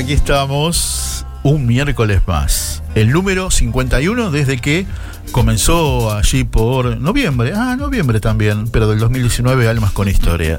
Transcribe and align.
Aquí 0.00 0.14
estamos 0.14 1.26
un 1.42 1.66
miércoles 1.66 2.22
más. 2.26 2.82
El 2.94 3.10
número 3.10 3.50
51 3.50 4.30
desde 4.30 4.58
que 4.58 4.86
comenzó 5.30 6.10
allí 6.14 6.44
por 6.44 6.98
noviembre. 6.98 7.52
Ah, 7.54 7.76
noviembre 7.78 8.18
también, 8.18 8.68
pero 8.68 8.88
del 8.88 8.98
2019 8.98 9.68
Almas 9.68 9.92
con 9.92 10.08
Historia. 10.08 10.58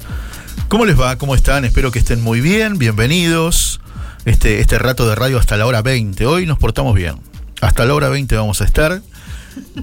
¿Cómo 0.68 0.86
les 0.86 1.00
va? 1.00 1.16
¿Cómo 1.16 1.34
están? 1.34 1.66
Espero 1.66 1.92
que 1.92 1.98
estén 1.98 2.22
muy 2.22 2.40
bien. 2.40 2.78
Bienvenidos. 2.78 3.82
Este, 4.26 4.60
este 4.60 4.78
rato 4.78 5.10
de 5.10 5.16
radio 5.16 5.40
hasta 5.40 5.58
la 5.58 5.66
hora 5.66 5.82
20. 5.82 6.24
Hoy 6.28 6.46
nos 6.46 6.60
portamos 6.60 6.94
bien. 6.94 7.16
Hasta 7.62 7.86
la 7.86 7.96
hora 7.96 8.10
20 8.10 8.36
vamos 8.36 8.62
a 8.62 8.66
estar. 8.66 9.02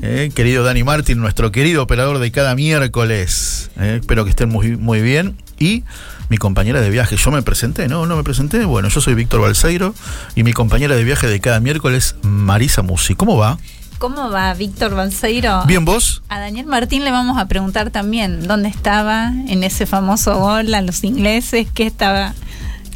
Eh, 0.02 0.30
querido 0.36 0.62
Dani 0.62 0.84
Martín, 0.84 1.18
nuestro 1.18 1.50
querido 1.50 1.82
operador 1.82 2.20
de 2.20 2.30
cada 2.30 2.54
miércoles. 2.54 3.72
Eh, 3.76 3.98
espero 4.00 4.22
que 4.22 4.30
estén 4.30 4.50
muy, 4.50 4.76
muy 4.76 5.02
bien. 5.02 5.36
Y 5.58 5.84
mi 6.28 6.36
compañera 6.36 6.80
de 6.80 6.90
viaje. 6.90 7.16
Yo 7.16 7.30
me 7.30 7.42
presenté, 7.42 7.88
¿no? 7.88 8.06
No 8.06 8.16
me 8.16 8.24
presenté. 8.24 8.64
Bueno, 8.64 8.88
yo 8.88 9.00
soy 9.00 9.14
Víctor 9.14 9.40
Balseiro 9.40 9.94
y 10.34 10.42
mi 10.42 10.52
compañera 10.52 10.94
de 10.94 11.04
viaje 11.04 11.26
de 11.26 11.40
cada 11.40 11.60
miércoles, 11.60 12.16
Marisa 12.22 12.82
Musi. 12.82 13.14
¿Cómo 13.14 13.36
va? 13.36 13.58
¿Cómo 13.98 14.30
va 14.30 14.54
Víctor 14.54 14.94
Balseiro? 14.94 15.64
Bien, 15.66 15.84
vos. 15.84 16.22
A 16.28 16.38
Daniel 16.38 16.66
Martín 16.66 17.04
le 17.04 17.10
vamos 17.10 17.36
a 17.36 17.46
preguntar 17.48 17.90
también 17.90 18.46
dónde 18.46 18.68
estaba 18.68 19.32
en 19.48 19.64
ese 19.64 19.86
famoso 19.86 20.38
gol 20.38 20.72
a 20.74 20.82
los 20.82 21.02
ingleses, 21.02 21.66
qué 21.74 21.86
estaba 21.86 22.34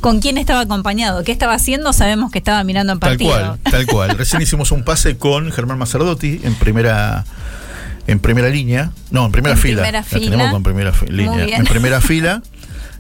con 0.01 0.21
quién 0.21 0.37
estaba 0.37 0.61
acompañado, 0.61 1.23
qué 1.23 1.31
estaba 1.31 1.55
haciendo, 1.55 1.93
sabemos 1.93 2.33
que 2.33 2.39
estaba 2.39 2.63
mirando 2.65 2.93
en 2.93 2.99
partido. 2.99 3.31
Tal 3.31 3.59
cual, 3.59 3.73
tal 3.73 3.87
cual. 3.87 4.11
Recién 4.19 4.43
hicimos 4.43 4.73
un 4.73 4.85
pase 4.85 5.17
con 5.17 5.51
Germán 5.53 5.79
Macerdotti 5.79 6.41
en 6.43 6.55
primera 6.57 7.25
en 8.07 8.19
primera 8.19 8.49
línea, 8.49 8.93
no, 9.11 9.27
en 9.27 9.33
primera 9.33 9.57
fila. 9.57 9.83
Primera 9.83 10.03
fila. 10.03 10.31
tenemos 10.31 10.53
con 10.53 10.63
primera 10.63 10.93
línea. 11.09 11.57
En 11.57 11.65
primera 11.65 12.01
fila 12.01 12.43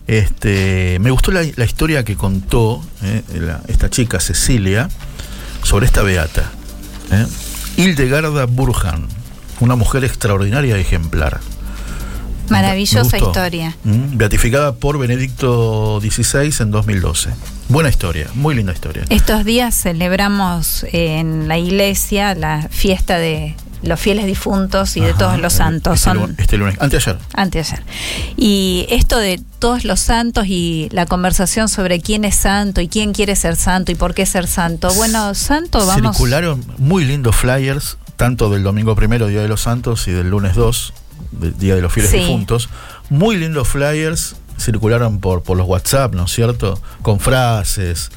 Este, 0.06 0.98
me 1.00 1.10
gustó 1.10 1.30
la, 1.32 1.42
historia 1.42 2.04
que 2.04 2.16
contó 2.16 2.82
eh, 3.02 3.22
esta 3.68 3.90
chica 3.90 4.20
Cecilia 4.20 4.88
sobre 5.62 5.86
esta 5.86 6.02
beata. 6.02 6.50
Eh. 7.10 7.26
Hildegarda 7.76 8.46
Burhan, 8.46 9.06
una 9.60 9.76
mujer 9.76 10.04
extraordinaria 10.04 10.76
y 10.76 10.80
ejemplar. 10.80 11.40
Maravillosa 12.48 13.16
historia. 13.16 13.76
Mm, 13.84 14.16
beatificada 14.16 14.74
por 14.74 14.98
Benedicto 14.98 16.00
XVI 16.00 16.52
en 16.62 16.70
2012. 16.70 17.30
Buena 17.68 17.88
historia, 17.88 18.26
muy 18.34 18.54
linda 18.54 18.72
historia. 18.72 19.04
Estos 19.08 19.44
días 19.44 19.74
celebramos 19.74 20.84
en 20.92 21.48
la 21.48 21.56
iglesia 21.58 22.34
la 22.34 22.68
fiesta 22.70 23.18
de 23.18 23.54
los 23.82 24.00
fieles 24.00 24.26
difuntos 24.26 24.96
y 24.96 25.00
de 25.00 25.14
todos 25.14 25.38
los 25.38 25.52
santos. 25.52 25.94
Este, 25.94 26.10
Son, 26.10 26.36
este 26.38 26.56
lunes, 26.56 26.76
anteayer. 26.80 27.18
Anteayer. 27.34 27.82
Y 28.36 28.86
esto 28.90 29.18
de 29.18 29.40
todos 29.58 29.84
los 29.84 30.00
santos 30.00 30.46
y 30.46 30.88
la 30.92 31.06
conversación 31.06 31.68
sobre 31.68 32.00
quién 32.00 32.24
es 32.24 32.36
santo 32.36 32.80
y 32.80 32.88
quién 32.88 33.12
quiere 33.12 33.36
ser 33.36 33.56
santo 33.56 33.92
y 33.92 33.94
por 33.94 34.14
qué 34.14 34.26
ser 34.26 34.46
santo. 34.46 34.92
Bueno, 34.94 35.34
santo 35.34 35.84
vamos. 35.86 36.16
Circularon 36.16 36.64
muy 36.78 37.04
lindos 37.04 37.36
flyers, 37.36 37.98
tanto 38.16 38.50
del 38.50 38.62
domingo 38.62 38.94
primero, 38.94 39.26
Día 39.26 39.42
de 39.42 39.48
los 39.48 39.62
Santos, 39.62 40.06
y 40.08 40.12
del 40.12 40.30
lunes 40.30 40.54
2, 40.54 40.94
Día 41.58 41.74
de 41.74 41.82
los 41.82 41.92
Fieles 41.92 42.12
Difuntos. 42.12 42.68
Muy 43.10 43.36
lindos 43.36 43.68
flyers 43.68 44.36
circularon 44.58 45.20
por, 45.20 45.42
por 45.42 45.56
los 45.56 45.66
WhatsApp, 45.66 46.14
¿no 46.14 46.24
es 46.24 46.32
cierto? 46.32 46.80
Con 47.02 47.18
frases 47.18 48.10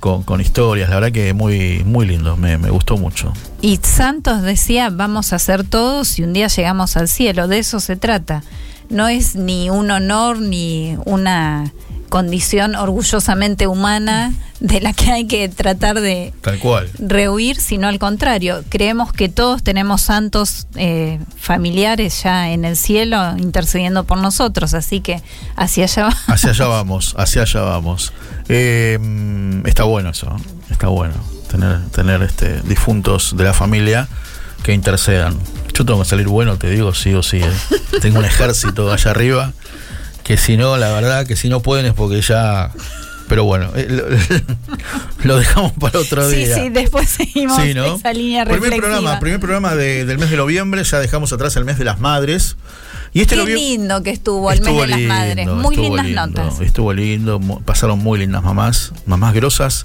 con, 0.00 0.40
historias, 0.40 0.88
la 0.88 0.96
verdad 0.96 1.12
que 1.12 1.32
muy, 1.34 1.84
muy 1.84 2.06
lindo, 2.06 2.36
me, 2.36 2.58
me, 2.58 2.70
gustó 2.70 2.96
mucho. 2.96 3.32
Y 3.60 3.76
Santos 3.76 4.42
decía, 4.42 4.90
vamos 4.90 5.32
a 5.32 5.38
ser 5.38 5.64
todos 5.64 6.18
y 6.18 6.24
un 6.24 6.32
día 6.32 6.48
llegamos 6.48 6.96
al 6.96 7.08
cielo, 7.08 7.46
de 7.46 7.58
eso 7.58 7.78
se 7.80 7.96
trata. 7.96 8.42
No 8.88 9.06
es 9.06 9.36
ni 9.36 9.70
un 9.70 9.90
honor 9.90 10.40
ni 10.40 10.96
una 11.04 11.72
condición 12.10 12.74
orgullosamente 12.74 13.66
humana 13.66 14.34
de 14.60 14.80
la 14.82 14.92
que 14.92 15.10
hay 15.10 15.26
que 15.26 15.48
tratar 15.48 16.00
de 16.00 16.34
Tal 16.42 16.58
cual. 16.58 16.90
rehuir, 16.98 17.58
sino 17.58 17.88
al 17.88 17.98
contrario. 17.98 18.62
Creemos 18.68 19.12
que 19.14 19.30
todos 19.30 19.62
tenemos 19.62 20.02
santos 20.02 20.66
eh, 20.74 21.18
familiares 21.38 22.22
ya 22.22 22.50
en 22.50 22.66
el 22.66 22.76
cielo 22.76 23.36
intercediendo 23.38 24.04
por 24.04 24.18
nosotros, 24.18 24.74
así 24.74 25.00
que 25.00 25.22
hacia 25.56 25.84
allá 25.84 26.02
vamos. 26.02 26.28
Hacia 26.28 26.50
allá 26.50 26.66
vamos, 26.66 27.14
hacia 27.16 27.42
allá 27.42 27.60
vamos. 27.62 28.12
Eh, 28.48 28.98
está 29.64 29.84
bueno 29.84 30.10
eso, 30.10 30.36
está 30.68 30.88
bueno 30.88 31.14
tener, 31.50 31.80
tener 31.88 32.22
este, 32.22 32.60
difuntos 32.62 33.36
de 33.36 33.44
la 33.44 33.54
familia 33.54 34.08
que 34.62 34.72
intercedan. 34.72 35.38
Yo 35.74 35.84
tengo 35.86 36.00
que 36.00 36.08
salir 36.08 36.28
bueno, 36.28 36.58
te 36.58 36.68
digo, 36.68 36.92
sí 36.94 37.14
o 37.14 37.22
sí. 37.22 37.38
¿eh? 37.38 37.52
Tengo 38.02 38.18
un 38.18 38.24
ejército 38.24 38.92
allá 38.92 39.10
arriba 39.10 39.52
que 40.30 40.36
si 40.36 40.56
no, 40.56 40.76
la 40.76 40.92
verdad, 40.92 41.26
que 41.26 41.34
si 41.34 41.48
no 41.48 41.58
pueden 41.60 41.86
es 41.86 41.92
porque 41.92 42.20
ya 42.20 42.70
pero 43.26 43.42
bueno, 43.42 43.72
eh, 43.74 43.88
lo, 45.24 45.36
dejamos 45.38 45.72
para 45.72 45.98
otro 45.98 46.28
día. 46.28 46.54
Sí, 46.54 46.62
sí, 46.62 46.68
después 46.68 47.08
seguimos 47.08 47.60
esa 47.60 48.12
línea 48.12 48.44
primer 48.44 48.76
programa, 48.76 49.18
primer 49.18 49.40
programa 49.40 49.74
del 49.74 50.18
mes 50.18 50.30
de 50.30 50.36
noviembre, 50.36 50.84
ya 50.84 51.00
dejamos 51.00 51.32
atrás 51.32 51.56
el 51.56 51.64
mes 51.64 51.78
de 51.78 51.84
las 51.84 51.98
madres. 51.98 52.56
Y 53.12 53.22
este 53.22 53.34
Qué 53.34 53.44
lindo 53.44 54.04
que 54.04 54.10
estuvo 54.10 54.52
el 54.52 54.60
mes 54.60 54.72
de 54.72 54.86
las 54.86 55.00
madres, 55.00 55.48
muy 55.48 55.74
lindas 55.74 56.06
notas. 56.06 56.60
Estuvo 56.60 56.92
lindo, 56.92 57.40
pasaron 57.64 57.98
muy 57.98 58.20
lindas 58.20 58.44
mamás, 58.44 58.92
mamás 59.06 59.34
grosas, 59.34 59.84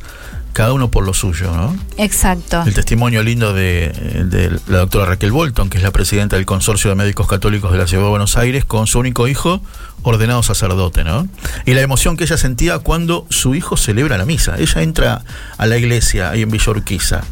cada 0.56 0.72
uno 0.72 0.90
por 0.90 1.06
lo 1.06 1.14
suyo, 1.14 1.52
¿no? 1.52 1.78
Exacto. 1.98 2.64
El 2.66 2.74
testimonio 2.74 3.22
lindo 3.24 3.54
de, 3.54 3.90
de, 3.90 4.58
la 4.68 4.78
doctora 4.78 5.06
Raquel 5.06 5.34
Bolton, 5.34 5.70
que 5.70 5.76
es 5.76 5.84
la 5.84 5.92
presidenta 5.92 6.38
del 6.38 6.46
Consorcio 6.46 6.90
de 6.90 6.96
Médicos 6.96 7.28
Católicos 7.28 7.74
de 7.74 7.78
la 7.78 7.88
Ciudad 7.88 8.04
de 8.04 8.10
Buenos 8.10 8.38
Aires, 8.38 8.64
con 8.64 8.88
su 8.88 8.98
único 9.00 9.28
hijo, 9.28 9.62
ordenado 10.04 10.44
sacerdote, 10.44 11.04
¿no? 11.04 11.28
Y 11.66 11.74
la 11.74 11.82
emoción 11.82 12.16
que 12.16 12.24
ella 12.24 12.38
sentía 12.38 12.80
cuando 12.80 13.28
su 13.30 13.54
hijo 13.54 13.76
celebra 13.76 14.18
la 14.18 14.24
misa. 14.24 14.56
Ella 14.58 14.82
entra 14.82 15.24
a 15.58 15.66
la 15.66 15.78
iglesia 15.78 16.30
ahí 16.30 16.44
en 16.44 16.50
Villorquiza 16.50 17.26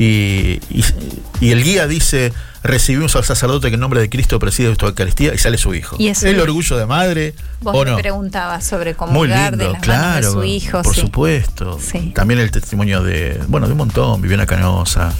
y, 0.00 0.58
y 1.40 1.52
el 1.52 1.62
guía 1.62 1.86
dice 1.86 2.32
recibimos 2.64 3.14
al 3.14 3.24
sacerdote 3.24 3.68
que 3.68 3.74
en 3.74 3.80
nombre 3.80 4.00
de 4.00 4.08
Cristo 4.08 4.38
preside 4.38 4.72
esta 4.72 4.86
Eucaristía 4.86 5.34
y 5.34 5.38
sale 5.38 5.58
su 5.58 5.74
hijo. 5.74 5.96
¿Y 5.98 6.08
el 6.08 6.40
orgullo 6.40 6.76
de 6.78 6.86
madre? 6.86 7.34
Vos 7.60 7.76
¿o 7.76 7.84
no? 7.84 7.96
preguntabas 7.96 8.66
sobre 8.66 8.94
cómo 8.94 9.22
de 9.22 9.28
las 9.28 9.80
claro, 9.80 10.26
de 10.26 10.32
su 10.32 10.44
hijo. 10.44 10.82
Por 10.82 10.94
supuesto. 10.94 11.78
También 12.14 12.40
el 12.40 12.50
testimonio 12.50 13.02
de, 13.02 13.40
bueno, 13.48 13.66
de 13.66 13.72
un 13.72 13.78
montón, 13.78 14.20
Viviana 14.22 14.46
Canosa, 14.46 15.12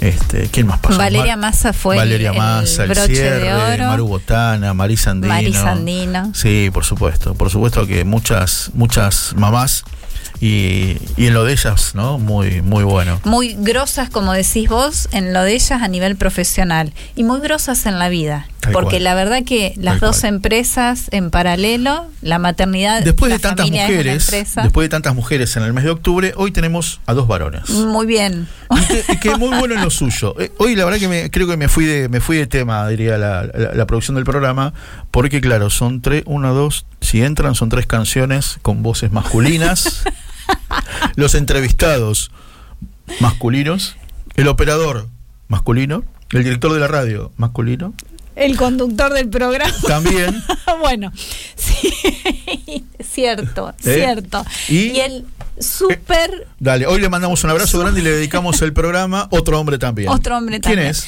este, 0.00 0.48
¿quién 0.48 0.68
más 0.68 0.78
pasó? 0.78 0.96
Valeria 0.96 1.36
Massa 1.36 1.72
fue 1.72 1.96
Valeria 1.96 2.32
Massa, 2.32 2.84
el, 2.84 2.94
cierre, 2.94 3.40
de 3.40 3.54
oro. 3.54 3.86
Maru 3.86 4.06
Botana, 4.06 4.72
Marisa 4.72 5.10
Andino. 5.10 5.34
Marisa 5.34 5.72
Andino. 5.72 6.32
Sí, 6.34 6.70
por 6.72 6.84
supuesto. 6.84 7.34
Por 7.34 7.50
supuesto 7.50 7.86
que 7.86 8.04
muchas, 8.04 8.70
muchas 8.74 9.34
mamás 9.36 9.84
y, 10.44 10.96
y 11.16 11.26
en 11.28 11.34
lo 11.34 11.44
de 11.44 11.52
ellas, 11.52 11.94
¿no? 11.94 12.18
Muy, 12.18 12.62
muy 12.62 12.82
bueno. 12.82 13.20
Muy 13.24 13.54
grosas, 13.58 14.10
como 14.10 14.32
decís 14.32 14.68
vos, 14.68 15.08
en 15.12 15.32
lo 15.32 15.42
de 15.44 15.54
ellas 15.54 15.80
a 15.82 15.86
nivel 15.86 16.16
profesional 16.16 16.92
y 17.14 17.22
muy 17.22 17.38
grosas 17.40 17.86
en 17.86 18.00
la 18.00 18.08
vida. 18.08 18.48
Tal 18.58 18.72
porque 18.72 18.90
cual. 18.96 19.04
la 19.04 19.14
verdad 19.14 19.42
que 19.44 19.72
las 19.76 20.00
Tal 20.00 20.08
dos 20.10 20.20
cual. 20.20 20.34
empresas 20.34 21.06
en 21.12 21.30
paralelo, 21.30 22.06
la 22.22 22.38
maternidad. 22.40 23.02
Después 23.02 23.30
la 23.30 23.36
de 23.36 23.40
tantas 23.42 23.70
mujeres, 23.70 24.30
después 24.30 24.84
de 24.84 24.88
tantas 24.88 25.14
mujeres 25.14 25.56
en 25.56 25.62
el 25.62 25.72
mes 25.72 25.84
de 25.84 25.90
octubre, 25.90 26.32
hoy 26.36 26.50
tenemos 26.50 27.00
a 27.06 27.14
dos 27.14 27.28
varones. 27.28 27.70
Muy 27.70 28.06
bien. 28.06 28.48
Y 28.70 28.84
que, 28.86 29.18
que 29.18 29.36
muy 29.36 29.56
bueno 29.56 29.74
en 29.76 29.82
lo 29.82 29.90
suyo. 29.90 30.34
Eh, 30.40 30.50
Hoy 30.58 30.74
la 30.74 30.84
verdad 30.84 30.98
que 30.98 31.08
me, 31.08 31.30
creo 31.30 31.46
que 31.46 31.56
me 31.56 31.68
fui 31.68 31.84
de 31.84 32.08
me 32.08 32.20
fui 32.20 32.36
de 32.36 32.46
tema, 32.48 32.86
diría 32.88 33.16
la, 33.18 33.44
la- 33.44 33.74
la 33.74 33.86
producción 33.86 34.14
del 34.16 34.24
programa, 34.24 34.72
porque 35.12 35.40
claro, 35.40 35.70
son 35.70 36.00
tres, 36.00 36.22
una, 36.26 36.50
dos, 36.50 36.84
si 37.00 37.22
entran 37.22 37.54
son 37.54 37.68
tres 37.68 37.86
canciones 37.86 38.58
con 38.62 38.82
voces 38.82 39.10
masculinas, 39.12 40.02
los 41.16 41.34
entrevistados 41.34 42.30
masculinos, 43.20 43.96
el 44.34 44.48
operador 44.48 45.08
masculino, 45.48 46.04
el 46.30 46.44
director 46.44 46.72
de 46.72 46.80
la 46.80 46.88
radio 46.88 47.32
masculino, 47.36 47.94
El 48.36 48.56
conductor 48.56 49.12
del 49.12 49.28
programa. 49.28 49.74
también, 49.86 50.42
bueno, 50.80 51.12
sí, 51.56 51.92
cierto, 53.02 53.70
¿Eh? 53.84 53.94
cierto. 53.94 54.44
Y- 54.68 54.92
Y, 54.92 55.00
el 55.00 55.24
súper 55.60 56.48
dale, 56.58 56.86
hoy 56.86 57.00
le 57.00 57.08
mandamos 57.10 57.44
un 57.44 57.50
abrazo 57.50 57.78
grande 57.78 58.00
y 58.00 58.04
le 58.04 58.10
dedicamos 58.12 58.62
el 58.62 58.72
programa, 58.72 59.28
otro 59.30 59.60
hombre 59.60 59.78
también. 59.78 60.08
otro 60.08 60.38
hombre 60.38 60.60
¿Quién 60.60 60.76
también. 60.76 60.90
es? 60.90 61.06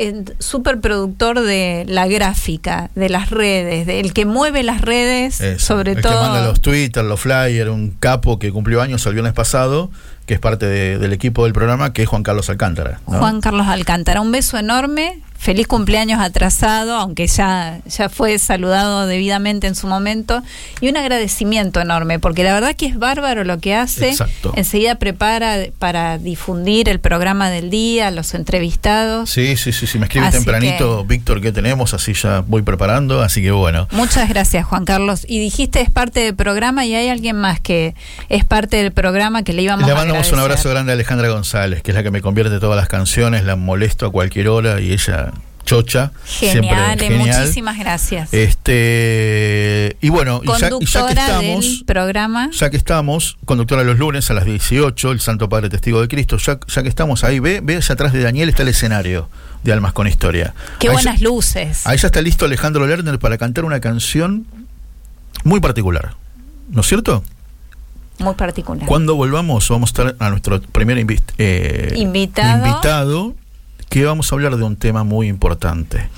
El 0.00 0.34
superproductor 0.38 1.40
de 1.40 1.84
la 1.86 2.06
gráfica, 2.08 2.90
de 2.94 3.08
las 3.10 3.28
redes, 3.30 3.86
del 3.86 4.12
que 4.14 4.24
mueve 4.24 4.62
las 4.62 4.80
redes, 4.80 5.40
Eso, 5.42 5.66
sobre 5.66 5.92
el 5.92 6.00
todo. 6.00 6.12
que 6.12 6.18
manda 6.18 6.44
los 6.46 6.60
Twitter, 6.62 7.04
los 7.04 7.20
flyers, 7.20 7.68
un 7.70 7.90
capo 7.90 8.38
que 8.38 8.50
cumplió 8.50 8.80
años 8.80 9.04
el 9.06 9.12
viernes 9.12 9.34
pasado, 9.34 9.90
que 10.24 10.34
es 10.34 10.40
parte 10.40 10.64
de- 10.66 10.98
del 10.98 11.12
equipo 11.12 11.44
del 11.44 11.52
programa, 11.52 11.92
que 11.92 12.02
es 12.02 12.08
Juan 12.08 12.22
Carlos 12.22 12.48
Alcántara. 12.48 13.00
¿no? 13.06 13.18
Juan 13.18 13.40
Carlos 13.42 13.66
Alcántara, 13.66 14.20
un 14.22 14.32
beso 14.32 14.56
enorme, 14.58 15.20
feliz 15.40 15.66
cumpleaños 15.66 16.20
atrasado, 16.20 16.94
aunque 16.96 17.26
ya, 17.26 17.80
ya 17.86 18.10
fue 18.10 18.38
saludado 18.38 19.06
debidamente 19.06 19.66
en 19.66 19.74
su 19.74 19.86
momento, 19.86 20.42
y 20.82 20.90
un 20.90 20.98
agradecimiento 20.98 21.80
enorme, 21.80 22.18
porque 22.18 22.44
la 22.44 22.52
verdad 22.52 22.76
que 22.76 22.84
es 22.84 22.98
bárbaro 22.98 23.42
lo 23.44 23.58
que 23.58 23.74
hace, 23.74 24.10
Exacto. 24.10 24.52
enseguida 24.54 24.96
prepara 24.96 25.56
para 25.78 26.18
difundir 26.18 26.90
el 26.90 27.00
programa 27.00 27.48
del 27.48 27.70
día, 27.70 28.10
los 28.10 28.34
entrevistados. 28.34 29.30
Sí, 29.30 29.56
sí, 29.56 29.72
sí, 29.72 29.86
sí, 29.86 29.98
me 29.98 30.04
escribe 30.04 30.26
Así 30.26 30.36
tempranito, 30.36 31.06
Víctor, 31.06 31.40
¿qué 31.40 31.52
tenemos? 31.52 31.94
Así 31.94 32.12
ya 32.12 32.44
voy 32.46 32.60
preparando, 32.60 33.22
así 33.22 33.40
que 33.40 33.50
bueno. 33.50 33.88
Muchas 33.92 34.28
gracias, 34.28 34.66
Juan 34.66 34.84
Carlos. 34.84 35.24
Y 35.26 35.40
dijiste 35.40 35.80
es 35.80 35.88
parte 35.88 36.20
del 36.20 36.34
programa 36.34 36.84
y 36.84 36.94
hay 36.94 37.08
alguien 37.08 37.36
más 37.36 37.60
que 37.60 37.94
es 38.28 38.44
parte 38.44 38.76
del 38.76 38.92
programa 38.92 39.42
que 39.42 39.54
le 39.54 39.62
íbamos 39.62 39.86
Le 39.86 39.92
a 39.92 39.94
mandamos 39.94 40.30
un 40.32 40.38
abrazo 40.38 40.68
grande 40.68 40.92
a 40.92 40.94
Alejandra 40.94 41.30
González, 41.30 41.82
que 41.82 41.92
es 41.92 41.94
la 41.94 42.02
que 42.02 42.10
me 42.10 42.20
convierte 42.20 42.60
todas 42.60 42.76
las 42.76 42.88
canciones, 42.88 43.44
la 43.44 43.56
molesto 43.56 44.04
a 44.04 44.12
cualquier 44.12 44.48
hora 44.48 44.80
y 44.80 44.92
ella 44.92 45.29
chocha. 45.70 46.10
Genial, 46.24 46.98
siempre 46.98 47.08
genial. 47.18 47.40
muchísimas 47.40 47.78
gracias. 47.78 48.28
Este, 48.32 49.96
y 50.00 50.08
bueno, 50.08 50.40
y 50.42 50.46
ya, 50.60 50.70
y 50.80 50.84
ya 50.86 51.06
que 51.06 51.12
estamos, 51.12 51.64
del 51.78 51.84
programa. 51.86 52.50
ya 52.52 52.70
que 52.70 52.76
estamos, 52.76 53.38
conductora 53.44 53.84
los 53.84 53.98
lunes 53.98 54.30
a 54.30 54.34
las 54.34 54.44
18, 54.44 55.12
el 55.12 55.20
Santo 55.20 55.48
Padre 55.48 55.68
Testigo 55.68 56.00
de 56.00 56.08
Cristo, 56.08 56.36
ya, 56.38 56.58
ya 56.66 56.82
que 56.82 56.88
estamos 56.88 57.22
ahí, 57.24 57.38
ve, 57.38 57.60
ve 57.62 57.76
allá 57.76 57.92
atrás 57.92 58.12
de 58.12 58.20
Daniel 58.22 58.48
está 58.48 58.62
el 58.62 58.68
escenario 58.68 59.28
de 59.62 59.72
Almas 59.72 59.92
con 59.92 60.06
Historia. 60.08 60.54
Qué 60.80 60.88
Ahí 60.88 60.94
buenas 60.94 61.20
ya- 61.20 61.24
luces. 61.28 61.86
Ahí 61.86 61.98
ya 61.98 62.06
está 62.08 62.20
listo 62.20 62.44
Alejandro 62.46 62.86
Lerner 62.86 63.18
para 63.18 63.38
cantar 63.38 63.64
una 63.64 63.80
canción 63.80 64.46
muy 65.44 65.60
particular. 65.60 66.14
¿No 66.70 66.80
es 66.80 66.86
cierto? 66.86 67.22
Muy 68.18 68.34
particular. 68.34 68.86
Cuando 68.86 69.14
volvamos 69.14 69.68
vamos 69.68 69.90
a 69.90 69.90
estar 69.90 70.16
a 70.18 70.30
nuestro 70.30 70.60
primer 70.60 70.98
invi- 70.98 71.22
eh, 71.38 71.94
Invitado. 71.96 72.66
invitado, 72.66 73.34
que 73.88 74.04
vamos 74.04 74.30
a 74.30 74.34
hablar 74.34 74.56
de 74.56 74.64
un 74.64 74.76
tema 74.76 75.04
muy 75.04 75.28
importante, 75.28 76.08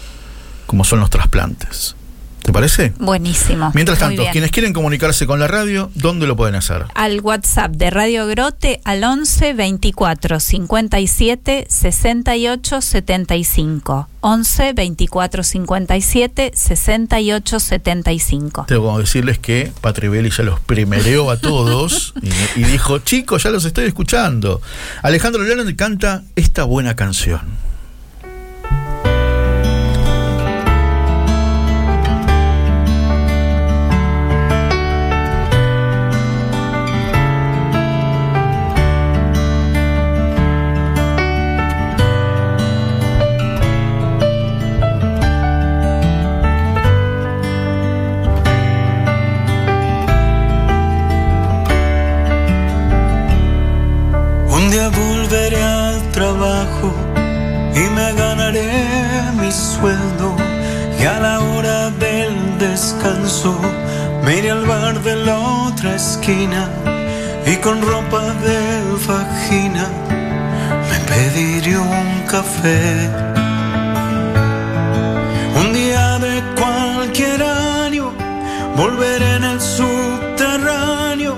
como 0.67 0.85
son 0.85 1.01
los 1.01 1.11
trasplantes. 1.11 1.97
¿Te 2.43 2.53
parece? 2.53 2.93
Buenísimo. 2.99 3.71
Mientras 3.75 3.99
tanto, 3.99 4.25
quienes 4.33 4.51
quieren 4.51 4.73
comunicarse 4.73 5.27
con 5.27 5.39
la 5.39 5.47
radio, 5.47 5.91
¿dónde 5.95 6.27
lo 6.27 6.37
pueden 6.37 6.57
hacer? 6.57 6.87
Al 6.95 7.21
WhatsApp 7.21 7.73
de 7.73 7.91
Radio 7.91 8.27
Grote 8.27 8.81
al 8.85 9.05
11 9.05 9.53
24 9.55 10.41
57 10.41 11.67
68 11.69 12.81
75. 12.81 14.09
11 14.21 14.73
24 14.73 15.43
57 15.45 16.51
68 16.55 17.61
75. 17.61 18.65
Tengo 18.67 18.97
que 18.97 19.03
decirles 19.03 19.39
que 19.39 19.73
Patrivelli 19.81 20.31
ya 20.31 20.43
los 20.43 20.59
primereó 20.61 21.31
a 21.31 21.37
todos 21.37 22.15
y, 22.23 22.61
y 22.61 22.65
dijo, 22.65 22.99
chicos, 22.99 23.45
ya 23.45 23.51
los 23.51 23.65
estoy 23.65 23.85
escuchando. 23.87 24.61
Alejandro 25.03 25.45
Lerner 25.45 25.77
canta 25.77 26.25
esta 26.35 26.65
buena 26.65 26.97
canción. 26.97 27.41
Y 59.85 61.05
a 61.05 61.19
la 61.19 61.41
hora 61.41 61.91
del 61.91 62.57
descanso 62.57 63.59
me 64.25 64.39
iré 64.39 64.53
al 64.53 64.65
bar 64.65 65.03
de 65.03 65.17
la 65.17 65.37
otra 65.37 65.97
esquina 65.97 66.69
y 67.45 67.57
con 67.57 67.83
ropa 67.83 68.23
de 68.47 68.61
vagina 69.09 69.89
me 70.89 70.99
pediré 71.11 71.79
un 71.79 72.23
café. 72.31 73.11
Un 75.61 75.73
día 75.73 76.21
de 76.21 76.43
cualquier 76.55 77.43
año 77.43 78.13
volveré 78.77 79.35
en 79.35 79.45
el 79.45 79.61
subterráneo 79.61 81.37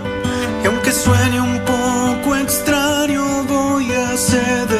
y 0.62 0.66
aunque 0.66 0.92
suene 0.92 1.40
un 1.40 1.60
poco 1.60 2.36
extraño 2.36 3.44
voy 3.44 3.90
a 3.92 4.10
asiento 4.10 4.73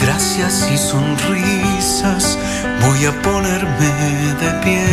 gracias 0.00 0.68
y 0.72 0.78
sonrisas 0.78 2.38
voy 2.84 3.04
a 3.04 3.12
ponerme 3.22 3.92
de 4.40 4.50
pie. 4.62 4.86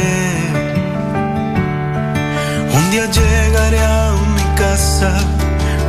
Un 2.74 2.92
día 2.92 3.06
llegaré 3.06 3.80
a 3.80 4.14
mi 4.36 4.44
casa 4.58 5.12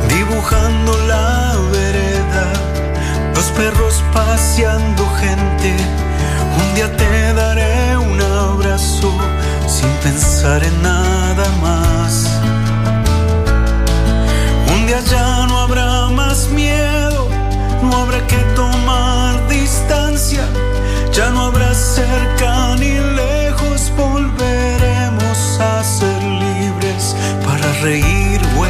dibujando 0.07 0.91
la 1.07 1.55
vereda, 1.71 2.45
los 3.35 3.45
perros 3.51 4.03
paseando 4.13 5.03
gente. 5.19 5.75
Un 6.61 6.75
día 6.75 6.95
te 6.95 7.33
daré 7.33 7.97
un 7.97 8.21
abrazo 8.21 9.11
sin 9.67 9.89
pensar 10.03 10.63
en 10.63 10.81
nada 10.81 11.47
más. 11.61 12.29
Un 14.73 14.87
día 14.87 15.01
ya 15.01 15.47
no 15.47 15.59
habrá 15.59 16.07
más 16.09 16.49
miedo, 16.49 17.00
no 17.81 17.97
habrá 17.97 18.25
que 18.27 18.37
tomar 18.55 19.47
distancia, 19.47 20.43
ya 21.11 21.29
no 21.29 21.47
habrá 21.47 21.73
cerca 21.73 22.75
ni 22.75 22.93
lejos, 22.99 23.91
volveremos 23.97 25.59
a 25.59 25.83
ser 25.83 26.23
libres 26.23 27.15
para 27.45 27.71
reír 27.81 28.41
o 28.57 28.65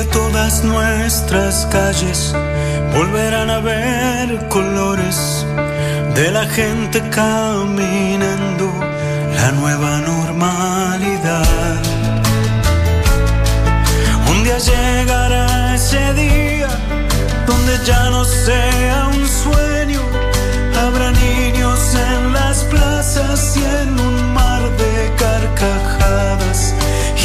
todas 0.00 0.64
nuestras 0.64 1.66
calles 1.66 2.34
volverán 2.94 3.50
a 3.50 3.60
ver 3.60 4.48
colores 4.48 5.46
de 6.14 6.30
la 6.30 6.46
gente 6.46 7.02
caminando 7.10 8.72
la 9.34 9.52
nueva 9.52 9.98
normalidad. 10.00 11.82
Un 14.30 14.44
día 14.44 14.58
llegará 14.58 15.74
ese 15.74 16.14
día 16.14 16.68
donde 17.46 17.78
ya 17.84 18.08
no 18.08 18.24
sea 18.24 19.08
un 19.08 19.28
sueño, 19.28 20.00
habrá 20.82 21.10
niños 21.10 21.94
en 21.94 22.32
las 22.32 22.64
plazas 22.64 23.56
y 23.58 23.64
en 23.82 24.00
un 24.00 24.32
mar 24.32 24.62
de 24.62 25.12
carcajadas 25.18 26.74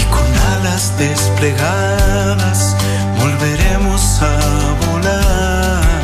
con 0.09 0.27
alas 0.53 0.91
desplegadas 0.97 2.75
volveremos 3.19 4.21
a 4.21 4.35
volar. 4.85 6.01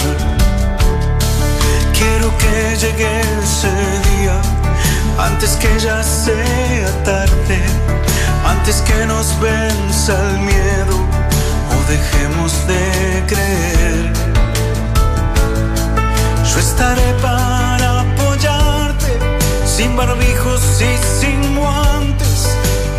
Quiero 1.98 2.36
que 2.38 2.75
llegue 2.77 3.22
ese 3.43 3.74
día 4.10 4.38
antes 5.17 5.51
que 5.62 5.79
ya 5.79 6.03
sea 6.03 7.03
tarde, 7.03 7.60
antes 8.45 8.81
que 8.81 9.05
nos 9.05 9.39
venza 9.39 10.13
el 10.29 10.39
miedo 10.39 10.98
o 11.75 11.89
dejemos 11.89 12.51
de 12.67 13.24
creer. 13.27 14.13
Yo 16.51 16.60
estaré 16.60 17.13
para 17.22 18.01
apoyarte, 18.01 19.17
sin 19.65 19.95
barbijos 19.95 20.62
y 20.81 20.93
sin 21.19 21.55
guantes, 21.55 22.12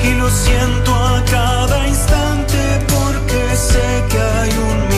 y 0.06 0.14
lo 0.14 0.28
siento 0.28 0.94
a 0.94 1.24
cada 1.24 1.88
instante 1.88 2.58
porque 2.88 3.56
sé 3.56 4.04
que 4.10 4.18
hay 4.18 4.50
un 4.70 4.93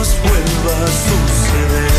vuelva 0.00 0.72
a 0.72 0.88
suceder. 1.08 1.90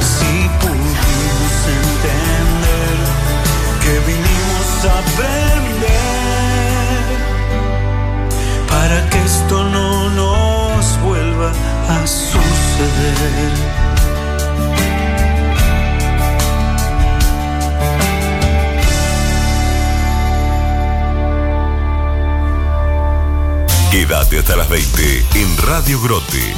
Si 0.00 0.34
pudimos 0.60 1.54
entender 1.78 2.96
que 3.82 3.94
vinimos 4.06 4.68
a 4.84 4.92
aprender 5.02 5.50
para 8.68 8.98
que 9.10 9.18
esto 9.24 9.64
no 9.64 10.10
nos 10.10 11.00
vuelva 11.00 11.50
a 11.88 12.06
suceder. 12.06 13.79
Quédate 24.00 24.38
hasta 24.38 24.56
las 24.56 24.66
20 24.70 25.24
en 25.34 25.56
Radio 25.58 26.00
Grote. 26.00 26.54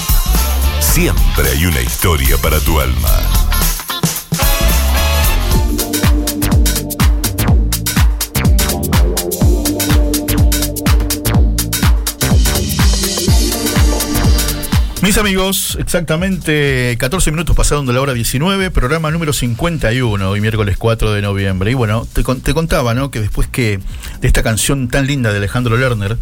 Siempre 0.79 1.51
hay 1.51 1.67
una 1.67 1.81
historia 1.81 2.39
para 2.39 2.61
tu 2.61 2.79
alma. 2.79 3.19
Mis 15.03 15.19
amigos, 15.19 15.77
exactamente 15.81 16.97
14 16.97 17.33
minutos 17.33 17.57
pasaron 17.57 17.87
de 17.87 17.93
la 17.93 18.01
hora 18.01 18.15
19, 18.15 18.71
programa 18.71 19.11
número 19.11 19.33
51, 19.33 20.31
hoy 20.31 20.41
miércoles 20.41 20.77
4 20.79 21.13
de 21.13 21.21
noviembre. 21.23 21.73
Y 21.73 21.75
bueno, 21.75 22.07
te, 22.13 22.23
con- 22.23 22.41
te 22.41 22.55
contaba, 22.55 22.95
¿no? 22.95 23.11
Que 23.11 23.21
después 23.21 23.49
que 23.49 23.81
de 24.21 24.29
esta 24.29 24.45
canción 24.45 24.87
tan 24.87 25.09
linda 25.09 25.33
de 25.33 25.39
Alejandro 25.39 25.77
Lerner, 25.77 26.19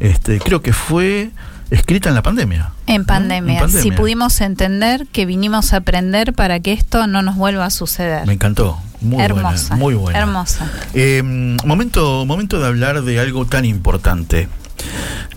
este, 0.00 0.38
creo 0.40 0.62
que 0.62 0.72
fue 0.72 1.30
escrita 1.70 2.08
en 2.08 2.14
la 2.16 2.22
pandemia. 2.22 2.72
En 2.86 3.04
pandemia, 3.04 3.54
En 3.54 3.60
pandemia. 3.60 3.82
si 3.82 3.92
pudimos 3.92 4.40
entender 4.40 5.06
que 5.12 5.24
vinimos 5.26 5.72
a 5.72 5.76
aprender 5.78 6.32
para 6.32 6.58
que 6.60 6.72
esto 6.72 7.06
no 7.06 7.22
nos 7.22 7.36
vuelva 7.36 7.66
a 7.66 7.70
suceder. 7.70 8.26
Me 8.26 8.32
encantó. 8.32 8.78
Muy 9.00 9.22
hermosa, 9.22 9.68
buena, 9.68 9.76
muy 9.76 9.94
buena. 9.94 10.18
hermosa. 10.18 10.70
Eh, 10.92 11.22
momento, 11.64 12.26
momento 12.26 12.58
de 12.60 12.66
hablar 12.66 13.02
de 13.02 13.18
algo 13.20 13.46
tan 13.46 13.64
importante. 13.64 14.48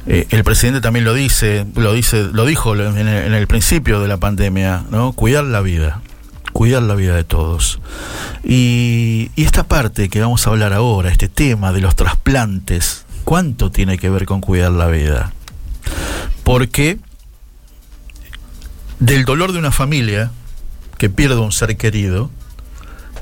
Eh, 0.06 0.28
el 0.32 0.44
presidente 0.44 0.82
también 0.82 1.06
lo 1.06 1.14
dice, 1.14 1.66
lo 1.76 1.94
dice, 1.94 2.24
lo 2.34 2.46
dijo 2.46 2.76
en 2.76 2.98
el, 2.98 3.08
en 3.08 3.34
el 3.34 3.48
principio 3.48 4.02
de 4.02 4.10
la 4.10 4.18
pandemia, 4.18 4.84
¿no? 4.92 5.14
Cuidar 5.14 5.46
la 5.46 5.62
vida, 5.62 6.02
cuidar 6.52 6.84
la 6.84 6.96
vida 6.96 7.16
de 7.16 7.24
todos. 7.24 7.80
Y, 8.44 9.32
y 9.38 9.44
esta 9.46 9.64
parte 9.64 10.10
que 10.10 10.20
vamos 10.20 10.46
a 10.46 10.50
hablar 10.50 10.74
ahora, 10.74 11.10
este 11.10 11.30
tema 11.30 11.72
de 11.72 11.80
los 11.80 11.96
trasplantes, 11.96 13.06
¿cuánto 13.24 13.72
tiene 13.72 13.98
que 13.98 14.10
ver 14.10 14.26
con 14.26 14.42
cuidar 14.42 14.72
la 14.72 14.88
vida? 14.88 15.34
Porque 16.44 16.98
del 19.00 19.26
dolor 19.26 19.52
de 19.54 19.60
una 19.60 19.72
familia 19.72 20.32
que 20.98 21.10
pierde 21.10 21.38
un 21.38 21.52
ser 21.52 21.76
querido, 21.78 22.30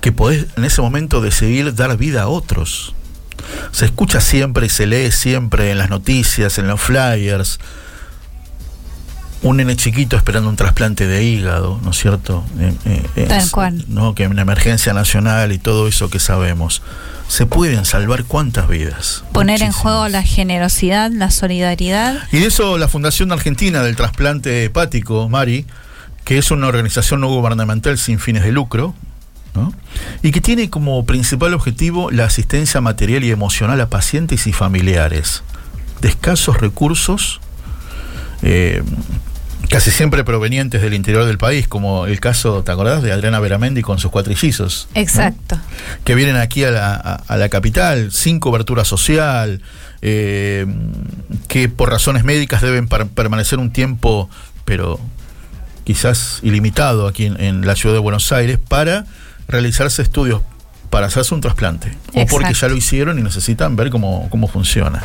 que 0.01 0.11
podés 0.11 0.47
en 0.57 0.65
ese 0.65 0.81
momento 0.81 1.21
decidir 1.21 1.73
dar 1.75 1.95
vida 1.97 2.23
a 2.23 2.27
otros. 2.27 2.93
Se 3.71 3.85
escucha 3.85 4.21
siempre 4.21 4.67
y 4.67 4.69
se 4.69 4.85
lee 4.85 5.11
siempre 5.11 5.71
en 5.71 5.77
las 5.77 5.89
noticias, 5.89 6.57
en 6.57 6.67
los 6.67 6.79
flyers, 6.79 7.59
un 9.43 9.57
nene 9.57 9.75
chiquito 9.75 10.15
esperando 10.17 10.49
un 10.49 10.55
trasplante 10.55 11.07
de 11.07 11.23
hígado, 11.23 11.79
¿no 11.83 11.89
es 11.91 11.97
cierto? 11.97 12.43
Eh, 12.59 12.75
eh, 13.15 13.25
Tal 13.27 13.41
es- 13.41 13.49
cual. 13.49 13.85
¿no? 13.87 14.13
Que 14.13 14.27
una 14.27 14.43
emergencia 14.43 14.93
nacional 14.93 15.51
y 15.51 15.57
todo 15.57 15.87
eso 15.87 16.09
que 16.11 16.19
sabemos. 16.19 16.83
Se 17.31 17.45
pueden 17.45 17.85
salvar 17.85 18.25
cuántas 18.25 18.67
vidas. 18.67 19.23
Poner 19.31 19.61
en 19.61 19.71
juego 19.71 20.09
la 20.09 20.21
generosidad, 20.21 21.09
la 21.11 21.31
solidaridad. 21.31 22.27
Y 22.33 22.39
de 22.39 22.47
eso 22.47 22.77
la 22.77 22.89
Fundación 22.89 23.31
Argentina 23.31 23.81
del 23.83 23.95
Trasplante 23.95 24.65
Hepático, 24.65 25.29
Mari, 25.29 25.65
que 26.25 26.37
es 26.37 26.51
una 26.51 26.67
organización 26.67 27.21
no 27.21 27.29
gubernamental 27.29 27.97
sin 27.97 28.19
fines 28.19 28.43
de 28.43 28.51
lucro, 28.51 28.93
¿no? 29.55 29.73
y 30.21 30.31
que 30.31 30.41
tiene 30.41 30.69
como 30.69 31.05
principal 31.05 31.53
objetivo 31.53 32.11
la 32.11 32.25
asistencia 32.25 32.81
material 32.81 33.23
y 33.23 33.31
emocional 33.31 33.79
a 33.79 33.87
pacientes 33.87 34.45
y 34.45 34.51
familiares 34.51 35.41
de 36.01 36.09
escasos 36.09 36.59
recursos, 36.59 37.39
eh, 38.41 38.83
casi 39.71 39.89
siempre 39.89 40.23
provenientes 40.23 40.81
del 40.81 40.93
interior 40.93 41.25
del 41.25 41.37
país, 41.37 41.67
como 41.67 42.05
el 42.05 42.19
caso, 42.19 42.63
¿te 42.63 42.71
acordás? 42.71 43.01
De 43.01 43.11
Adriana 43.11 43.39
Veramendi 43.39 43.81
con 43.81 43.97
sus 43.99 44.11
cuatrillizos. 44.11 44.87
¿no? 44.93 45.01
Exacto. 45.01 45.57
que 46.03 46.13
vienen 46.13 46.35
aquí 46.35 46.63
a 46.63 46.71
la, 46.71 46.93
a- 46.93 47.15
a 47.27 47.37
la 47.37 47.49
capital 47.49 48.11
sin 48.11 48.39
cobertura 48.39 48.85
social, 48.85 49.61
eh, 50.01 50.65
que 51.47 51.69
por 51.69 51.89
razones 51.89 52.23
médicas 52.23 52.61
deben 52.61 52.87
per- 52.87 53.07
permanecer 53.07 53.59
un 53.59 53.71
tiempo, 53.71 54.29
pero 54.65 54.99
quizás 55.83 56.39
ilimitado 56.43 57.07
aquí 57.07 57.25
en, 57.25 57.39
en 57.41 57.65
la 57.65 57.75
ciudad 57.75 57.95
de 57.95 57.99
Buenos 57.99 58.31
Aires, 58.31 58.59
para 58.67 59.05
realizarse 59.47 60.01
estudios 60.01 60.41
para 60.91 61.07
hacerse 61.07 61.33
un 61.33 61.41
trasplante. 61.41 61.97
O 62.13 62.27
porque 62.27 62.53
ya 62.53 62.67
lo 62.67 62.75
hicieron 62.75 63.17
y 63.17 63.23
necesitan 63.23 63.75
ver 63.75 63.89
cómo, 63.89 64.27
cómo 64.29 64.47
funciona. 64.47 65.03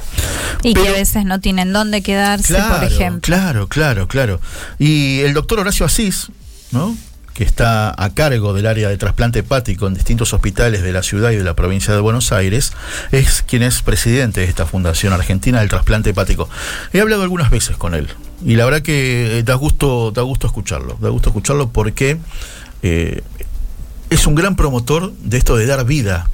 Y 0.62 0.75
que 0.75 0.88
a 0.88 0.93
veces 0.93 1.25
no 1.25 1.40
tienen 1.40 1.73
dónde 1.73 2.02
quedarse, 2.02 2.55
Claro, 2.55 2.75
por 2.75 2.85
ejemplo. 2.85 3.21
Claro, 3.23 3.69
claro, 3.69 4.09
claro. 4.09 4.40
Y 4.78 5.21
el 5.21 5.33
doctor 5.33 5.61
Horacio 5.61 5.87
Asís, 5.87 6.26
¿no? 6.73 6.95
que 7.35 7.45
está 7.45 7.95
a 8.02 8.14
cargo 8.14 8.55
del 8.55 8.66
área 8.66 8.88
de 8.88 8.97
trasplante 8.97 9.40
hepático 9.40 9.87
en 9.87 9.93
distintos 9.93 10.33
hospitales 10.33 10.83
de 10.83 10.90
la 10.90 11.02
ciudad 11.02 11.33
y 11.33 11.37
de 11.37 11.45
la 11.45 11.55
provincia 11.55 11.93
de 11.93 12.00
Buenos 12.00 12.33
Aires, 12.33 12.73
es 13.12 13.43
quien 13.43 13.62
es 13.62 13.83
presidente 13.83 14.40
de 14.40 14.47
esta 14.47 14.64
Fundación 14.64 15.12
Argentina 15.12 15.61
del 15.61 15.69
Trasplante 15.69 16.11
Hepático. 16.11 16.49
He 16.95 17.00
hablado 17.00 17.23
algunas 17.23 17.50
veces 17.50 17.76
con 17.76 17.95
él 17.95 18.09
y 18.43 18.57
la 18.57 18.64
verdad 18.64 18.81
que 18.81 19.43
da 19.45 19.55
gusto, 19.55 20.12
da 20.12 20.23
gusto 20.23 20.47
escucharlo, 20.47 20.97
da 20.99 21.11
gusto 21.11 21.28
escucharlo 21.28 21.69
porque 21.69 22.16
eh, 22.83 23.23
es 24.11 24.27
un 24.27 24.35
gran 24.35 24.57
promotor 24.57 25.13
de 25.23 25.39
esto 25.39 25.57
de 25.57 25.67
dar 25.67 25.85
vida, 25.85 26.31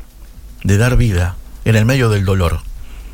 de 0.64 0.76
dar 0.76 0.97
vida 0.97 1.37
en 1.64 1.76
el 1.76 1.85
medio 1.85 2.09
del 2.09 2.25
dolor. 2.25 2.61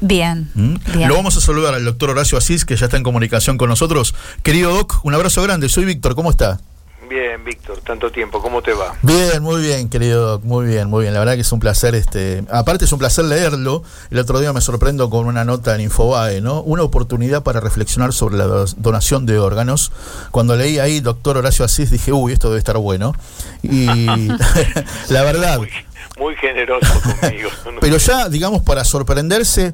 Bien, 0.00 0.50
¿Mm? 0.55 0.77
bien. 0.95 1.09
Lo 1.09 1.15
vamos 1.15 1.37
a 1.37 1.41
saludar 1.41 1.75
al 1.75 1.85
doctor 1.85 2.11
Horacio 2.11 2.38
Asís, 2.38 2.65
que 2.65 2.77
ya 2.77 2.87
está 2.87 2.97
en 2.97 3.03
comunicación 3.03 3.59
con 3.59 3.69
nosotros. 3.69 4.15
Querido 4.43 4.73
Doc, 4.73 5.00
un 5.05 5.15
abrazo 5.15 5.43
grande. 5.43 5.69
Soy 5.69 5.85
Víctor, 5.85 6.15
¿cómo 6.15 6.31
está? 6.31 6.61
Bien, 7.09 7.43
Víctor, 7.43 7.81
tanto 7.81 8.12
tiempo, 8.12 8.43
¿cómo 8.43 8.61
te 8.61 8.75
va? 8.75 8.95
Bien, 9.03 9.43
muy 9.43 9.62
bien, 9.62 9.88
querido, 9.88 10.41
muy 10.45 10.67
bien, 10.67 10.91
muy 10.91 11.03
bien. 11.03 11.15
La 11.15 11.21
verdad 11.21 11.37
que 11.37 11.41
es 11.41 11.53
un 11.53 11.61
placer, 11.61 11.95
este, 11.95 12.45
aparte 12.50 12.85
es 12.85 12.93
un 12.93 12.99
placer 12.99 13.25
leerlo. 13.25 13.83
El 14.11 14.19
otro 14.19 14.41
día 14.41 14.53
me 14.53 14.61
sorprendo 14.61 15.09
con 15.09 15.27
una 15.27 15.45
nota 15.45 15.75
en 15.75 15.81
Infobae, 15.81 16.43
¿no? 16.43 16.61
Una 16.62 16.83
oportunidad 16.83 17.43
para 17.43 17.61
reflexionar 17.61 18.12
sobre 18.12 18.37
la 18.37 18.45
donación 18.77 19.25
de 19.25 19.38
órganos. 19.38 19.91
Cuando 20.31 20.55
leí 20.55 20.79
ahí 20.79 21.00
doctor 21.00 21.38
Horacio 21.38 21.65
Asís 21.65 21.91
dije, 21.91 22.12
uy, 22.12 22.33
esto 22.33 22.49
debe 22.49 22.59
estar 22.59 22.77
bueno. 22.77 23.15
Y 23.62 23.87
la 25.09 25.23
verdad... 25.23 25.59
Muy, 25.59 25.71
muy 26.19 26.37
generoso 26.37 26.93
conmigo. 27.21 27.49
Pero 27.81 27.97
ya, 27.97 28.29
digamos, 28.29 28.62
para 28.62 28.85
sorprenderse, 28.85 29.73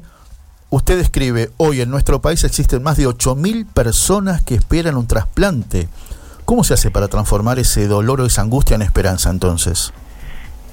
usted 0.69 0.99
escribe, 0.99 1.49
hoy 1.57 1.81
en 1.81 1.89
nuestro 1.89 2.21
país 2.21 2.43
existen 2.45 2.81
más 2.81 2.95
de 2.95 3.07
8.000 3.07 3.65
personas 3.73 4.41
que 4.41 4.55
esperan 4.55 4.95
un 4.95 5.07
trasplante. 5.07 5.89
¿Cómo 6.45 6.63
se 6.63 6.75
hace 6.75 6.91
para 6.91 7.07
transformar 7.07 7.57
ese 7.57 7.87
dolor 7.87 8.21
o 8.21 8.25
esa 8.27 8.41
angustia 8.41 8.75
en 8.75 8.83
esperanza 8.83 9.31
entonces? 9.31 9.91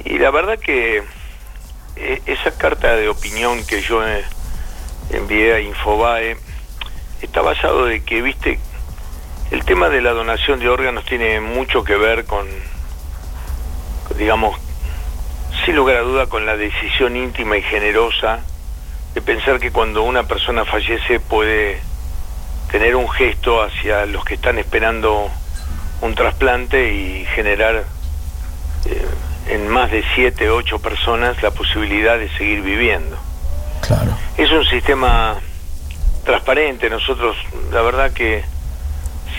Y 0.04 0.18
la 0.18 0.30
verdad 0.30 0.58
que 0.58 1.02
eh, 1.96 2.22
esa 2.26 2.50
carta 2.50 2.94
de 2.94 3.08
opinión 3.08 3.64
que 3.64 3.80
yo 3.80 4.06
eh, 4.06 4.22
envié 5.10 5.54
a 5.54 5.60
Infobae 5.60 6.36
está 7.22 7.40
basado 7.40 7.86
de 7.86 8.04
que, 8.04 8.20
viste, 8.20 8.58
el 9.50 9.64
tema 9.64 9.88
de 9.88 10.02
la 10.02 10.12
donación 10.12 10.60
de 10.60 10.68
órganos 10.68 11.06
tiene 11.06 11.40
mucho 11.40 11.84
que 11.84 11.96
ver 11.96 12.26
con, 12.26 12.46
digamos, 14.18 14.58
sin 15.64 15.74
lugar 15.74 15.96
a 15.96 16.00
duda, 16.02 16.26
con 16.26 16.44
la 16.44 16.58
decisión 16.58 17.16
íntima 17.16 17.56
y 17.56 17.62
generosa 17.62 18.40
de 19.14 19.22
pensar 19.22 19.58
que 19.58 19.72
cuando 19.72 20.02
una 20.02 20.24
persona 20.24 20.66
fallece 20.66 21.18
puede 21.18 21.80
tener 22.70 22.94
un 22.94 23.08
gesto 23.08 23.62
hacia 23.62 24.04
los 24.04 24.22
que 24.26 24.34
están 24.34 24.58
esperando 24.58 25.30
un 26.02 26.14
trasplante 26.14 26.92
y 26.92 27.24
generar 27.34 27.84
eh, 28.84 29.06
en 29.48 29.68
más 29.68 29.90
de 29.90 30.04
siete, 30.14 30.50
ocho 30.50 30.78
personas 30.80 31.42
la 31.42 31.50
posibilidad 31.52 32.18
de 32.18 32.28
seguir 32.36 32.62
viviendo. 32.62 33.16
Claro. 33.80 34.16
Es 34.36 34.50
un 34.50 34.64
sistema 34.64 35.36
transparente. 36.24 36.90
Nosotros, 36.90 37.36
la 37.72 37.82
verdad 37.82 38.12
que 38.12 38.44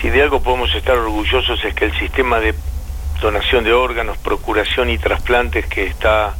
si 0.01 0.09
de 0.09 0.21
algo 0.21 0.41
podemos 0.41 0.73
estar 0.73 0.97
orgullosos 0.97 1.63
es 1.63 1.73
que 1.75 1.85
el 1.85 1.97
sistema 1.99 2.39
de 2.39 2.55
donación 3.21 3.63
de 3.63 3.73
órganos, 3.73 4.17
procuración 4.17 4.89
y 4.89 4.97
trasplantes 4.97 5.65
que 5.67 5.85
está 5.85 6.35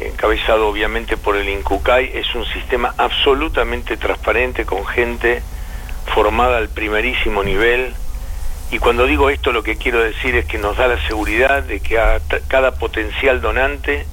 encabezado 0.00 0.68
obviamente 0.68 1.16
por 1.16 1.36
el 1.36 1.48
INCUCAI 1.48 2.10
es 2.14 2.34
un 2.34 2.44
sistema 2.46 2.94
absolutamente 2.96 3.96
transparente 3.96 4.64
con 4.64 4.84
gente 4.86 5.42
formada 6.14 6.58
al 6.58 6.68
primerísimo 6.68 7.42
nivel, 7.44 7.94
y 8.72 8.78
cuando 8.78 9.06
digo 9.06 9.28
esto 9.28 9.52
lo 9.52 9.62
que 9.62 9.76
quiero 9.76 10.02
decir 10.02 10.34
es 10.34 10.46
que 10.46 10.56
nos 10.56 10.78
da 10.78 10.88
la 10.88 10.98
seguridad 11.06 11.62
de 11.62 11.80
que 11.80 12.00
a 12.00 12.20
cada 12.48 12.72
potencial 12.72 13.42
donante 13.42 14.06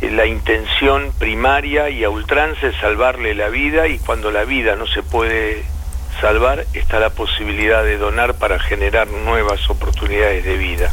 eh, 0.00 0.10
la 0.10 0.24
intención 0.24 1.12
primaria 1.18 1.90
y 1.90 2.02
a 2.02 2.08
ultranza 2.08 2.68
es 2.68 2.76
salvarle 2.78 3.34
la 3.34 3.50
vida 3.50 3.86
y 3.86 3.98
cuando 3.98 4.30
la 4.30 4.44
vida 4.44 4.74
no 4.74 4.86
se 4.86 5.02
puede 5.02 5.64
salvar 6.18 6.64
está 6.72 6.98
la 6.98 7.10
posibilidad 7.10 7.84
de 7.84 7.98
donar 7.98 8.34
para 8.34 8.58
generar 8.58 9.06
nuevas 9.08 9.68
oportunidades 9.68 10.44
de 10.44 10.56
vida. 10.56 10.90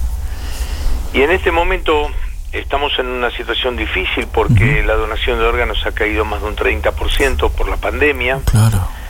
Y 1.13 1.21
en 1.21 1.31
este 1.31 1.51
momento 1.51 2.11
estamos 2.51 2.91
en 2.99 3.07
una 3.07 3.31
situación 3.31 3.77
difícil 3.77 4.27
porque 4.27 4.83
la 4.83 4.95
donación 4.95 5.39
de 5.39 5.45
órganos 5.45 5.85
ha 5.85 5.93
caído 5.93 6.25
más 6.25 6.41
de 6.41 6.47
un 6.49 6.57
30% 6.57 7.51
por 7.51 7.69
la 7.69 7.77
pandemia. 7.77 8.41
Claro 8.43 9.00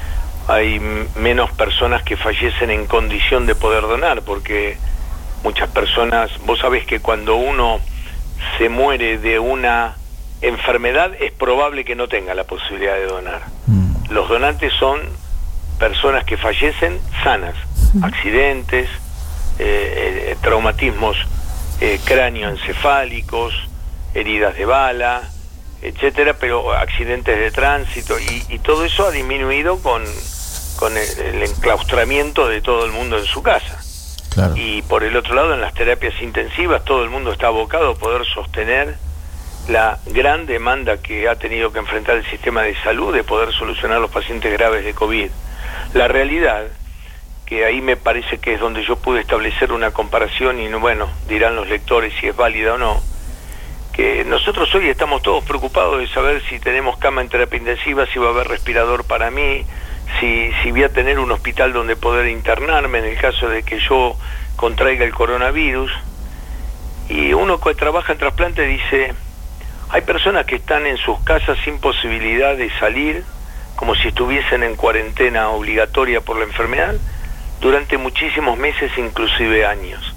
hay 0.51 0.79
menos 1.15 1.51
personas 1.51 2.03
que 2.03 2.17
fallecen 2.17 2.71
en 2.71 2.85
condición 2.85 3.45
de 3.45 3.55
poder 3.55 3.83
donar, 3.83 4.21
porque 4.21 4.77
muchas 5.43 5.69
personas, 5.69 6.29
vos 6.45 6.59
sabés 6.59 6.85
que 6.85 6.99
cuando 6.99 7.37
uno 7.37 7.79
se 8.57 8.67
muere 8.67 9.17
de 9.17 9.39
una 9.39 9.95
enfermedad 10.41 11.11
es 11.19 11.31
probable 11.31 11.85
que 11.85 11.95
no 11.95 12.07
tenga 12.07 12.33
la 12.33 12.43
posibilidad 12.43 12.95
de 12.95 13.05
donar. 13.05 13.41
Mm. 13.67 14.11
Los 14.11 14.27
donantes 14.27 14.73
son 14.73 14.99
personas 15.79 16.25
que 16.25 16.35
fallecen 16.35 16.99
sanas, 17.23 17.55
accidentes, 18.01 18.89
eh, 19.57 20.31
eh, 20.31 20.35
traumatismos 20.41 21.17
eh, 21.79 21.99
cráneoencefálicos, 22.03 23.53
heridas 24.13 24.55
de 24.55 24.65
bala, 24.65 25.21
etcétera, 25.81 26.35
pero 26.39 26.73
accidentes 26.73 27.37
de 27.37 27.51
tránsito 27.51 28.15
y, 28.19 28.59
todo 28.59 28.85
eso 28.85 29.07
ha 29.07 29.11
disminuido 29.11 29.81
con, 29.81 30.03
con 30.81 30.97
el, 30.97 31.43
enclaustramiento 31.43 32.47
de 32.47 32.59
todo 32.59 32.85
el 32.85 32.91
mundo 32.91 33.19
en 33.19 33.25
su 33.25 33.43
casa. 33.43 33.79
Y 34.55 34.81
por 34.81 35.03
el 35.03 35.15
otro 35.15 35.35
lado, 35.35 35.53
en 35.53 35.61
las 35.61 35.75
terapias 35.75 36.19
intensivas, 36.23 36.83
todo 36.83 37.03
el 37.03 37.11
mundo 37.11 37.31
está 37.31 37.47
abocado 37.47 37.91
a 37.91 37.95
poder 37.95 38.25
sostener 38.25 38.95
la 39.67 39.99
gran 40.07 40.47
demanda 40.47 40.97
que 40.97 41.29
ha 41.29 41.35
tenido 41.35 41.71
que 41.71 41.77
enfrentar 41.77 42.17
el 42.17 42.25
sistema 42.25 42.63
de 42.63 42.75
salud 42.81 43.13
de 43.13 43.23
poder 43.23 43.53
solucionar 43.53 44.01
los 44.01 44.09
pacientes 44.09 44.51
graves 44.51 44.83
de 44.83 44.95
COVID. 44.95 45.29
La 45.93 46.07
realidad, 46.07 46.63
que 47.45 47.63
ahí 47.63 47.79
me 47.79 47.95
parece 47.95 48.39
que 48.39 48.55
es 48.55 48.59
donde 48.59 48.83
yo 48.83 48.95
pude 48.95 49.21
establecer 49.21 49.71
una 49.71 49.91
comparación 49.91 50.59
y 50.59 50.67
bueno, 50.67 51.11
dirán 51.27 51.55
los 51.55 51.69
lectores 51.69 52.11
si 52.19 52.25
es 52.25 52.35
válida 52.35 52.73
o 52.73 52.77
no, 52.79 52.99
que 53.93 54.25
nosotros 54.25 54.73
hoy 54.73 54.89
estamos 54.89 55.21
todos 55.21 55.43
preocupados 55.43 55.99
de 55.99 56.07
saber 56.07 56.41
si 56.49 56.59
tenemos 56.59 56.97
cama 56.97 57.21
en 57.21 57.29
terapia 57.29 57.59
intensiva, 57.59 58.07
si 58.07 58.17
va 58.17 58.29
a 58.29 58.31
haber 58.31 58.47
respirador 58.47 59.03
para 59.03 59.29
mí, 59.29 59.63
si, 60.19 60.51
si 60.61 60.71
voy 60.71 60.83
a 60.83 60.89
tener 60.89 61.19
un 61.19 61.31
hospital 61.31 61.73
donde 61.73 61.95
poder 61.95 62.27
internarme 62.27 62.99
en 62.99 63.05
el 63.05 63.17
caso 63.17 63.49
de 63.49 63.63
que 63.63 63.79
yo 63.79 64.15
contraiga 64.55 65.05
el 65.05 65.13
coronavirus. 65.13 65.91
Y 67.09 67.33
uno 67.33 67.59
que 67.59 67.75
trabaja 67.75 68.13
en 68.13 68.19
trasplante 68.19 68.65
dice, 68.65 69.13
hay 69.89 70.01
personas 70.01 70.45
que 70.45 70.55
están 70.55 70.85
en 70.85 70.97
sus 70.97 71.19
casas 71.21 71.57
sin 71.63 71.79
posibilidad 71.79 72.55
de 72.55 72.69
salir, 72.79 73.25
como 73.75 73.95
si 73.95 74.09
estuviesen 74.09 74.63
en 74.63 74.75
cuarentena 74.75 75.49
obligatoria 75.49 76.21
por 76.21 76.37
la 76.37 76.43
enfermedad, 76.43 76.95
durante 77.59 77.97
muchísimos 77.97 78.57
meses, 78.57 78.91
inclusive 78.97 79.65
años. 79.65 80.10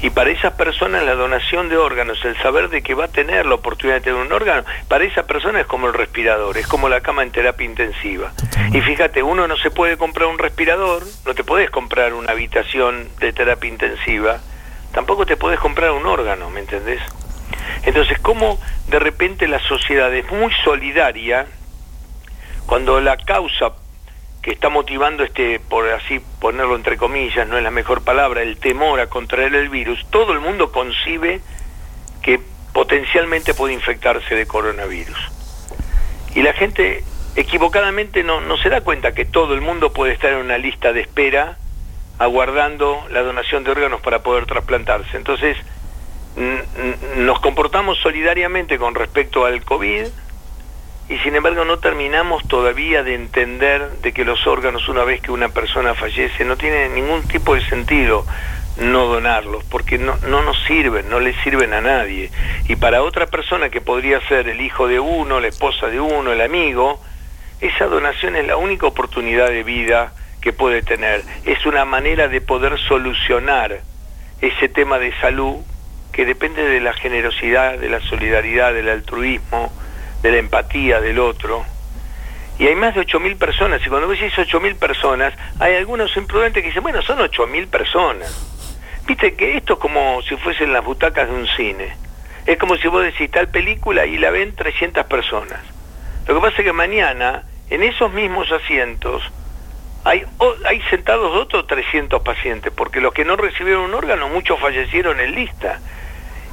Y 0.00 0.10
para 0.10 0.30
esas 0.30 0.52
personas 0.52 1.02
la 1.04 1.16
donación 1.16 1.68
de 1.68 1.76
órganos, 1.76 2.24
el 2.24 2.36
saber 2.38 2.68
de 2.68 2.82
que 2.82 2.94
va 2.94 3.06
a 3.06 3.08
tener 3.08 3.46
la 3.46 3.56
oportunidad 3.56 3.96
de 3.96 4.02
tener 4.02 4.20
un 4.20 4.32
órgano, 4.32 4.64
para 4.86 5.04
esa 5.04 5.24
persona 5.24 5.60
es 5.60 5.66
como 5.66 5.88
el 5.88 5.94
respirador, 5.94 6.56
es 6.56 6.68
como 6.68 6.88
la 6.88 7.00
cama 7.00 7.24
en 7.24 7.32
terapia 7.32 7.66
intensiva. 7.66 8.32
Y 8.72 8.80
fíjate, 8.80 9.24
uno 9.24 9.48
no 9.48 9.56
se 9.56 9.70
puede 9.70 9.96
comprar 9.96 10.28
un 10.28 10.38
respirador, 10.38 11.02
no 11.26 11.34
te 11.34 11.42
puedes 11.42 11.70
comprar 11.70 12.14
una 12.14 12.30
habitación 12.30 13.08
de 13.18 13.32
terapia 13.32 13.68
intensiva, 13.68 14.38
tampoco 14.92 15.26
te 15.26 15.36
puedes 15.36 15.58
comprar 15.58 15.90
un 15.90 16.06
órgano, 16.06 16.48
¿me 16.50 16.60
entendés? 16.60 17.02
Entonces, 17.82 18.18
¿cómo 18.20 18.60
de 18.86 19.00
repente 19.00 19.48
la 19.48 19.58
sociedad 19.58 20.14
es 20.14 20.30
muy 20.30 20.52
solidaria 20.64 21.46
cuando 22.66 23.00
la 23.00 23.16
causa 23.16 23.72
está 24.50 24.68
motivando 24.68 25.24
este, 25.24 25.60
por 25.60 25.88
así 25.88 26.20
ponerlo 26.40 26.76
entre 26.76 26.96
comillas, 26.96 27.46
no 27.48 27.56
es 27.56 27.62
la 27.62 27.70
mejor 27.70 28.02
palabra, 28.02 28.42
el 28.42 28.58
temor 28.58 29.00
a 29.00 29.08
contraer 29.08 29.54
el 29.54 29.68
virus, 29.68 30.04
todo 30.10 30.32
el 30.32 30.40
mundo 30.40 30.72
concibe 30.72 31.40
que 32.22 32.40
potencialmente 32.72 33.54
puede 33.54 33.74
infectarse 33.74 34.34
de 34.34 34.46
coronavirus. 34.46 35.18
Y 36.34 36.42
la 36.42 36.52
gente 36.52 37.04
equivocadamente 37.36 38.22
no, 38.22 38.40
no 38.40 38.56
se 38.58 38.68
da 38.68 38.80
cuenta 38.82 39.12
que 39.12 39.24
todo 39.24 39.54
el 39.54 39.60
mundo 39.60 39.92
puede 39.92 40.12
estar 40.12 40.32
en 40.32 40.38
una 40.38 40.58
lista 40.58 40.92
de 40.92 41.00
espera 41.00 41.56
aguardando 42.18 43.04
la 43.10 43.22
donación 43.22 43.64
de 43.64 43.70
órganos 43.70 44.00
para 44.00 44.22
poder 44.22 44.46
trasplantarse. 44.46 45.16
Entonces, 45.16 45.56
nos 47.16 47.40
comportamos 47.40 47.98
solidariamente 47.98 48.78
con 48.78 48.94
respecto 48.94 49.44
al 49.44 49.64
COVID, 49.64 50.06
y 51.08 51.16
sin 51.18 51.34
embargo 51.36 51.64
no 51.64 51.78
terminamos 51.78 52.46
todavía 52.46 53.02
de 53.02 53.14
entender 53.14 53.90
de 54.02 54.12
que 54.12 54.24
los 54.24 54.46
órganos 54.46 54.88
una 54.88 55.04
vez 55.04 55.20
que 55.22 55.32
una 55.32 55.48
persona 55.48 55.94
fallece 55.94 56.44
no 56.44 56.56
tiene 56.56 56.88
ningún 56.90 57.22
tipo 57.26 57.54
de 57.54 57.64
sentido 57.66 58.26
no 58.78 59.06
donarlos 59.06 59.64
porque 59.64 59.98
no, 59.98 60.16
no 60.28 60.42
nos 60.42 60.62
sirven, 60.64 61.08
no 61.08 61.20
le 61.20 61.34
sirven 61.42 61.72
a 61.72 61.80
nadie. 61.80 62.30
Y 62.68 62.76
para 62.76 63.02
otra 63.02 63.26
persona 63.26 63.70
que 63.70 63.80
podría 63.80 64.20
ser 64.28 64.48
el 64.48 64.60
hijo 64.60 64.86
de 64.86 65.00
uno, 65.00 65.40
la 65.40 65.48
esposa 65.48 65.88
de 65.88 66.00
uno, 66.00 66.32
el 66.32 66.40
amigo, 66.40 67.00
esa 67.60 67.86
donación 67.86 68.36
es 68.36 68.46
la 68.46 68.56
única 68.56 68.86
oportunidad 68.86 69.48
de 69.48 69.64
vida 69.64 70.12
que 70.40 70.52
puede 70.52 70.82
tener. 70.82 71.22
Es 71.44 71.66
una 71.66 71.84
manera 71.84 72.28
de 72.28 72.40
poder 72.40 72.78
solucionar 72.78 73.80
ese 74.40 74.68
tema 74.68 74.98
de 74.98 75.12
salud 75.20 75.56
que 76.12 76.24
depende 76.24 76.62
de 76.62 76.80
la 76.80 76.92
generosidad, 76.92 77.78
de 77.78 77.88
la 77.88 78.00
solidaridad, 78.00 78.72
del 78.72 78.88
altruismo, 78.88 79.72
de 80.22 80.32
la 80.32 80.38
empatía 80.38 81.00
del 81.00 81.18
otro. 81.18 81.64
Y 82.58 82.66
hay 82.66 82.74
más 82.74 82.94
de 82.94 83.02
8.000 83.02 83.38
personas, 83.38 83.80
y 83.86 83.88
cuando 83.88 84.08
vos 84.08 84.18
decís 84.18 84.36
8.000 84.36 84.76
personas, 84.76 85.32
hay 85.60 85.76
algunos 85.76 86.16
imprudentes 86.16 86.62
que 86.62 86.68
dicen, 86.68 86.82
bueno, 86.82 87.02
son 87.02 87.18
8.000 87.18 87.68
personas. 87.68 88.48
Viste 89.06 89.34
que 89.34 89.56
esto 89.56 89.74
es 89.74 89.78
como 89.78 90.20
si 90.22 90.36
fuesen 90.36 90.72
las 90.72 90.84
butacas 90.84 91.28
de 91.28 91.34
un 91.34 91.46
cine. 91.46 91.96
Es 92.46 92.58
como 92.58 92.76
si 92.76 92.88
vos 92.88 93.02
decís 93.02 93.30
tal 93.30 93.48
película 93.48 94.06
y 94.06 94.18
la 94.18 94.30
ven 94.30 94.54
300 94.54 95.06
personas. 95.06 95.60
Lo 96.26 96.34
que 96.34 96.40
pasa 96.40 96.56
es 96.58 96.64
que 96.64 96.72
mañana, 96.72 97.44
en 97.70 97.82
esos 97.82 98.12
mismos 98.12 98.50
asientos, 98.50 99.22
hay, 100.04 100.24
hay 100.64 100.80
sentados 100.90 101.34
otros 101.36 101.66
300 101.66 102.22
pacientes, 102.22 102.72
porque 102.74 103.00
los 103.00 103.14
que 103.14 103.24
no 103.24 103.36
recibieron 103.36 103.84
un 103.84 103.94
órgano, 103.94 104.28
muchos 104.28 104.58
fallecieron 104.58 105.20
en 105.20 105.34
lista. 105.34 105.80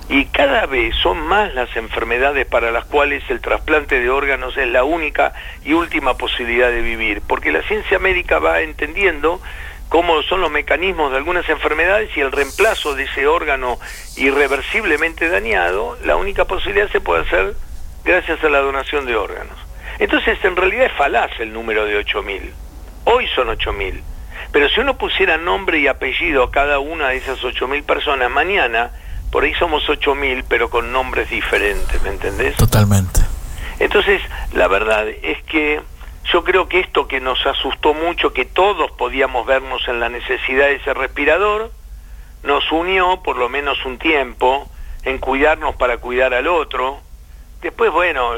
Y 0.07 0.25
cada 0.25 0.67
vez 0.67 0.95
son 0.97 1.19
más 1.19 1.53
las 1.55 1.75
enfermedades 1.75 2.45
para 2.45 2.71
las 2.71 2.85
cuales 2.85 3.23
el 3.29 3.41
trasplante 3.41 3.99
de 3.99 4.09
órganos 4.09 4.55
es 4.55 4.67
la 4.67 4.83
única 4.83 5.33
y 5.63 5.73
última 5.73 6.15
posibilidad 6.15 6.69
de 6.69 6.81
vivir, 6.81 7.21
porque 7.27 7.51
la 7.51 7.63
ciencia 7.63 7.97
médica 7.97 8.37
va 8.37 8.61
entendiendo 8.61 9.41
cómo 9.89 10.21
son 10.23 10.41
los 10.41 10.51
mecanismos 10.51 11.11
de 11.11 11.17
algunas 11.17 11.47
enfermedades 11.49 12.15
y 12.15 12.21
el 12.21 12.31
reemplazo 12.31 12.93
de 12.93 13.03
ese 13.03 13.25
órgano 13.25 13.79
irreversiblemente 14.15 15.27
dañado, 15.27 15.97
la 16.03 16.15
única 16.17 16.45
posibilidad 16.45 16.89
se 16.91 17.01
puede 17.01 17.23
hacer 17.23 17.55
gracias 18.03 18.43
a 18.43 18.49
la 18.49 18.59
donación 18.59 19.05
de 19.05 19.15
órganos. 19.15 19.57
Entonces, 19.97 20.37
en 20.43 20.55
realidad 20.55 20.85
es 20.85 20.91
falaz 20.93 21.31
el 21.39 21.51
número 21.51 21.85
de 21.85 21.99
8.000. 22.05 22.51
Hoy 23.05 23.27
son 23.29 23.47
8.000. 23.47 24.01
Pero 24.51 24.69
si 24.69 24.79
uno 24.79 24.97
pusiera 24.97 25.37
nombre 25.37 25.79
y 25.79 25.87
apellido 25.87 26.43
a 26.43 26.51
cada 26.51 26.79
una 26.79 27.09
de 27.09 27.17
esas 27.17 27.41
8.000 27.41 27.83
personas, 27.83 28.29
mañana 28.29 28.91
por 29.35 29.43
ahí 29.43 29.53
somos 29.55 29.85
8.000, 29.89 30.45
pero 30.47 30.69
con 30.69 30.93
nombres 30.93 31.29
diferentes, 31.29 32.01
¿me 32.03 32.07
entendés? 32.07 32.55
Totalmente. 32.55 33.19
Entonces, 33.79 34.21
la 34.53 34.69
verdad 34.69 35.09
es 35.09 35.43
que 35.43 35.81
yo 36.31 36.45
creo 36.45 36.69
que 36.69 36.79
esto 36.79 37.09
que 37.09 37.19
nos 37.19 37.45
asustó 37.45 37.93
mucho, 37.93 38.31
que 38.31 38.45
todos 38.45 38.91
podíamos 38.91 39.45
vernos 39.45 39.85
en 39.89 39.99
la 39.99 40.07
necesidad 40.07 40.67
de 40.67 40.75
ese 40.75 40.93
respirador, 40.93 41.69
nos 42.43 42.71
unió 42.71 43.23
por 43.23 43.35
lo 43.35 43.49
menos 43.49 43.77
un 43.85 43.97
tiempo 43.97 44.69
en 45.03 45.17
cuidarnos 45.17 45.75
para 45.75 45.97
cuidar 45.97 46.33
al 46.33 46.47
otro. 46.47 47.01
Después, 47.61 47.91
bueno, 47.91 48.35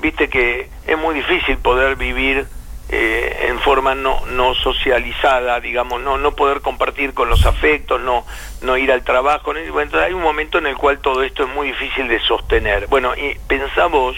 viste 0.00 0.30
que 0.30 0.70
es 0.86 0.96
muy 0.96 1.16
difícil 1.16 1.58
poder 1.58 1.96
vivir 1.96 2.46
eh, 2.92 3.46
en 3.48 3.60
forma 3.60 3.94
no, 3.94 4.26
no 4.26 4.52
socializada, 4.56 5.60
digamos, 5.60 6.00
no, 6.00 6.18
no 6.18 6.34
poder 6.34 6.60
compartir 6.60 7.14
con 7.14 7.28
los 7.28 7.46
afectos, 7.46 8.00
no, 8.00 8.26
no 8.62 8.76
ir 8.76 8.90
al 8.90 9.04
trabajo. 9.04 9.52
Bueno, 9.70 10.00
hay 10.00 10.12
un 10.12 10.22
momento 10.22 10.58
en 10.58 10.66
el 10.66 10.76
cual 10.76 10.98
todo 10.98 11.22
esto 11.22 11.44
es 11.44 11.48
muy 11.50 11.68
difícil 11.68 12.08
de 12.08 12.18
sostener. 12.18 12.88
Bueno, 12.88 13.14
y 13.14 13.38
pensamos 13.46 14.16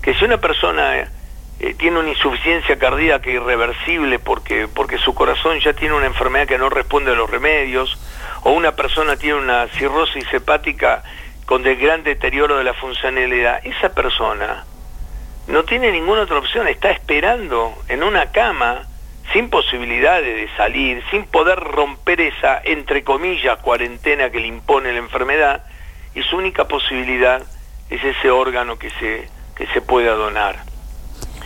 que 0.00 0.14
si 0.14 0.24
una 0.24 0.38
persona 0.38 1.10
eh, 1.58 1.74
tiene 1.76 1.98
una 1.98 2.10
insuficiencia 2.10 2.78
cardíaca 2.78 3.28
irreversible 3.28 4.20
porque, 4.20 4.68
porque 4.72 4.98
su 4.98 5.12
corazón 5.12 5.58
ya 5.58 5.72
tiene 5.72 5.96
una 5.96 6.06
enfermedad 6.06 6.46
que 6.46 6.58
no 6.58 6.70
responde 6.70 7.10
a 7.10 7.14
los 7.16 7.28
remedios, 7.28 7.98
o 8.44 8.52
una 8.52 8.76
persona 8.76 9.16
tiene 9.16 9.40
una 9.40 9.66
cirrosis 9.66 10.32
hepática 10.32 11.02
con 11.46 11.64
de 11.64 11.74
gran 11.74 12.04
deterioro 12.04 12.58
de 12.58 12.64
la 12.64 12.74
funcionalidad, 12.74 13.58
esa 13.66 13.88
persona 13.88 14.66
no 15.46 15.64
tiene 15.64 15.90
ninguna 15.90 16.22
otra 16.22 16.38
opción, 16.38 16.68
está 16.68 16.90
esperando 16.90 17.74
en 17.88 18.02
una 18.02 18.30
cama 18.32 18.86
sin 19.32 19.48
posibilidades 19.50 20.36
de 20.36 20.56
salir, 20.56 21.02
sin 21.10 21.24
poder 21.24 21.58
romper 21.58 22.20
esa, 22.20 22.60
entre 22.64 23.02
comillas, 23.02 23.58
cuarentena 23.58 24.30
que 24.30 24.40
le 24.40 24.48
impone 24.48 24.92
la 24.92 24.98
enfermedad, 24.98 25.64
y 26.14 26.22
su 26.22 26.36
única 26.36 26.68
posibilidad 26.68 27.42
es 27.88 28.04
ese 28.04 28.30
órgano 28.30 28.78
que 28.78 28.90
se, 28.90 29.28
que 29.56 29.66
se 29.68 29.80
pueda 29.80 30.12
donar. 30.14 30.71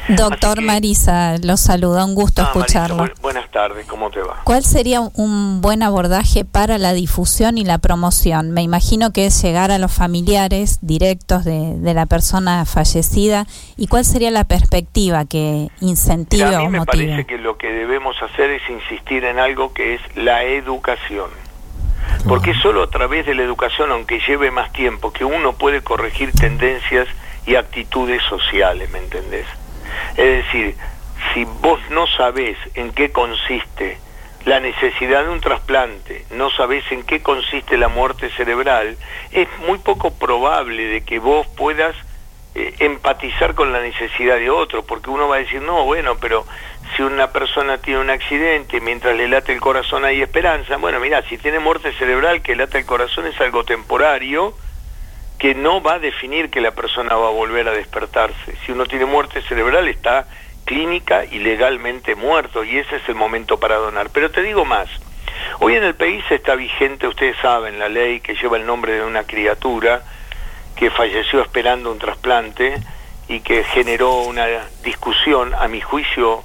Doctor 0.09 0.63
Marisa, 0.63 1.37
lo 1.43 1.57
saluda, 1.57 2.05
un 2.05 2.15
gusto 2.15 2.43
ah, 2.43 2.45
escucharlo. 2.47 3.07
buenas 3.21 3.51
tardes, 3.51 3.87
¿cómo 3.87 4.11
te 4.11 4.21
va? 4.21 4.43
¿Cuál 4.45 4.65
sería 4.65 5.01
un 5.01 5.61
buen 5.61 5.83
abordaje 5.83 6.45
para 6.45 6.79
la 6.79 6.93
difusión 6.93 7.59
y 7.59 7.65
la 7.65 7.79
promoción? 7.79 8.53
Me 8.53 8.63
imagino 8.63 9.13
que 9.13 9.27
es 9.27 9.43
llegar 9.43 9.71
a 9.71 9.79
los 9.79 9.93
familiares 9.93 10.79
directos 10.83 11.45
de, 11.45 11.77
la 11.95 12.07
persona 12.07 12.65
fallecida. 12.65 13.47
¿Y 13.77 13.87
cuál 13.87 14.05
sería 14.05 14.31
la 14.31 14.45
perspectiva 14.45 15.25
que 15.25 15.69
incentive 15.81 16.45
a 16.45 16.61
mí 16.61 16.69
me 16.69 16.85
parece 16.85 17.25
que 17.25 17.39
lo 17.39 17.57
que 17.57 17.69
debemos 17.69 18.17
hacer 18.23 18.51
es 18.51 18.63
insistir 18.69 19.25
en 19.25 19.39
algo 19.39 19.73
que 19.73 19.95
es 19.95 20.01
la 20.17 20.45
educación. 20.45 21.31
Porque 22.29 22.55
solo 22.55 22.83
a 22.83 22.91
través 22.91 23.27
de 23.27 23.35
la 23.35 23.43
educación, 23.43 23.91
aunque 23.93 24.21
lleve 24.21 24.51
más 24.51 24.73
tiempo, 24.73 25.13
que 25.13 25.25
uno 25.25 25.53
puede 25.55 25.83
corregir 25.83 26.33
tendencias 26.33 27.09
y 27.47 27.55
actitudes 27.55 28.23
sociales, 28.29 28.91
¿me 28.91 28.99
entendés? 28.99 29.47
Es 30.17 30.45
decir, 30.45 30.77
si 31.33 31.45
vos 31.45 31.81
no 31.91 32.07
sabés 32.07 32.57
en 32.75 32.93
qué 32.93 33.11
consiste 33.11 33.99
la 34.45 34.61
necesidad 34.61 35.25
de 35.25 35.31
un 35.31 35.41
trasplante, 35.41 36.25
no 36.31 36.51
sabés 36.51 36.85
en 36.93 37.03
qué 37.03 37.21
consiste 37.21 37.77
la 37.77 37.89
muerte 37.89 38.31
cerebral, 38.31 38.97
es 39.33 39.49
muy 39.67 39.79
poco 39.79 40.13
probable 40.13 40.85
de 40.85 41.05
que 41.05 41.19
vos 41.19 41.47
puedas 41.49 41.97
eh, 42.55 42.75
empatizar 42.79 43.55
con 43.55 43.73
la 43.73 43.81
necesidad 43.81 44.37
de 44.37 44.49
otro, 44.49 44.85
porque 44.85 45.11
uno 45.11 45.29
va 45.29 45.37
a 45.37 45.41
decir, 45.41 45.61
no, 45.63 45.85
bueno, 45.85 46.17
pero 46.21 46.47
si 46.95 47.03
una 47.03 47.33
persona 47.33 47.79
tiene 47.79 48.01
un 48.01 48.09
accidente, 48.09 48.81
mientras 48.81 49.17
le 49.17 49.29
late 49.29 49.53
el 49.53 49.61
corazón 49.61 50.05
hay 50.05 50.23
esperanza, 50.23 50.77
bueno, 50.77 51.01
mira, 51.01 51.23
si 51.29 51.39
tiene 51.39 51.59
muerte 51.59 51.93
cerebral, 51.95 52.41
que 52.41 52.55
late 52.55 52.79
el 52.79 52.87
corazón 52.87 53.27
es 53.27 53.39
algo 53.41 53.65
temporario, 53.65 54.55
que 55.39 55.55
no 55.55 55.83
va 55.83 55.95
a 55.95 55.99
definir 55.99 56.51
que 56.51 56.61
la 56.61 56.71
persona 56.71 57.15
va 57.15 57.29
a 57.29 57.33
volver 57.33 57.69
a 57.69 57.73
despertarse. 57.73 58.57
Si 58.65 58.73
uno 58.73 58.87
tiene 58.87 59.05
muerte 59.05 59.43
cerebral 59.43 59.89
está 59.89 60.27
clínica 60.65 61.25
y 61.25 61.39
legalmente 61.39 62.15
muerto 62.15 62.65
y 62.65 62.79
ese 62.79 62.97
es 62.97 63.09
el 63.09 63.15
momento 63.15 63.59
para 63.59 63.77
donar. 63.77 64.11
Pero 64.11 64.31
te 64.31 64.43
digo 64.43 64.65
más, 64.65 64.89
hoy 65.61 65.77
en 65.77 65.85
el 65.85 65.95
país 65.95 66.25
está 66.31 66.55
vigente, 66.55 67.07
ustedes 67.07 67.37
saben, 67.39 67.79
la 67.79 67.89
ley 67.89 68.21
que 68.21 68.35
lleva 68.35 68.57
el 68.57 68.67
nombre 68.67 68.95
de 68.95 69.05
una 69.05 69.25
criatura 69.25 70.03
que 70.75 70.91
falleció 70.91 71.41
esperando 71.41 71.91
un 71.91 71.99
trasplante 71.99 72.75
y 73.29 73.41
que 73.41 73.65
generó 73.65 74.21
una 74.23 74.47
discusión, 74.83 75.55
a 75.55 75.69
mi 75.69 75.81
juicio, 75.81 76.45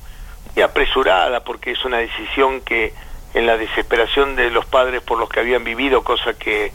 y 0.56 0.62
apresurada, 0.62 1.44
porque 1.44 1.72
es 1.72 1.86
una 1.86 1.98
decisión 1.98 2.62
que 2.62 2.94
en 3.34 3.46
la 3.46 3.58
desesperación 3.58 4.36
de 4.36 4.50
los 4.50 4.66
padres 4.66 5.02
por 5.02 5.18
los 5.18 5.30
que 5.30 5.40
habían 5.40 5.64
vivido, 5.64 6.04
cosa 6.04 6.34
que 6.34 6.72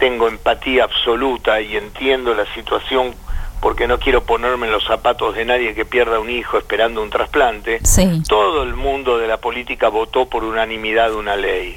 tengo 0.00 0.28
empatía 0.28 0.84
absoluta 0.84 1.60
y 1.60 1.76
entiendo 1.76 2.34
la 2.34 2.46
situación 2.54 3.14
porque 3.60 3.86
no 3.86 3.98
quiero 3.98 4.24
ponerme 4.24 4.66
en 4.66 4.72
los 4.72 4.84
zapatos 4.84 5.34
de 5.34 5.44
nadie 5.44 5.74
que 5.74 5.84
pierda 5.84 6.18
un 6.18 6.30
hijo 6.30 6.56
esperando 6.56 7.02
un 7.02 7.10
trasplante, 7.10 7.80
todo 8.26 8.62
el 8.62 8.74
mundo 8.74 9.18
de 9.18 9.28
la 9.28 9.36
política 9.36 9.88
votó 9.90 10.26
por 10.26 10.42
unanimidad 10.42 11.14
una 11.14 11.36
ley. 11.36 11.76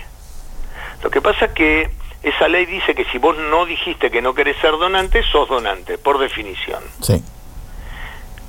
Lo 1.04 1.12
que 1.12 1.20
pasa 1.20 1.48
es 1.48 1.52
que 1.52 1.90
esa 2.24 2.48
ley 2.48 2.66
dice 2.66 2.96
que 2.96 3.04
si 3.12 3.18
vos 3.18 3.38
no 3.38 3.66
dijiste 3.66 4.10
que 4.10 4.22
no 4.22 4.34
querés 4.34 4.56
ser 4.62 4.72
donante, 4.72 5.22
sos 5.24 5.50
donante, 5.50 5.98
por 5.98 6.18
definición. 6.18 6.82
Sí. 7.02 7.22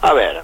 A 0.02 0.12
ver, 0.12 0.42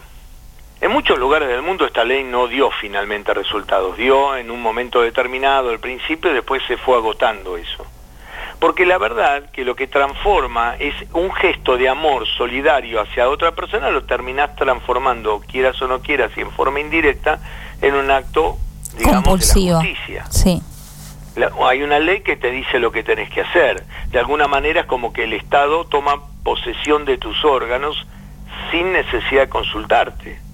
en 0.81 0.90
muchos 0.90 1.16
lugares 1.16 1.49
del 1.49 1.62
mundo 1.62 1.87
esta 1.87 2.05
ley 2.05 2.25
no 2.25 2.49
dio 2.49 2.69
finalmente 2.81 3.33
resultados, 3.33 3.97
dio 3.97 4.37
en 4.37 4.51
un 4.51 4.61
momento 4.61 5.01
determinado 5.01 5.71
al 5.71 5.79
principio 5.79 6.33
y 6.33 6.35
después 6.35 6.61
se 6.66 6.77
fue 6.77 6.97
agotando 6.97 7.57
eso. 7.57 7.87
Porque 8.61 8.85
la 8.85 8.99
verdad 8.99 9.51
que 9.53 9.64
lo 9.64 9.75
que 9.75 9.87
transforma 9.87 10.77
es 10.79 10.94
un 11.14 11.33
gesto 11.33 11.79
de 11.79 11.88
amor 11.88 12.27
solidario 12.37 13.01
hacia 13.01 13.29
otra 13.29 13.53
persona, 13.53 13.90
lo 13.90 14.05
terminás 14.05 14.55
transformando, 14.55 15.40
quieras 15.40 15.81
o 15.81 15.88
no 15.88 16.01
quieras, 16.01 16.31
y 16.37 16.42
en 16.42 16.51
forma 16.51 16.79
indirecta, 16.79 17.40
en 17.81 17.94
un 17.94 18.11
acto, 18.11 18.59
digamos, 18.99 19.55
de 19.55 19.62
la 19.62 19.77
justicia. 19.77 20.27
Sí. 20.29 20.62
hay 21.66 21.83
una 21.83 21.99
ley 21.99 22.20
que 22.20 22.37
te 22.37 22.51
dice 22.51 22.79
lo 22.79 22.92
que 22.92 23.03
tenés 23.03 23.31
que 23.31 23.40
hacer. 23.40 23.83
De 24.11 24.18
alguna 24.18 24.46
manera 24.46 24.83
es 24.83 24.87
como 24.87 25.14
que 25.14 25.25
el 25.25 25.33
Estado 25.33 25.87
toma 25.87 26.20
posesión 26.44 27.07
de 27.07 27.16
tus 27.16 27.42
órganos 27.46 28.07
sin 28.70 28.92
necesidad 28.92 29.42
de 29.42 29.49
consultarte. 29.49 30.50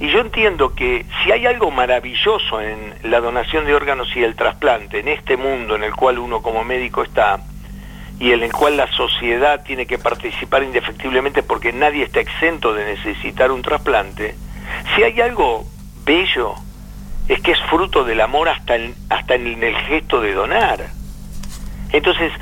Y 0.00 0.08
yo 0.08 0.20
entiendo 0.20 0.74
que 0.74 1.04
si 1.22 1.30
hay 1.30 1.44
algo 1.44 1.70
maravilloso 1.70 2.62
en 2.62 2.94
la 3.02 3.20
donación 3.20 3.66
de 3.66 3.74
órganos 3.74 4.08
y 4.16 4.22
el 4.22 4.34
trasplante, 4.34 5.00
en 5.00 5.08
este 5.08 5.36
mundo 5.36 5.76
en 5.76 5.84
el 5.84 5.94
cual 5.94 6.18
uno 6.18 6.40
como 6.40 6.64
médico 6.64 7.02
está, 7.02 7.40
y 8.18 8.32
en 8.32 8.42
el 8.42 8.50
cual 8.50 8.78
la 8.78 8.90
sociedad 8.92 9.62
tiene 9.62 9.86
que 9.86 9.98
participar 9.98 10.62
indefectiblemente 10.62 11.42
porque 11.42 11.74
nadie 11.74 12.04
está 12.04 12.20
exento 12.20 12.72
de 12.72 12.86
necesitar 12.86 13.52
un 13.52 13.60
trasplante, 13.60 14.34
si 14.94 15.02
hay 15.02 15.20
algo 15.20 15.66
bello, 16.06 16.54
es 17.28 17.40
que 17.42 17.52
es 17.52 17.60
fruto 17.68 18.02
del 18.02 18.22
amor 18.22 18.48
hasta 18.48 18.76
en, 18.76 18.94
hasta 19.10 19.34
en 19.34 19.62
el 19.62 19.76
gesto 19.76 20.22
de 20.22 20.32
donar. 20.32 20.88
Entonces, 21.92 22.32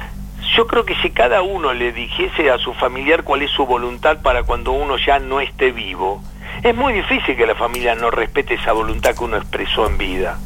yo 0.57 0.69
creo 0.69 0.85
que 0.85 0.95
si 1.03 1.11
cada 1.11 1.43
uno 1.43 1.73
le 1.73 1.93
dijese 1.93 2.51
a 2.51 2.59
su 2.59 2.73
familiar 2.75 3.25
cuál 3.25 3.43
es 3.43 3.51
su 3.51 3.67
voluntad 3.67 4.23
para 4.23 4.45
cuando 4.45 4.73
uno 4.73 4.97
ya 4.97 5.19
no 5.19 5.41
esté 5.41 5.73
vivo, 5.73 6.23
es 6.63 6.75
muy 6.75 6.93
difícil 6.93 7.37
que 7.37 7.47
la 7.47 7.55
familia 7.55 7.95
no 7.95 8.11
respete 8.11 8.55
esa 8.55 8.73
voluntad 8.73 9.15
que 9.15 9.25
uno 9.25 9.37
expresó 9.37 9.87
en 9.87 9.99
vida. 9.99 10.39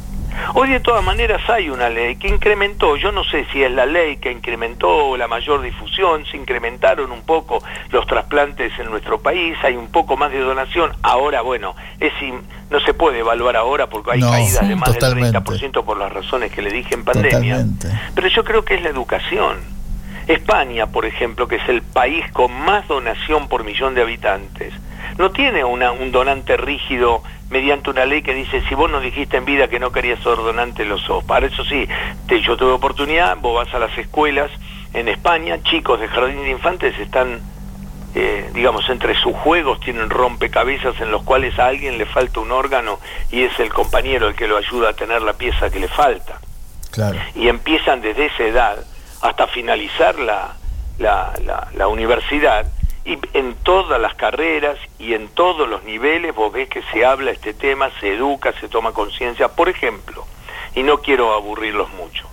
Hoy 0.55 0.69
de 0.69 0.79
todas 0.79 1.03
maneras 1.03 1.41
hay 1.49 1.69
una 1.69 1.89
ley 1.89 2.15
que 2.15 2.27
incrementó, 2.27 2.95
yo 2.95 3.11
no 3.11 3.23
sé 3.23 3.45
si 3.51 3.63
es 3.63 3.71
la 3.71 3.85
ley 3.85 4.17
que 4.17 4.31
incrementó 4.31 5.15
la 5.15 5.27
mayor 5.27 5.61
difusión, 5.61 6.25
se 6.25 6.37
incrementaron 6.37 7.11
un 7.11 7.21
poco 7.21 7.63
los 7.91 8.05
trasplantes 8.07 8.71
en 8.79 8.89
nuestro 8.89 9.19
país, 9.19 9.55
hay 9.63 9.75
un 9.75 9.87
poco 9.87 10.17
más 10.17 10.31
de 10.31 10.39
donación, 10.39 10.91
ahora 11.01 11.41
bueno, 11.41 11.75
es 11.99 12.13
no 12.69 12.79
se 12.79 12.93
puede 12.93 13.19
evaluar 13.19 13.55
ahora 13.55 13.87
porque 13.87 14.11
hay 14.13 14.21
caídas 14.21 14.67
de 14.67 14.75
más 14.75 14.93
del 14.93 15.33
30% 15.33 15.83
por 15.83 15.97
las 15.97 16.11
razones 16.11 16.51
que 16.51 16.61
le 16.61 16.71
dije 16.71 16.95
en 16.95 17.03
pandemia, 17.03 17.65
pero 18.15 18.27
yo 18.27 18.43
creo 18.43 18.65
que 18.65 18.75
es 18.75 18.81
la 18.81 18.89
educación. 18.89 19.57
España, 20.27 20.87
por 20.87 21.05
ejemplo, 21.05 21.47
que 21.47 21.57
es 21.57 21.67
el 21.67 21.81
país 21.81 22.25
con 22.31 22.53
más 22.53 22.87
donación 22.87 23.49
por 23.49 23.65
millón 23.65 23.93
de 23.93 24.01
habitantes, 24.01 24.73
No 25.17 25.31
tiene 25.31 25.63
una, 25.63 25.91
un 25.91 26.11
donante 26.11 26.57
rígido 26.57 27.23
mediante 27.49 27.89
una 27.89 28.05
ley 28.05 28.21
que 28.21 28.33
dice 28.33 28.63
si 28.67 28.75
vos 28.75 28.89
nos 28.89 29.03
dijiste 29.03 29.37
en 29.37 29.45
vida 29.45 29.67
que 29.67 29.79
no 29.79 29.91
querías 29.91 30.19
ser 30.19 30.35
donante, 30.35 30.85
lo 30.85 30.97
sos. 30.97 31.23
Para 31.23 31.45
eso 31.45 31.63
sí, 31.65 31.87
te, 32.27 32.41
yo 32.41 32.57
tuve 32.57 32.71
oportunidad, 32.71 33.37
vos 33.37 33.63
vas 33.63 33.73
a 33.73 33.79
las 33.79 33.95
escuelas 33.97 34.49
en 34.93 35.07
España, 35.07 35.61
chicos 35.63 35.99
de 35.99 36.07
jardín 36.07 36.43
de 36.43 36.51
infantes 36.51 36.97
están, 36.99 37.41
eh, 38.15 38.49
digamos, 38.53 38.87
entre 38.89 39.15
sus 39.15 39.33
juegos 39.33 39.79
tienen 39.79 40.09
rompecabezas 40.09 40.99
en 41.01 41.11
los 41.11 41.23
cuales 41.23 41.57
a 41.57 41.67
alguien 41.67 41.97
le 41.97 42.05
falta 42.05 42.39
un 42.39 42.51
órgano 42.51 42.99
y 43.31 43.43
es 43.43 43.59
el 43.59 43.73
compañero 43.73 44.27
el 44.27 44.35
que 44.35 44.47
lo 44.47 44.57
ayuda 44.57 44.89
a 44.89 44.93
tener 44.93 45.21
la 45.21 45.33
pieza 45.33 45.69
que 45.69 45.79
le 45.79 45.87
falta. 45.87 46.39
Claro. 46.91 47.19
Y 47.33 47.47
empiezan 47.47 48.01
desde 48.01 48.27
esa 48.27 48.43
edad 48.43 48.77
hasta 49.21 49.47
finalizar 49.47 50.19
la, 50.19 50.53
la, 50.99 51.33
la, 51.43 51.67
la 51.75 51.87
universidad 51.87 52.67
y 53.05 53.17
en 53.33 53.55
todas 53.63 53.99
las 53.99 54.15
carreras 54.15 54.77
y 54.99 55.13
en 55.13 55.27
todos 55.29 55.67
los 55.67 55.83
niveles 55.83 56.33
vos 56.33 56.51
ves 56.53 56.69
que 56.69 56.81
se 56.93 57.05
habla 57.05 57.31
este 57.31 57.53
tema, 57.53 57.89
se 57.99 58.13
educa, 58.13 58.53
se 58.59 58.67
toma 58.69 58.93
conciencia. 58.93 59.49
Por 59.49 59.69
ejemplo, 59.69 60.25
y 60.75 60.83
no 60.83 60.99
quiero 61.01 61.33
aburrirlos 61.33 61.89
mucho, 61.93 62.27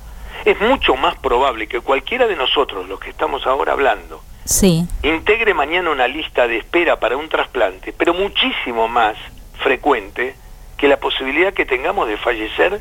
es 0.45 0.61
mucho 0.61 0.97
más 0.97 1.17
probable 1.17 1.67
que 1.67 1.81
cualquiera 1.81 2.27
de 2.27 2.37
nosotros, 2.37 2.89
los 2.89 3.01
que 3.01 3.11
estamos 3.11 3.47
ahora 3.47 3.73
hablando, 3.73 4.23
Sí, 4.45 4.85
integre 5.03 5.55
mañana 5.55 5.91
una 5.91 6.09
lista 6.09 6.49
de 6.49 6.57
espera 6.57 6.99
para 6.99 7.17
un 7.17 7.29
trasplante, 7.29 7.93
pero 7.93 8.15
muchísimo 8.15 8.89
más 8.89 9.17
frecuente 9.63 10.35
que 10.77 10.89
la 10.89 10.97
posibilidad 10.99 11.53
que 11.53 11.67
tengamos 11.67 12.09
de 12.09 12.17
fallecer 12.17 12.81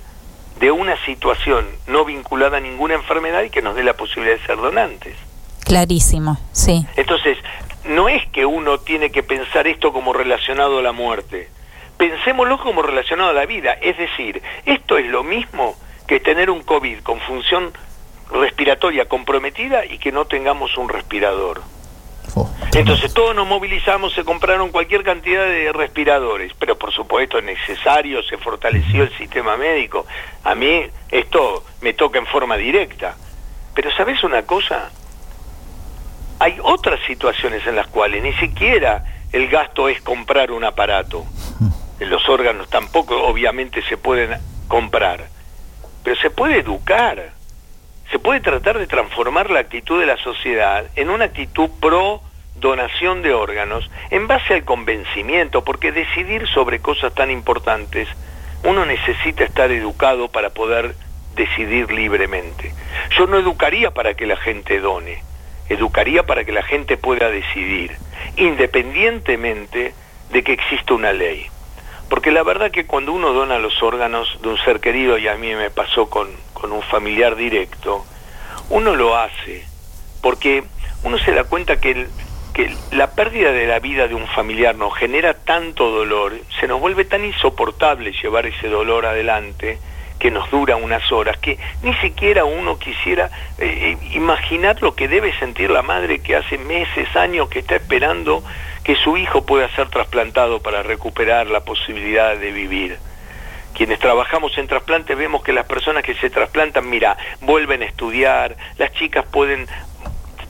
de 0.60 0.72
una 0.72 0.96
situación 1.06 1.68
no 1.88 2.06
vinculada 2.06 2.58
a 2.58 2.60
ninguna 2.60 2.96
enfermedad 2.96 3.44
y 3.44 3.50
que 3.50 3.62
nos 3.62 3.76
dé 3.76 3.84
la 3.84 3.94
posibilidad 3.94 4.38
de 4.38 4.46
ser 4.46 4.58
donantes. 4.58 5.16
clarísimo, 5.64 6.40
sí. 6.52 6.86
Entonces, 6.96 7.38
no 7.90 8.08
es 8.08 8.26
que 8.28 8.46
uno 8.46 8.78
tiene 8.78 9.12
que 9.12 9.24
pensar 9.24 9.68
esto 9.68 9.92
como 9.92 10.14
relacionado 10.14 10.80
a 10.80 10.82
la 10.82 10.92
muerte. 10.92 11.50
Pensémoslo 11.98 12.60
como 12.60 12.82
relacionado 12.82 13.32
a 13.32 13.34
la 13.34 13.46
vida. 13.46 13.74
Es 13.74 13.98
decir, 13.98 14.42
esto 14.66 14.98
es 14.98 15.08
lo 15.08 15.24
mismo 15.24 15.76
que 16.08 16.20
tener 16.20 16.50
un 16.50 16.64
COVID 16.64 17.00
con 17.00 17.20
función 17.20 17.74
respiratoria 18.32 19.10
comprometida 19.10 19.86
y 19.86 19.98
que 19.98 20.12
no 20.12 20.26
tengamos 20.26 20.78
un 20.78 20.88
respirador. 20.88 21.62
Oh, 22.36 22.48
Entonces 22.76 23.12
todos 23.12 23.36
nos 23.36 23.48
movilizamos, 23.48 24.14
se 24.14 24.24
compraron 24.24 24.70
cualquier 24.70 25.04
cantidad 25.04 25.46
de 25.46 25.72
respiradores, 25.74 26.54
pero 26.60 26.78
por 26.78 26.94
supuesto 26.94 27.40
es 27.40 27.44
necesario, 27.44 28.22
se 28.22 28.38
fortaleció 28.38 29.04
el 29.04 29.18
sistema 29.18 29.58
médico. 29.58 30.06
A 30.44 30.54
mí 30.54 30.86
esto 31.10 31.64
me 31.82 31.94
toca 31.94 32.20
en 32.20 32.28
forma 32.28 32.56
directa. 32.56 33.18
Pero 33.74 33.92
¿sabes 33.96 34.24
una 34.24 34.44
cosa? 34.44 34.92
Hay 36.40 36.58
otras 36.64 37.00
situaciones 37.06 37.66
en 37.68 37.76
las 37.76 37.88
cuales 37.88 38.24
ni 38.24 38.34
siquiera 38.34 39.04
el 39.32 39.48
gasto 39.50 39.90
es 39.90 40.02
comprar 40.02 40.52
un 40.52 40.64
aparato. 40.64 41.26
Los 42.00 42.28
órganos 42.30 42.70
tampoco 42.70 43.22
obviamente 43.24 43.82
se 43.84 43.98
pueden 43.98 44.40
comprar, 44.68 45.28
pero 46.04 46.16
se 46.16 46.30
puede 46.30 46.60
educar 46.60 47.34
se 48.12 48.18
puede 48.18 48.40
tratar 48.40 48.80
de 48.80 48.88
transformar 48.88 49.52
la 49.52 49.60
actitud 49.60 50.00
de 50.00 50.08
la 50.08 50.18
sociedad 50.18 50.86
en 50.96 51.12
una 51.12 51.26
actitud 51.26 51.70
pro 51.80 52.22
donación 52.56 53.22
de 53.22 53.34
órganos 53.34 53.90
en 54.10 54.28
base 54.28 54.56
al 54.56 54.66
convencimiento, 54.66 55.64
porque 55.64 55.92
decidir 55.92 56.48
sobre 56.48 56.80
cosas 56.80 57.14
tan 57.14 57.30
importantes, 57.30 58.08
uno 58.64 58.86
necesita 58.86 59.44
estar 59.44 59.72
educado 59.72 60.28
para 60.30 60.50
poder 60.50 60.96
decidir 61.36 61.92
libremente. 61.92 62.74
Yo 63.18 63.28
no 63.28 63.38
educaría 63.38 63.92
para 63.92 64.16
que 64.16 64.26
la 64.26 64.38
gente 64.38 64.80
done, 64.80 65.22
educaría 65.70 66.24
para 66.24 66.44
que 66.44 66.52
la 66.52 66.64
gente 66.64 66.98
pueda 66.98 67.30
decidir, 67.30 67.96
independientemente 68.36 69.94
de 70.32 70.44
que 70.44 70.54
exista 70.54 70.94
una 70.94 71.14
ley. 71.14 71.48
Porque 72.10 72.32
la 72.32 72.44
verdad 72.44 72.72
que 72.72 72.86
cuando 72.86 73.14
uno 73.14 73.34
dona 73.34 73.60
los 73.60 73.82
órganos 73.84 74.40
de 74.42 74.50
un 74.50 74.58
ser 74.58 74.80
querido, 74.80 75.18
y 75.18 75.28
a 75.28 75.36
mí 75.36 75.54
me 75.56 75.70
pasó 75.70 76.10
con, 76.10 76.30
con 76.54 76.72
un 76.72 76.82
familiar 76.82 77.36
directo, 77.36 78.06
uno 78.70 78.96
lo 78.96 79.16
hace 79.16 79.70
porque 80.22 80.64
uno 81.04 81.18
se 81.18 81.32
da 81.32 81.44
cuenta 81.44 81.80
que, 81.80 81.92
el, 81.92 82.08
que 82.54 82.74
la 82.92 83.12
pérdida 83.12 83.52
de 83.52 83.68
la 83.68 83.80
vida 83.80 84.08
de 84.08 84.16
un 84.16 84.28
familiar 84.28 84.76
nos 84.76 84.96
genera 84.96 85.34
tanto 85.34 85.90
dolor, 85.90 86.34
se 86.60 86.68
nos 86.68 86.80
vuelve 86.80 87.06
tan 87.06 87.24
insoportable 87.24 88.12
llevar 88.12 88.46
ese 88.46 88.68
dolor 88.68 89.06
adelante, 89.06 89.80
que 90.20 90.30
nos 90.30 90.52
dura 90.52 90.76
unas 90.76 91.12
horas, 91.12 91.38
que 91.38 91.58
ni 91.82 91.94
siquiera 91.96 92.44
uno 92.46 92.78
quisiera 92.78 93.32
eh, 93.58 93.98
imaginar 94.12 94.82
lo 94.82 94.94
que 94.94 95.08
debe 95.08 95.34
sentir 95.40 95.72
la 95.72 95.82
madre 95.82 96.20
que 96.20 96.36
hace 96.36 96.58
meses, 96.58 97.16
años 97.16 97.50
que 97.50 97.60
está 97.60 97.78
esperando 97.78 98.44
que 98.84 98.96
su 98.96 99.18
hijo 99.18 99.46
pueda 99.46 99.70
ser 99.76 99.88
trasplantado 99.90 100.62
para 100.62 100.84
recuperar 100.84 101.48
la 101.48 101.62
posibilidad 101.62 102.36
de 102.38 102.52
vivir. 102.52 102.98
Quienes 103.74 104.00
trabajamos 104.00 104.58
en 104.58 104.68
trasplantes 104.68 105.18
vemos 105.18 105.42
que 105.42 105.54
las 105.54 105.66
personas 105.66 106.04
que 106.04 106.16
se 106.16 106.30
trasplantan, 106.30 106.90
mira, 106.90 107.18
vuelven 107.42 107.82
a 107.82 107.86
estudiar, 107.86 108.58
las 108.78 108.92
chicas 108.94 109.26
pueden 109.26 109.68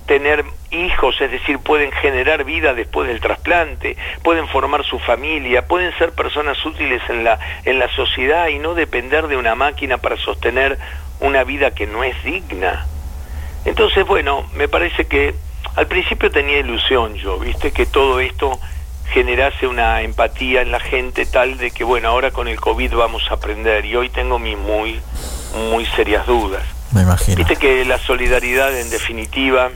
tener 0.07 0.43
hijos, 0.71 1.19
es 1.21 1.31
decir, 1.31 1.59
pueden 1.59 1.91
generar 1.91 2.43
vida 2.43 2.73
después 2.73 3.07
del 3.07 3.19
trasplante, 3.19 3.97
pueden 4.23 4.47
formar 4.47 4.83
su 4.85 4.99
familia, 4.99 5.65
pueden 5.67 5.95
ser 5.97 6.11
personas 6.11 6.63
útiles 6.65 7.01
en 7.09 7.23
la, 7.23 7.39
en 7.65 7.79
la 7.79 7.89
sociedad 7.95 8.47
y 8.47 8.59
no 8.59 8.75
depender 8.75 9.27
de 9.27 9.37
una 9.37 9.55
máquina 9.55 9.97
para 9.97 10.17
sostener 10.17 10.77
una 11.19 11.43
vida 11.43 11.71
que 11.71 11.87
no 11.87 12.03
es 12.03 12.21
digna. 12.23 12.85
Entonces, 13.65 14.05
bueno, 14.05 14.47
me 14.53 14.67
parece 14.67 15.05
que 15.05 15.35
al 15.75 15.87
principio 15.87 16.31
tenía 16.31 16.59
ilusión 16.59 17.15
yo, 17.15 17.39
viste, 17.39 17.71
que 17.71 17.85
todo 17.85 18.19
esto 18.19 18.59
generase 19.11 19.67
una 19.67 20.01
empatía 20.01 20.61
en 20.61 20.71
la 20.71 20.79
gente 20.79 21.25
tal 21.25 21.57
de 21.57 21.71
que, 21.71 21.83
bueno, 21.83 22.09
ahora 22.09 22.31
con 22.31 22.47
el 22.47 22.59
COVID 22.59 22.93
vamos 22.93 23.23
a 23.29 23.35
aprender 23.35 23.85
y 23.85 23.95
hoy 23.95 24.09
tengo 24.09 24.39
mis 24.39 24.57
muy, 24.57 24.99
muy 25.71 25.85
serias 25.87 26.25
dudas. 26.27 26.63
Me 26.91 27.01
imagino. 27.01 27.37
Viste 27.37 27.55
que 27.55 27.85
la 27.85 27.97
solidaridad 27.97 28.77
en 28.77 28.89
definitiva 28.89 29.69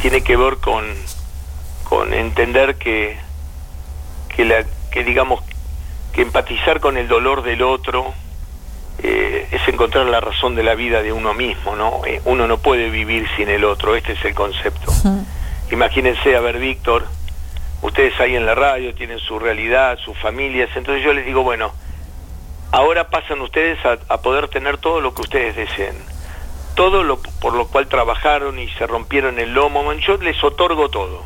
tiene 0.00 0.22
que 0.22 0.36
ver 0.36 0.56
con, 0.58 0.84
con 1.84 2.12
entender 2.14 2.76
que, 2.76 3.16
que, 4.34 4.44
la, 4.44 4.64
que 4.90 5.04
digamos 5.04 5.42
que 6.12 6.22
empatizar 6.22 6.80
con 6.80 6.96
el 6.96 7.08
dolor 7.08 7.42
del 7.42 7.62
otro 7.62 8.14
eh, 9.02 9.48
es 9.50 9.68
encontrar 9.68 10.06
la 10.06 10.20
razón 10.20 10.54
de 10.54 10.62
la 10.62 10.74
vida 10.74 11.02
de 11.02 11.12
uno 11.12 11.34
mismo, 11.34 11.76
¿no? 11.76 12.02
Eh, 12.06 12.20
uno 12.24 12.46
no 12.46 12.58
puede 12.58 12.88
vivir 12.88 13.28
sin 13.36 13.48
el 13.48 13.64
otro, 13.64 13.94
este 13.94 14.12
es 14.12 14.24
el 14.24 14.34
concepto. 14.34 14.92
Imagínense, 15.70 16.34
a 16.34 16.40
ver, 16.40 16.58
Víctor, 16.58 17.06
ustedes 17.82 18.18
ahí 18.20 18.36
en 18.36 18.46
la 18.46 18.54
radio 18.54 18.94
tienen 18.94 19.18
su 19.18 19.38
realidad, 19.38 19.98
sus 19.98 20.16
familias, 20.18 20.70
entonces 20.76 21.04
yo 21.04 21.12
les 21.12 21.26
digo, 21.26 21.42
bueno, 21.42 21.72
ahora 22.72 23.10
pasan 23.10 23.40
ustedes 23.42 23.78
a, 23.84 23.98
a 24.08 24.20
poder 24.22 24.48
tener 24.48 24.78
todo 24.78 25.00
lo 25.00 25.14
que 25.14 25.22
ustedes 25.22 25.56
deseen, 25.56 25.96
todo 26.76 27.02
lo 27.02 27.18
por 27.40 27.54
lo 27.54 27.66
cual 27.66 27.88
trabajaron 27.88 28.58
y 28.60 28.68
se 28.70 28.86
rompieron 28.86 29.40
el 29.40 29.52
lomo, 29.52 29.92
yo 29.94 30.16
les 30.18 30.42
otorgo 30.44 30.88
todo, 30.90 31.24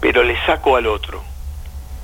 pero 0.00 0.24
les 0.24 0.44
saco 0.46 0.74
al 0.76 0.88
otro, 0.88 1.22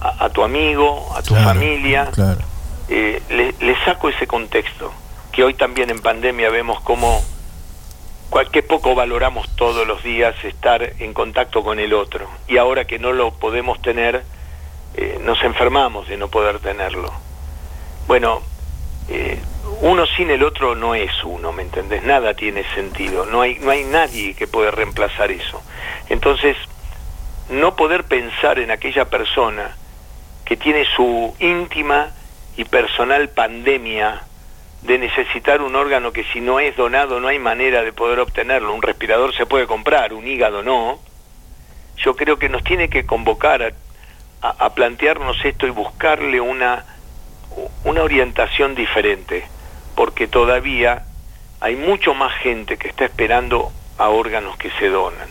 a, 0.00 0.26
a 0.26 0.30
tu 0.30 0.44
amigo, 0.44 1.08
a 1.16 1.22
tu 1.22 1.34
Claro, 1.34 1.48
familia, 1.48 2.10
Claro. 2.12 2.40
eh, 2.88 3.20
le, 3.30 3.54
le 3.58 3.84
saco 3.84 4.08
ese 4.08 4.26
contexto, 4.28 4.92
que 5.32 5.42
hoy 5.42 5.54
también 5.54 5.90
en 5.90 5.98
pandemia 6.00 6.50
vemos 6.50 6.80
cómo 6.82 7.20
cualquier 8.30 8.66
poco 8.66 8.94
valoramos 8.94 9.48
todos 9.56 9.86
los 9.86 10.02
días 10.02 10.34
estar 10.44 10.82
en 10.98 11.14
contacto 11.14 11.64
con 11.64 11.78
el 11.80 11.92
otro, 11.94 12.28
y 12.46 12.58
ahora 12.58 12.84
que 12.86 12.98
no 12.98 13.12
lo 13.12 13.32
podemos 13.32 13.80
tener, 13.82 14.22
eh, 14.94 15.18
nos 15.24 15.42
enfermamos 15.42 16.08
de 16.08 16.16
no 16.18 16.28
poder 16.28 16.58
tenerlo. 16.60 17.10
Bueno, 18.06 18.42
eh, 19.08 19.38
uno 19.80 20.06
sin 20.06 20.30
el 20.30 20.42
otro 20.42 20.74
no 20.74 20.94
es 20.94 21.12
uno, 21.24 21.52
¿me 21.52 21.62
entendés? 21.62 22.02
Nada 22.02 22.34
tiene 22.34 22.64
sentido, 22.74 23.26
no 23.26 23.42
hay, 23.42 23.58
no 23.60 23.70
hay 23.70 23.84
nadie 23.84 24.34
que 24.34 24.46
pueda 24.46 24.70
reemplazar 24.70 25.30
eso. 25.30 25.62
Entonces, 26.08 26.56
no 27.50 27.76
poder 27.76 28.04
pensar 28.04 28.58
en 28.58 28.70
aquella 28.70 29.06
persona 29.06 29.76
que 30.44 30.56
tiene 30.56 30.84
su 30.96 31.34
íntima 31.38 32.10
y 32.56 32.64
personal 32.64 33.28
pandemia 33.28 34.22
de 34.82 34.98
necesitar 34.98 35.60
un 35.62 35.74
órgano 35.76 36.12
que 36.12 36.24
si 36.32 36.40
no 36.40 36.60
es 36.60 36.76
donado 36.76 37.20
no 37.20 37.28
hay 37.28 37.38
manera 37.38 37.82
de 37.82 37.92
poder 37.92 38.18
obtenerlo. 38.20 38.72
Un 38.74 38.82
respirador 38.82 39.34
se 39.34 39.46
puede 39.46 39.66
comprar, 39.66 40.12
un 40.12 40.26
hígado 40.26 40.62
no. 40.62 40.98
Yo 41.98 42.14
creo 42.16 42.38
que 42.38 42.48
nos 42.48 42.62
tiene 42.64 42.88
que 42.88 43.04
convocar 43.06 43.62
a, 43.62 43.72
a- 44.42 44.66
a 44.66 44.74
plantearnos 44.74 45.36
esto 45.44 45.66
y 45.66 45.70
buscarle 45.70 46.40
una, 46.40 46.84
una 47.84 48.02
orientación 48.02 48.74
diferente, 48.74 49.44
porque 49.94 50.26
todavía 50.28 51.02
hay 51.60 51.76
mucho 51.76 52.14
más 52.14 52.32
gente 52.38 52.76
que 52.76 52.88
está 52.88 53.04
esperando 53.04 53.72
a 53.98 54.08
órganos 54.08 54.56
que 54.56 54.70
se 54.78 54.88
donan. 54.88 55.28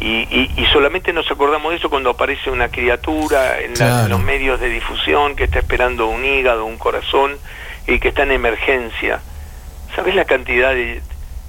Y, 0.00 0.26
y- 0.30 0.52
y 0.56 0.66
solamente 0.66 1.12
nos 1.12 1.28
acordamos 1.30 1.70
de 1.72 1.78
eso 1.78 1.90
cuando 1.90 2.10
aparece 2.10 2.50
una 2.50 2.68
criatura 2.68 3.60
en, 3.60 3.72
la- 3.72 3.76
Claro. 3.76 4.04
en 4.04 4.10
los 4.10 4.22
medios 4.22 4.60
de 4.60 4.68
difusión 4.68 5.34
que 5.36 5.44
está 5.44 5.58
esperando 5.58 6.06
un 6.06 6.24
hígado, 6.24 6.64
un 6.64 6.78
corazón 6.78 7.36
y 7.86 7.98
que 7.98 8.08
está 8.08 8.22
en 8.22 8.32
emergencia. 8.32 9.20
¿Sabes 9.96 10.14
la 10.14 10.24
cantidad 10.24 10.70
de... 10.74 11.02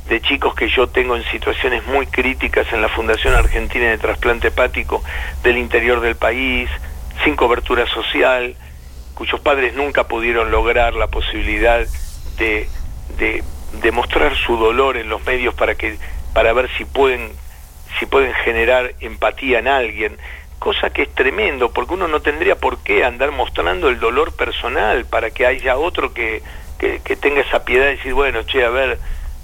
de 0.07 0.21
chicos 0.21 0.55
que 0.55 0.67
yo 0.69 0.87
tengo 0.89 1.15
en 1.15 1.23
situaciones 1.25 1.85
muy 1.85 2.07
críticas 2.07 2.65
en 2.73 2.81
la 2.81 2.89
Fundación 2.89 3.35
Argentina 3.35 3.85
de 3.91 3.99
Trasplante 3.99 4.47
Hepático 4.47 5.03
del 5.43 5.57
interior 5.59 5.99
del 6.01 6.15
país, 6.15 6.67
sin 7.23 7.35
cobertura 7.35 7.85
social, 7.87 8.55
cuyos 9.19 9.41
padres 9.41 9.73
nunca 9.73 10.05
pudieron 10.05 10.49
lograr 10.49 10.95
la 10.95 11.07
posibilidad 11.07 11.85
de, 12.37 12.69
de, 13.17 13.91
mostrar 13.91 14.33
su 14.37 14.55
dolor 14.55 14.95
en 14.95 15.09
los 15.09 15.25
medios 15.25 15.53
para 15.55 15.75
que 15.75 15.97
para 16.33 16.53
ver 16.53 16.69
si 16.77 16.85
pueden 16.85 17.29
si 17.99 18.05
pueden 18.05 18.33
generar 18.45 18.93
empatía 19.01 19.59
en 19.59 19.67
alguien 19.67 20.17
cosa 20.57 20.89
que 20.89 21.01
es 21.01 21.13
tremendo, 21.13 21.69
porque 21.71 21.95
uno 21.95 22.07
no 22.07 22.21
tendría 22.21 22.55
por 22.55 22.81
qué 22.81 23.03
andar 23.03 23.31
mostrando 23.31 23.89
el 23.89 23.99
dolor 23.99 24.33
personal 24.33 25.05
para 25.05 25.31
que 25.31 25.45
haya 25.45 25.77
otro 25.77 26.13
que, 26.13 26.41
que, 26.77 27.15
tenga 27.17 27.41
esa 27.41 27.65
piedad 27.65 27.85
de 27.85 27.97
decir, 27.97 28.13
bueno, 28.13 28.43
che, 28.43 28.63
a 28.63 28.69
ver, 28.69 28.99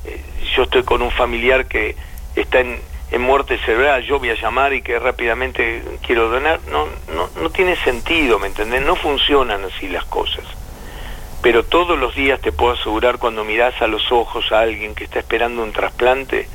eh, 0.05 0.21
yo 0.55 0.63
estoy 0.63 0.83
con 0.83 1.01
un 1.01 1.11
familiar 1.11 1.65
que 1.67 1.95
está 2.35 2.61
en, 2.61 2.79
en, 3.11 3.21
muerte 3.21 3.57
cerebral, 3.59 4.03
yo 4.03 4.19
voy 4.19 4.29
a 4.29 4.35
llamar 4.35 4.73
y 4.73 4.81
que 4.81 4.97
rápidamente 4.99 5.83
quiero 6.05 6.29
donar. 6.29 6.59
No, 6.71 6.87
no, 7.13 7.29
no 7.41 7.49
tiene 7.49 7.75
sentido, 7.77 8.39
¿me 8.39 8.47
entendés? 8.47 8.81
No 8.81 8.95
funcionan 8.95 9.63
así 9.65 9.87
las 9.87 10.05
cosas. 10.05 10.45
Pero 11.41 11.63
todos 11.63 11.97
los 11.97 12.15
días 12.15 12.41
te 12.41 12.51
puedo 12.51 12.73
asegurar, 12.73 13.17
cuando 13.17 13.43
mirás 13.43 13.79
a 13.81 13.87
los 13.87 14.11
ojos 14.11 14.51
a 14.51 14.61
alguien 14.61 14.95
que 14.95 15.03
está 15.03 15.19
esperando 15.19 15.61
un 15.63 15.71
trasplante, 15.71 16.47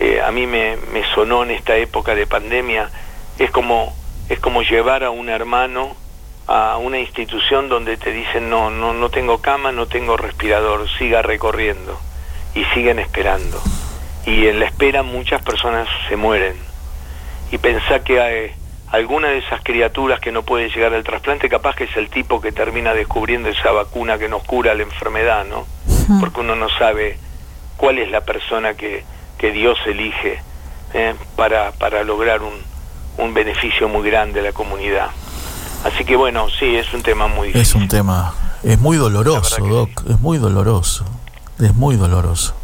eh, 0.00 0.20
a 0.20 0.30
mí 0.30 0.46
me, 0.46 0.76
me 0.92 1.04
sonó 1.14 1.42
en 1.42 1.52
esta 1.52 1.76
época 1.76 2.14
de 2.14 2.26
pandemia, 2.26 2.90
es 3.38 3.50
como, 3.50 3.94
es 4.28 4.40
como 4.40 4.62
llevar 4.62 5.04
a 5.04 5.10
un 5.10 5.28
hermano 5.28 5.96
a 6.48 6.78
una 6.78 6.98
institución 6.98 7.68
donde 7.68 7.98
te 7.98 8.10
dicen 8.10 8.48
no, 8.48 8.70
no, 8.70 8.94
no 8.94 9.10
tengo 9.10 9.38
cama, 9.38 9.70
no 9.70 9.86
tengo 9.86 10.16
respirador, 10.16 10.88
siga 10.98 11.20
recorriendo 11.20 11.98
y 12.54 12.64
siguen 12.74 12.98
esperando. 12.98 13.60
Y 14.28 14.46
en 14.46 14.60
la 14.60 14.66
espera 14.66 15.02
muchas 15.02 15.40
personas 15.42 15.88
se 16.06 16.16
mueren. 16.16 16.54
Y 17.50 17.56
pensá 17.56 18.00
que 18.00 18.20
hay 18.20 18.50
alguna 18.90 19.28
de 19.28 19.38
esas 19.38 19.62
criaturas 19.62 20.20
que 20.20 20.32
no 20.32 20.42
puede 20.42 20.68
llegar 20.68 20.92
al 20.92 21.02
trasplante, 21.02 21.48
capaz 21.48 21.74
que 21.76 21.84
es 21.84 21.96
el 21.96 22.10
tipo 22.10 22.38
que 22.38 22.52
termina 22.52 22.92
descubriendo 22.92 23.48
esa 23.48 23.70
vacuna 23.72 24.18
que 24.18 24.28
nos 24.28 24.42
cura 24.44 24.74
la 24.74 24.82
enfermedad, 24.82 25.46
¿no? 25.46 25.66
Porque 26.20 26.40
uno 26.40 26.56
no 26.56 26.68
sabe 26.78 27.18
cuál 27.78 27.98
es 27.98 28.10
la 28.10 28.20
persona 28.20 28.74
que, 28.74 29.02
que 29.38 29.50
Dios 29.50 29.78
elige 29.86 30.42
¿eh? 30.92 31.14
para, 31.34 31.72
para 31.72 32.04
lograr 32.04 32.42
un, 32.42 32.54
un 33.16 33.32
beneficio 33.32 33.88
muy 33.88 34.10
grande 34.10 34.40
a 34.40 34.42
la 34.42 34.52
comunidad. 34.52 35.08
Así 35.84 36.04
que 36.04 36.16
bueno, 36.16 36.48
sí, 36.50 36.76
es 36.76 36.92
un 36.92 37.02
tema 37.02 37.28
muy 37.28 37.52
Es 37.54 37.74
un 37.74 37.88
tema, 37.88 38.34
es 38.62 38.78
muy 38.78 38.98
doloroso, 38.98 39.64
Doc, 39.66 40.04
es 40.06 40.20
muy 40.20 40.36
doloroso, 40.36 41.06
es 41.58 41.74
muy 41.74 41.96
doloroso. 41.96 42.54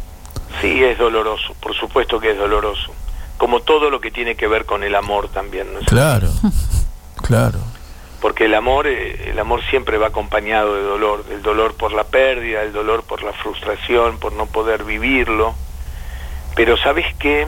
Sí, 0.61 0.83
es 0.83 0.97
doloroso, 0.97 1.53
por 1.59 1.75
supuesto 1.75 2.19
que 2.19 2.31
es 2.31 2.37
doloroso. 2.37 2.93
Como 3.37 3.61
todo 3.61 3.89
lo 3.89 3.99
que 3.99 4.11
tiene 4.11 4.35
que 4.35 4.47
ver 4.47 4.65
con 4.65 4.83
el 4.83 4.95
amor 4.95 5.27
también. 5.29 5.73
¿no? 5.73 5.79
Claro, 5.81 6.29
claro. 7.21 7.59
Porque 8.21 8.45
el 8.45 8.53
amor, 8.53 8.87
eh, 8.87 9.29
el 9.29 9.39
amor 9.39 9.61
siempre 9.69 9.97
va 9.97 10.07
acompañado 10.07 10.75
de 10.75 10.83
dolor, 10.83 11.25
el 11.29 11.41
dolor 11.41 11.75
por 11.75 11.91
la 11.91 12.05
pérdida, 12.05 12.63
el 12.63 12.71
dolor 12.71 13.03
por 13.03 13.23
la 13.23 13.33
frustración, 13.33 14.17
por 14.19 14.33
no 14.33 14.45
poder 14.45 14.83
vivirlo. 14.83 15.53
Pero 16.55 16.77
sabes 16.77 17.05
qué, 17.19 17.47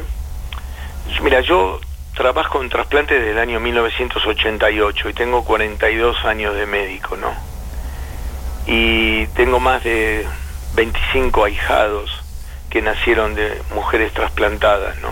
mira, 1.24 1.40
yo 1.40 1.80
trabajo 2.16 2.62
en 2.62 2.70
trasplante 2.70 3.14
desde 3.14 3.32
el 3.32 3.40
año 3.40 3.60
1988 3.60 5.10
y 5.10 5.14
tengo 5.14 5.46
42 5.46 6.26
años 6.26 6.56
de 6.56 6.66
médico, 6.66 7.16
¿no? 7.16 7.32
Y 8.66 9.28
tengo 9.28 9.62
más 9.62 9.84
de 9.84 10.28
25 10.76 11.46
ahijados 11.46 12.27
que 12.70 12.82
nacieron 12.82 13.36
de 13.36 13.62
mujeres 13.74 14.14
trasplantadas, 14.14 15.00
¿no? 15.02 15.10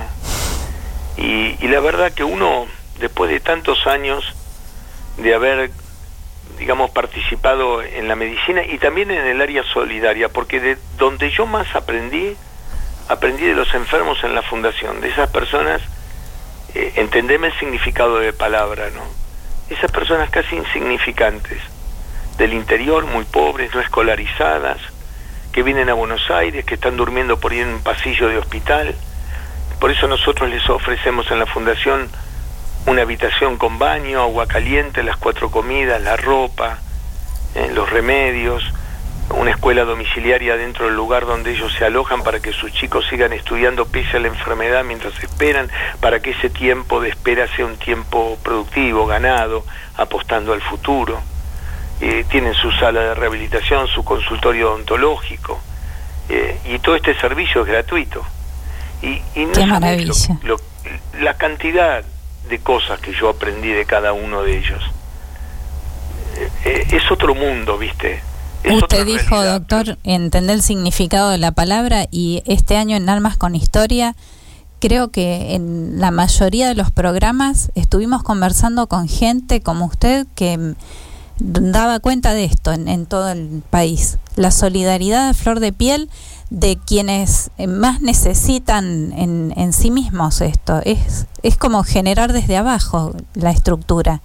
Y, 1.17 1.67
la 1.67 1.79
verdad 1.79 2.11
que 2.11 2.23
uno, 2.23 2.67
después 2.99 3.31
de 3.31 3.39
tantos 3.39 3.87
años 3.87 4.23
de 5.17 5.33
haber, 5.33 5.71
digamos, 6.59 6.91
participado 6.91 7.81
en 7.81 8.07
la 8.07 8.15
medicina 8.15 8.63
y 8.63 8.77
también 8.77 9.11
en 9.11 9.25
el 9.25 9.41
área 9.41 9.63
solidaria, 9.63 10.29
porque 10.29 10.59
de 10.59 10.77
donde 10.97 11.31
yo 11.31 11.45
más 11.45 11.75
aprendí, 11.75 12.35
aprendí 13.07 13.45
de 13.45 13.55
los 13.55 13.73
enfermos 13.73 14.23
en 14.23 14.35
la 14.35 14.41
fundación, 14.41 15.01
de 15.01 15.09
esas 15.09 15.29
personas 15.29 15.81
eh, 16.73 16.93
entendeme 16.97 17.47
el 17.47 17.59
significado 17.59 18.19
de 18.19 18.33
palabra, 18.33 18.89
¿no? 18.93 19.03
Esas 19.69 19.91
personas 19.91 20.29
casi 20.29 20.55
insignificantes, 20.55 21.61
del 22.37 22.53
interior, 22.53 23.05
muy 23.05 23.23
pobres, 23.23 23.73
no 23.73 23.81
escolarizadas, 23.81 24.77
que 25.55 25.63
vienen 25.63 25.89
a 25.89 25.93
Buenos 25.93 26.29
Aires, 26.31 26.65
que 26.65 26.73
están 26.73 26.97
durmiendo 26.97 27.39
por 27.39 27.53
ahí 27.53 27.59
en 27.59 27.69
un 27.69 27.81
pasillo 27.81 28.27
de 28.27 28.37
hospital. 28.37 28.93
Por 29.79 29.89
eso 29.89 30.05
nosotros 30.05 30.49
les 30.49 30.69
ofrecemos 30.69 31.31
en 31.31 31.39
la 31.39 31.45
fundación 31.45 32.09
una 32.87 33.03
habitación 33.03 33.57
con 33.57 33.79
baño, 33.79 34.19
agua 34.19 34.47
caliente, 34.47 35.01
las 35.01 35.15
cuatro 35.15 35.49
comidas, 35.49 36.01
la 36.01 36.17
ropa, 36.17 36.79
eh, 37.55 37.71
los 37.73 37.89
remedios, 37.89 38.65
una 39.29 39.51
escuela 39.51 39.85
domiciliaria 39.85 40.57
dentro 40.57 40.87
del 40.87 40.95
lugar 40.97 41.25
donde 41.25 41.53
ellos 41.53 41.73
se 41.73 41.85
alojan 41.85 42.21
para 42.21 42.41
que 42.41 42.51
sus 42.51 42.73
chicos 42.73 43.05
sigan 43.09 43.31
estudiando 43.31 43.85
pese 43.85 44.17
a 44.17 44.19
la 44.19 44.27
enfermedad 44.27 44.83
mientras 44.83 45.17
esperan, 45.23 45.71
para 46.01 46.19
que 46.19 46.31
ese 46.31 46.49
tiempo 46.49 46.99
de 46.99 47.07
espera 47.11 47.47
sea 47.55 47.65
un 47.65 47.77
tiempo 47.77 48.37
productivo, 48.43 49.05
ganado, 49.07 49.63
apostando 49.95 50.51
al 50.51 50.61
futuro. 50.61 51.21
Eh, 52.01 52.25
tienen 52.29 52.53
su 52.53 52.71
sala 52.71 53.01
de 53.01 53.15
rehabilitación, 53.15 53.87
su 53.87 54.03
consultorio 54.03 54.73
odontológico, 54.73 55.59
eh, 56.29 56.59
y 56.65 56.79
todo 56.79 56.95
este 56.95 57.17
servicio 57.19 57.61
es 57.61 57.67
gratuito. 57.67 58.23
Y, 59.01 59.21
y 59.35 59.45
no 59.45 59.67
maravilla. 59.67 60.39
la 61.19 61.33
cantidad 61.35 62.03
de 62.49 62.59
cosas 62.59 62.99
que 62.99 63.13
yo 63.13 63.29
aprendí 63.29 63.69
de 63.69 63.85
cada 63.85 64.13
uno 64.13 64.43
de 64.43 64.57
ellos. 64.57 64.83
Eh, 66.65 66.87
es 66.91 67.11
otro 67.11 67.33
mundo, 67.33 67.77
¿viste? 67.77 68.21
Usted 68.69 69.05
dijo, 69.05 69.43
doctor, 69.43 69.97
entender 70.03 70.55
el 70.55 70.61
significado 70.61 71.29
de 71.29 71.37
la 71.37 71.51
palabra 71.51 72.07
y 72.09 72.41
este 72.45 72.77
año 72.77 72.97
en 72.97 73.07
Almas 73.09 73.37
con 73.37 73.55
Historia, 73.55 74.15
creo 74.79 75.11
que 75.11 75.53
en 75.53 75.99
la 75.99 76.11
mayoría 76.11 76.67
de 76.67 76.75
los 76.75 76.91
programas 76.91 77.71
estuvimos 77.75 78.23
conversando 78.23 78.87
con 78.87 79.07
gente 79.07 79.61
como 79.61 79.85
usted 79.85 80.25
que 80.35 80.75
daba 81.39 81.99
cuenta 81.99 82.33
de 82.33 82.45
esto 82.45 82.71
en, 82.71 83.05
todo 83.05 83.29
el 83.29 83.63
país. 83.69 84.17
La 84.35 84.51
solidaridad 84.51 85.29
a 85.29 85.33
flor 85.33 85.59
de 85.59 85.73
piel 85.73 86.09
de 86.49 86.77
quienes 86.77 87.51
más 87.67 88.01
necesitan 88.01 89.11
en, 89.13 89.53
en 89.55 89.73
sí 89.73 89.91
mismos 89.91 90.41
esto. 90.41 90.81
Es, 90.83 91.25
es 91.43 91.57
como 91.57 91.83
generar 91.83 92.33
desde 92.33 92.57
abajo 92.57 93.13
la 93.33 93.51
estructura. 93.51 94.21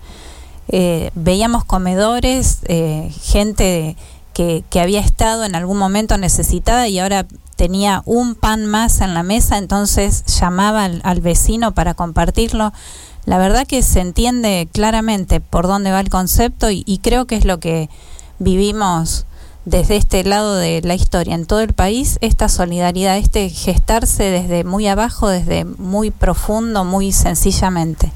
Eh, 0.73 1.11
veíamos 1.16 1.64
comedores, 1.64 2.61
eh, 2.66 3.11
gente 3.23 3.96
que, 4.33 4.64
había 4.81 5.01
estado 5.01 5.44
en 5.44 5.57
algún 5.57 5.77
momento 5.77 6.16
necesitada 6.16 6.87
y 6.87 7.01
ahora 7.01 7.27
tenía 7.57 8.03
un 8.07 8.37
pan 8.37 8.66
más 8.66 9.01
en 9.01 9.12
la 9.12 9.25
mesa, 9.25 9.59
entonces 9.59 10.25
llamaba 10.40 10.85
al, 10.85 11.20
vecino 11.20 11.73
para 11.75 11.94
compartirlo. 11.94 12.73
La 13.27 13.39
verdad 13.39 13.67
que 13.67 13.83
se 13.83 14.01
entiende 14.01 14.69
claramente 14.73 15.41
por 15.41 15.67
dónde 15.67 15.91
va 15.91 16.01
el 16.01 16.09
concepto 16.09 16.71
y, 16.71 17.01
creo 17.03 17.27
que 17.27 17.37
es 17.37 17.45
lo 17.45 17.61
que 17.61 17.89
vivimos 18.39 19.27
desde 19.65 19.97
este 19.97 20.25
lado 20.25 20.57
de 20.57 20.81
la 20.83 20.95
historia 20.95 21.35
en 21.35 21.47
todo 21.47 21.61
el 21.61 21.75
país, 21.75 22.19
esta 22.23 22.49
solidaridad, 22.49 23.19
este 23.19 23.49
gestarse 23.51 24.25
desde 24.25 24.65
muy 24.65 24.89
abajo, 24.89 25.29
desde 25.29 25.65
muy 25.65 26.11
profundo, 26.11 26.85
muy 26.85 27.13
sencillamente. 27.13 28.11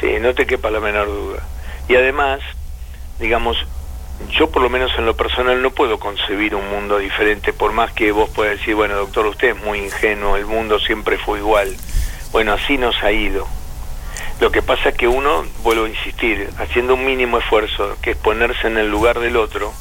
Sí, 0.00 0.08
no 0.20 0.34
te 0.34 0.46
quepa 0.46 0.70
la 0.70 0.80
menor 0.80 1.06
duda. 1.06 1.42
Y 1.88 1.96
además, 1.96 2.40
digamos, 3.18 3.56
yo 4.30 4.50
por 4.50 4.62
lo 4.62 4.68
menos 4.68 4.92
en 4.98 5.06
lo 5.06 5.16
personal 5.16 5.62
no 5.62 5.70
puedo 5.70 5.98
concebir 5.98 6.54
un 6.54 6.68
mundo 6.68 6.98
diferente, 6.98 7.52
por 7.52 7.72
más 7.72 7.92
que 7.92 8.12
vos 8.12 8.28
puedas 8.30 8.58
decir, 8.58 8.74
bueno, 8.74 8.96
doctor, 8.96 9.26
usted 9.26 9.56
es 9.56 9.64
muy 9.64 9.78
ingenuo, 9.78 10.36
el 10.36 10.46
mundo 10.46 10.78
siempre 10.78 11.18
fue 11.18 11.38
igual. 11.38 11.74
Bueno, 12.32 12.52
así 12.52 12.76
nos 12.76 13.02
ha 13.02 13.10
ido. 13.10 13.46
Lo 14.40 14.50
que 14.50 14.62
pasa 14.62 14.90
es 14.90 14.96
que 14.96 15.08
uno, 15.08 15.44
vuelvo 15.62 15.84
a 15.84 15.88
insistir, 15.88 16.50
haciendo 16.58 16.94
un 16.94 17.04
mínimo 17.04 17.38
esfuerzo, 17.38 17.96
que 18.02 18.12
es 18.12 18.16
ponerse 18.16 18.66
en 18.66 18.78
el 18.78 18.90
lugar 18.90 19.20
del 19.20 19.36
otro, 19.36 19.72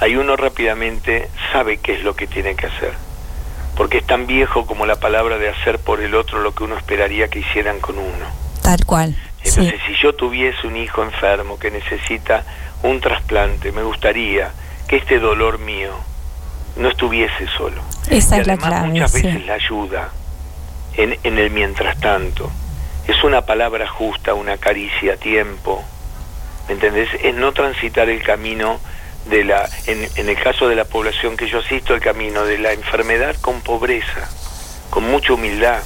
ahí 0.00 0.16
uno 0.16 0.36
rápidamente 0.36 1.28
sabe 1.52 1.78
qué 1.78 1.94
es 1.94 2.02
lo 2.02 2.16
que 2.16 2.26
tiene 2.26 2.56
que 2.56 2.66
hacer. 2.66 2.92
Porque 3.76 3.98
es 3.98 4.06
tan 4.06 4.26
viejo 4.26 4.66
como 4.66 4.86
la 4.86 4.96
palabra 4.96 5.38
de 5.38 5.48
hacer 5.48 5.78
por 5.78 6.00
el 6.00 6.14
otro 6.14 6.40
lo 6.40 6.54
que 6.54 6.64
uno 6.64 6.76
esperaría 6.76 7.28
que 7.28 7.40
hicieran 7.40 7.80
con 7.80 7.98
uno. 7.98 8.26
Tal 8.62 8.84
cual. 8.84 9.16
Entonces, 9.44 9.80
si 9.86 9.94
yo 10.02 10.14
tuviese 10.14 10.66
un 10.66 10.76
hijo 10.76 11.02
enfermo 11.02 11.58
que 11.58 11.70
necesita 11.70 12.44
un 12.82 13.00
trasplante, 13.00 13.72
me 13.72 13.82
gustaría 13.82 14.52
que 14.88 14.96
este 14.96 15.18
dolor 15.18 15.58
mío 15.58 15.92
no 16.76 16.88
estuviese 16.88 17.46
solo. 17.56 17.82
Esa 18.10 18.38
y 18.38 18.40
es 18.40 18.48
además 18.48 18.62
la 18.62 18.68
clave, 18.68 18.88
muchas 18.88 19.12
veces 19.12 19.46
la 19.46 19.54
ayuda 19.54 20.12
en, 20.96 21.16
en 21.22 21.38
el 21.38 21.50
mientras 21.50 21.98
tanto. 22.00 22.50
Es 23.06 23.22
una 23.22 23.42
palabra 23.42 23.86
justa, 23.86 24.34
una 24.34 24.56
caricia 24.56 25.14
a 25.14 25.16
tiempo. 25.16 25.84
¿Me 26.68 26.74
entendés? 26.74 27.08
Es 27.22 27.34
no 27.34 27.52
transitar 27.52 28.08
el 28.08 28.22
camino 28.22 28.80
de 29.26 29.44
la, 29.44 29.68
en, 29.86 30.08
en 30.16 30.28
el 30.28 30.36
caso 30.36 30.68
de 30.68 30.74
la 30.74 30.84
población 30.84 31.36
que 31.36 31.46
yo 31.46 31.58
asisto, 31.58 31.94
el 31.94 32.00
camino 32.00 32.44
de 32.44 32.58
la 32.58 32.72
enfermedad 32.72 33.36
con 33.40 33.60
pobreza, 33.60 34.28
con 34.90 35.04
mucha 35.04 35.34
humildad, 35.34 35.82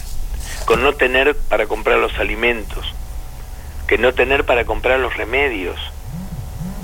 con 0.64 0.82
no 0.82 0.92
tener 0.94 1.36
para 1.36 1.66
comprar 1.66 1.98
los 1.98 2.16
alimentos, 2.18 2.94
que 3.86 3.98
no 3.98 4.14
tener 4.14 4.44
para 4.44 4.64
comprar 4.64 5.00
los 5.00 5.16
remedios. 5.16 5.80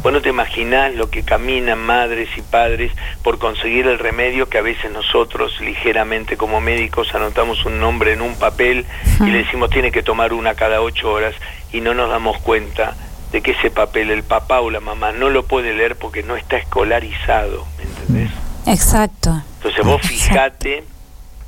Vos 0.05 0.13
no 0.13 0.21
te 0.21 0.29
imaginás 0.29 0.95
lo 0.95 1.09
que 1.09 1.23
caminan 1.23 1.79
madres 1.79 2.29
y 2.37 2.43
padres 2.43 2.93
por 3.23 3.39
conseguir 3.39 3.87
el 3.87 3.99
remedio 3.99 4.51
que 4.51 4.59
a 4.59 4.61
veces 4.61 4.93
nosotros 4.93 5.59
ligeramente 5.63 6.37
como 6.37 6.61
médicos 6.61 7.15
anotamos 7.15 7.65
un 7.65 7.81
nombre 7.81 8.13
en 8.13 8.21
un 8.21 8.37
papel 8.37 8.85
y 9.21 9.31
le 9.31 9.39
decimos 9.39 9.71
tiene 9.71 9.91
que 9.91 10.03
tomar 10.03 10.35
una 10.35 10.57
cada 10.57 10.83
ocho 10.83 11.11
horas 11.11 11.35
y 11.73 11.81
no 11.81 11.95
nos 11.95 12.11
damos 12.11 12.39
cuenta 12.43 12.95
de 13.33 13.41
que 13.41 13.53
ese 13.53 13.71
papel 13.71 14.11
el 14.11 14.25
papá 14.25 14.61
o 14.61 14.69
la 14.69 14.81
mamá 14.81 15.13
no 15.13 15.31
lo 15.31 15.47
puede 15.47 15.73
leer 15.73 15.97
porque 15.97 16.23
no 16.23 16.37
está 16.37 16.59
escolarizado, 16.59 17.67
¿me 17.79 17.85
entendés? 17.85 18.31
Exacto. 18.67 19.43
Entonces 19.57 19.87
vos 19.87 20.03
fijate 20.03 20.85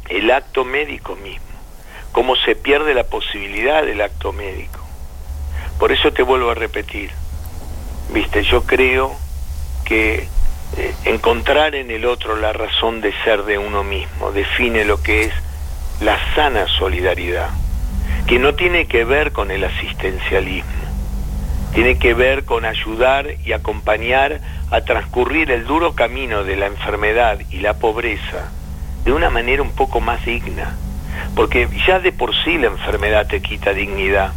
el 0.09 0.31
acto 0.31 0.65
médico 0.65 1.15
mismo, 1.17 1.45
cómo 2.11 2.35
se 2.37 2.57
pierde 2.57 2.95
la 2.95 3.05
posibilidad 3.05 3.85
del 3.85 4.01
acto 4.01 4.33
médico. 4.33 4.81
Por 5.79 5.93
eso 5.93 6.11
te 6.15 6.23
vuelvo 6.23 6.49
a 6.49 6.55
repetir, 6.55 7.11
viste, 8.13 8.43
yo 8.43 8.63
creo 8.65 9.15
que 9.85 10.29
eh, 10.77 10.95
encontrar 11.05 11.75
en 11.75 11.91
el 11.91 12.05
otro 12.05 12.37
la 12.37 12.53
razón 12.53 13.01
de 13.01 13.13
ser 13.25 13.45
de 13.45 13.59
uno 13.59 13.85
mismo 13.85 14.33
define 14.33 14.85
lo 14.85 15.03
que 15.03 15.25
es 15.25 15.33
la 16.01 16.19
sana 16.35 16.67
solidaridad, 16.67 17.51
que 18.27 18.39
no 18.39 18.55
tiene 18.55 18.87
que 18.87 19.05
ver 19.05 19.33
con 19.33 19.51
el 19.51 19.65
asistencialismo, 19.65 20.71
tiene 21.73 21.99
que 21.99 22.15
ver 22.15 22.45
con 22.45 22.65
ayudar 22.65 23.29
y 23.45 23.53
acompañar 23.53 24.41
a 24.71 24.81
transcurrir 24.81 25.51
el 25.51 25.65
duro 25.67 25.95
camino 25.95 26.45
de 26.45 26.57
la 26.57 26.67
enfermedad 26.67 27.39
y 27.51 27.61
la 27.61 27.75
pobreza 27.75 28.51
de 29.05 29.13
una 29.13 29.31
manera 29.31 29.63
un 29.63 29.71
poco 29.71 30.01
más 30.01 30.25
digna, 30.25 30.77
porque 31.35 31.69
ya 31.87 32.01
de 32.01 32.13
por 32.13 32.35
sí 32.45 32.59
la 32.59 32.67
enfermedad 32.67 33.27
te 33.29 33.41
quita 33.41 33.73
dignidad. 33.73 34.33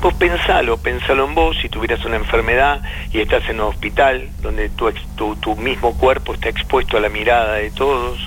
Vos 0.00 0.14
pensalo, 0.14 0.76
pensalo 0.78 1.24
en 1.26 1.34
vos, 1.34 1.56
si 1.60 1.68
tuvieras 1.68 2.04
una 2.04 2.16
enfermedad 2.16 2.82
y 3.12 3.20
estás 3.20 3.48
en 3.48 3.60
un 3.60 3.68
hospital 3.68 4.28
donde 4.40 4.68
tu, 4.68 4.90
tu, 5.16 5.36
tu 5.36 5.56
mismo 5.56 5.94
cuerpo 5.96 6.34
está 6.34 6.48
expuesto 6.48 6.96
a 6.96 7.00
la 7.00 7.08
mirada 7.08 7.54
de 7.54 7.70
todos, 7.70 8.18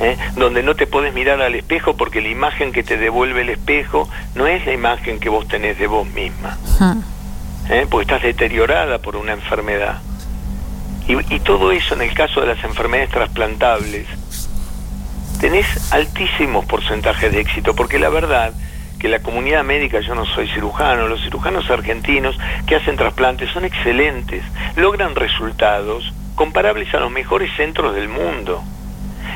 ¿eh? 0.00 0.16
donde 0.36 0.62
no 0.62 0.74
te 0.74 0.86
podés 0.86 1.14
mirar 1.14 1.40
al 1.40 1.54
espejo 1.54 1.96
porque 1.96 2.20
la 2.20 2.28
imagen 2.28 2.72
que 2.72 2.82
te 2.82 2.96
devuelve 2.96 3.42
el 3.42 3.50
espejo 3.50 4.08
no 4.34 4.46
es 4.46 4.64
la 4.66 4.72
imagen 4.72 5.18
que 5.20 5.28
vos 5.28 5.48
tenés 5.48 5.78
de 5.78 5.86
vos 5.86 6.06
misma, 6.08 6.58
Ujú. 6.74 7.02
¿eh? 7.70 7.86
porque 7.88 8.02
estás 8.14 8.22
deteriorada 8.22 8.98
por 8.98 9.16
una 9.16 9.32
enfermedad. 9.32 10.00
Y, 11.06 11.34
y 11.34 11.40
todo 11.40 11.70
eso 11.72 11.94
en 11.94 12.02
el 12.02 12.14
caso 12.14 12.40
de 12.40 12.48
las 12.48 12.64
enfermedades 12.64 13.10
trasplantables, 13.10 14.06
tenés 15.40 15.92
altísimos 15.92 16.64
porcentajes 16.64 17.32
de 17.32 17.40
éxito, 17.40 17.74
porque 17.74 17.98
la 17.98 18.08
verdad 18.08 18.52
que 19.04 19.10
la 19.10 19.18
comunidad 19.18 19.64
médica, 19.64 20.00
yo 20.00 20.14
no 20.14 20.24
soy 20.24 20.48
cirujano, 20.48 21.08
los 21.08 21.20
cirujanos 21.20 21.68
argentinos 21.68 22.38
que 22.66 22.74
hacen 22.74 22.96
trasplantes 22.96 23.50
son 23.50 23.66
excelentes, 23.66 24.42
logran 24.76 25.14
resultados 25.14 26.10
comparables 26.36 26.94
a 26.94 27.00
los 27.00 27.10
mejores 27.10 27.54
centros 27.54 27.94
del 27.94 28.08
mundo. 28.08 28.64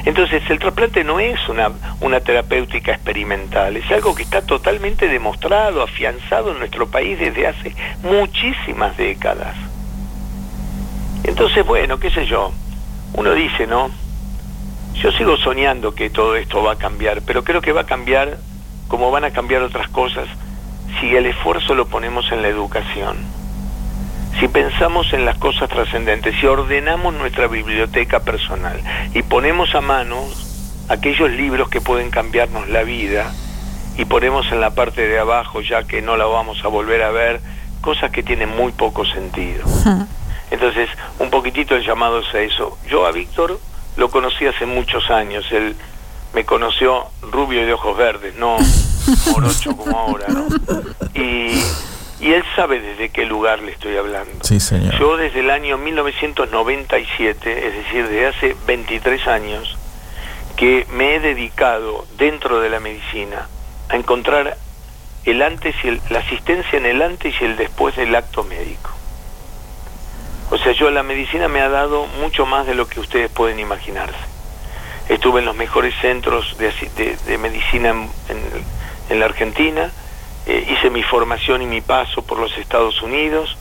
Entonces 0.07 0.43
el 0.49 0.59
trasplante 0.59 1.05
no 1.05 1.21
es 1.21 1.47
una, 1.51 1.71
una 2.01 2.21
terapéutica 2.21 2.93
experimental, 2.93 3.77
es 3.77 3.91
algo 3.91 4.15
que 4.15 4.23
está 4.23 4.41
totalmente 4.41 5.07
demostrado, 5.07 5.83
afianzado 5.83 6.53
en 6.53 6.61
nuestro 6.61 6.89
país 6.89 7.19
desde 7.19 7.47
hace 7.47 7.75
muchísimas 8.03 8.97
décadas. 8.97 9.55
Entonces, 11.25 11.63
bueno, 11.67 12.01
qué 12.01 12.11
sé 12.11 12.25
yo, 12.25 12.55
uno 13.13 13.35
dice, 13.35 13.67
¿no? 13.67 13.91
Yo 14.95 15.13
sigo 15.13 15.37
soñando 15.37 15.95
que 15.95 16.09
todo 16.09 16.37
esto 16.37 16.63
va 16.63 16.73
a 16.73 16.79
cambiar, 16.79 17.21
pero 17.21 17.45
creo 17.45 17.61
que 17.61 17.73
va 17.73 17.83
a 17.83 17.87
cambiar 17.87 18.39
como 18.89 19.11
van 19.11 19.25
a 19.25 19.31
cambiar 19.31 19.63
otras 19.63 19.89
cosas 19.89 20.27
si 21.01 21.15
el 21.15 21.27
esfuerzo 21.27 21.75
lo 21.75 21.87
ponemos 21.87 22.33
en 22.33 22.43
la 22.43 22.49
educación. 22.49 23.17
Si 24.41 24.49
pensamos 24.49 25.13
en 25.13 25.25
las 25.25 25.37
cosas 25.39 25.69
trascendentes, 25.69 26.35
si 26.41 26.47
ordenamos 26.47 27.15
nuestra 27.15 27.47
biblioteca 27.47 28.21
personal 28.21 28.81
y 29.15 29.23
ponemos 29.23 29.75
a 29.75 29.81
mano 29.81 30.17
aquellos 30.89 31.31
libros 31.31 31.69
que 31.69 31.81
pueden 31.81 32.11
cambiarnos 32.11 32.69
la 32.69 32.83
vida 32.83 33.33
y 33.97 34.05
ponemos 34.05 34.51
en 34.53 34.61
la 34.61 34.71
parte 34.71 35.07
de 35.07 35.19
abajo, 35.19 35.61
ya 35.61 35.85
que 35.85 36.03
no 36.03 36.17
la 36.17 36.27
vamos 36.27 36.65
a 36.65 36.69
volver 36.69 37.03
a 37.03 37.11
ver, 37.11 37.41
cosas 37.81 38.11
que 38.11 38.23
tienen 38.23 38.49
muy 38.57 38.73
poco 38.73 39.05
sentido. 39.05 39.65
Entonces, 40.51 40.89
un 41.19 41.31
poquitito 41.31 41.75
el 41.75 41.85
llamado 41.85 42.21
es 42.21 42.35
a 42.35 42.41
eso. 42.41 42.79
Yo 42.89 43.07
a 43.07 43.13
Víctor 43.13 43.61
lo 43.97 44.11
conocí 44.11 44.47
hace 44.47 44.67
muchos 44.67 45.11
años. 45.11 45.45
Él 45.51 45.75
me 46.35 46.45
conoció 46.45 47.07
rubio 47.31 47.63
y 47.63 47.67
de 47.67 47.73
ojos 47.73 47.97
verdes, 47.97 48.35
no 48.37 48.57
morocho 49.33 49.77
como 49.77 49.99
ahora, 49.99 50.27
¿no? 50.29 50.47
Y, 51.15 51.61
y 52.21 52.33
él 52.33 52.45
sabe 52.57 52.81
desde 52.81 53.09
qué 53.11 53.25
lugar 53.25 53.61
le 53.61 53.73
estoy 53.73 53.97
hablando. 53.97 54.45
Sí, 54.45 54.61
señor. 54.61 54.99
Yo 54.99 55.17
desde 55.17 55.41
el 55.41 55.51
año 55.51 55.79
1997, 55.79 57.67
es 57.69 57.75
decir, 57.75 58.09
desde 58.09 58.27
hace 58.27 58.57
23 58.67 59.27
años, 59.29 59.77
que 60.57 60.87
me 60.91 61.15
he 61.15 61.21
dedicado 61.21 62.05
dentro 62.17 62.61
de 62.61 62.69
la 62.69 62.81
medicina 62.81 63.49
a 63.89 63.97
encontrar 63.97 64.57
el 65.25 65.43
antes 65.43 65.75
y 65.85 65.89
el- 65.89 66.01
la 66.11 66.19
asistencia 66.21 66.79
en 66.79 66.87
el 66.87 67.01
antes 67.03 67.35
y 67.41 67.45
el 67.45 67.57
después 67.57 67.97
del 67.97 68.15
acto 68.15 68.43
médico. 68.45 68.91
O 70.51 70.59
sea, 70.59 70.73
yo 70.73 70.91
la 70.91 71.03
medicina 71.03 71.47
me 71.49 71.61
ha 71.61 71.69
dado 71.69 72.07
mucho 72.21 72.47
más 72.47 72.67
de 72.67 72.75
lo 72.75 72.89
que 72.89 73.01
ustedes 73.01 73.31
pueden 73.31 73.61
imaginarse. 73.61 74.17
Estuve 75.09 75.41
en 75.41 75.47
los 75.47 75.57
mejores 75.57 75.95
centros 76.01 76.57
de, 76.59 76.73
de- 76.97 77.17
de 77.27 77.39
medicina 77.39 77.91
en, 77.91 78.03
en- 78.29 78.65
en 79.11 79.19
la 79.21 79.27
Argentina, 79.27 79.91
eh, 80.47 80.67
hice 80.71 80.91
mi 80.91 81.03
formación 81.03 81.63
y 81.63 81.67
mi 81.67 81.81
paso 81.81 82.23
por 82.23 82.39
los 82.39 82.57
Estados 82.59 83.01
Unidos, 83.03 83.57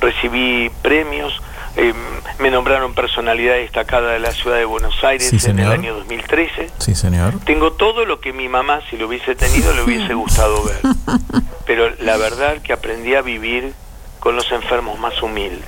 recibí 0.00 0.70
premios, 0.82 1.40
eh, 1.76 1.94
me 2.38 2.50
nombraron 2.50 2.94
personalidad 2.94 3.54
destacada 3.54 4.12
de 4.12 4.18
la 4.18 4.32
ciudad 4.32 4.56
de 4.56 4.64
Buenos 4.64 5.02
Aires 5.04 5.28
Sí, 5.30 5.38
en 5.50 5.58
el 5.58 5.70
año 5.70 5.94
2013. 5.94 6.70
Sí, 6.78 6.94
señor. 6.94 7.34
Tengo 7.44 7.72
todo 7.72 8.04
lo 8.04 8.20
que 8.20 8.32
mi 8.32 8.48
mamá, 8.48 8.80
si 8.90 8.96
lo 8.96 9.06
hubiese 9.08 9.34
tenido, 9.34 9.72
le 9.74 9.82
hubiese 9.82 10.12
gustado 10.14 10.62
ver. 10.64 10.80
Pero 11.66 11.88
la 12.00 12.16
verdad 12.16 12.60
que 12.62 12.72
aprendí 12.72 13.14
a 13.14 13.22
vivir 13.22 13.72
con 14.18 14.36
los 14.36 14.50
enfermos 14.52 14.98
más 14.98 15.22
humildes. 15.22 15.64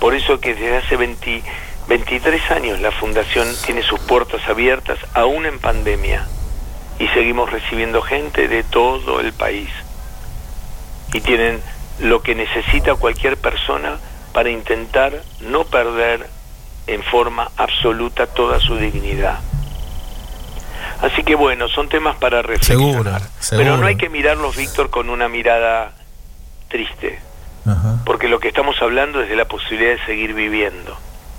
Por 0.00 0.14
eso 0.14 0.38
que 0.40 0.54
desde 0.54 0.76
hace 0.76 0.96
20 0.96 1.42
23 1.88 2.50
años 2.50 2.80
la 2.80 2.92
Fundación 2.92 3.48
tiene 3.64 3.82
sus 3.82 3.98
puertas 4.00 4.46
abiertas, 4.46 4.98
aún 5.14 5.46
en 5.46 5.58
pandemia, 5.58 6.26
y 6.98 7.08
seguimos 7.08 7.50
recibiendo 7.50 8.02
gente 8.02 8.46
de 8.46 8.62
todo 8.62 9.20
el 9.20 9.32
país. 9.32 9.70
Y 11.14 11.20
tienen 11.22 11.62
lo 12.00 12.22
que 12.22 12.34
necesita 12.34 12.94
cualquier 12.94 13.38
persona 13.38 13.98
para 14.34 14.50
intentar 14.50 15.22
no 15.40 15.64
perder 15.64 16.28
en 16.86 17.02
forma 17.02 17.50
absoluta 17.56 18.26
toda 18.26 18.60
su 18.60 18.76
dignidad. 18.76 19.40
Así 21.00 21.22
que 21.22 21.34
bueno, 21.34 21.68
son 21.68 21.88
temas 21.88 22.16
para 22.16 22.42
reflexionar. 22.42 23.22
Seguro, 23.22 23.30
seguro. 23.40 23.64
Pero 23.64 23.76
no 23.78 23.86
hay 23.86 23.96
que 23.96 24.10
mirarlos, 24.10 24.56
Víctor, 24.56 24.90
con 24.90 25.08
una 25.08 25.28
mirada 25.28 25.92
triste, 26.68 27.18
Ajá. 27.64 28.00
porque 28.04 28.28
lo 28.28 28.40
que 28.40 28.48
estamos 28.48 28.76
hablando 28.82 29.22
es 29.22 29.28
de 29.30 29.36
la 29.36 29.46
posibilidad 29.46 29.92
de 29.92 30.04
seguir 30.04 30.34
viviendo. 30.34 30.98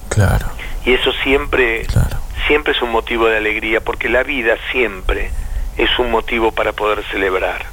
Claro, 0.09 0.47
Y 0.85 0.93
eso 0.93 1.11
siempre, 1.23 1.85
claro. 1.85 2.17
siempre 2.47 2.73
es 2.73 2.81
un 2.81 2.91
motivo 2.91 3.27
de 3.27 3.37
alegría, 3.37 3.79
porque 3.81 4.09
la 4.09 4.23
vida 4.23 4.55
siempre 4.71 5.31
es 5.77 5.89
un 5.99 6.11
motivo 6.11 6.51
para 6.51 6.73
poder 6.73 7.03
celebrar. 7.11 7.65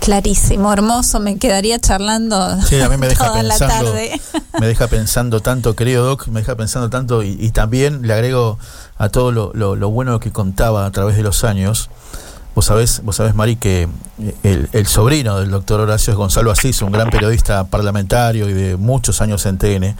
Clarísimo, 0.00 0.72
hermoso, 0.72 1.20
me 1.20 1.38
quedaría 1.38 1.78
charlando 1.78 2.60
Sí, 2.62 2.80
a 2.80 2.88
mí 2.88 2.96
me 2.96 3.06
deja 3.06 3.24
toda 3.28 3.42
la 3.44 3.56
pensando, 3.56 3.92
tarde. 3.92 4.20
me 4.60 4.66
deja 4.66 4.88
pensando 4.88 5.40
tanto, 5.40 5.76
querido 5.76 6.04
Doc, 6.04 6.26
me 6.26 6.40
deja 6.40 6.56
pensando 6.56 6.90
tanto 6.90 7.22
y, 7.22 7.36
y 7.38 7.50
también 7.52 8.04
le 8.04 8.12
agrego 8.12 8.58
a 8.98 9.10
todo 9.10 9.30
lo, 9.30 9.52
lo- 9.54 9.76
lo 9.76 9.90
bueno 9.90 10.18
que 10.18 10.32
contaba 10.32 10.86
a 10.86 10.90
través 10.90 11.16
de 11.16 11.22
los 11.22 11.44
años. 11.44 11.88
Vos 12.54 12.66
sabés, 12.66 13.02
vos 13.02 13.16
sabés, 13.16 13.34
Mari, 13.34 13.56
que 13.56 13.88
el, 14.42 14.68
el 14.72 14.86
sobrino 14.86 15.38
del 15.40 15.50
doctor 15.50 15.80
Horacio 15.80 16.12
es 16.12 16.16
Gonzalo 16.16 16.50
Asís, 16.50 16.82
un 16.82 16.92
gran 16.92 17.10
periodista 17.10 17.64
parlamentario 17.64 18.48
y 18.48 18.52
de 18.52 18.76
muchos 18.76 19.22
años 19.22 19.46
en 19.46 19.58
TN. 19.58 19.96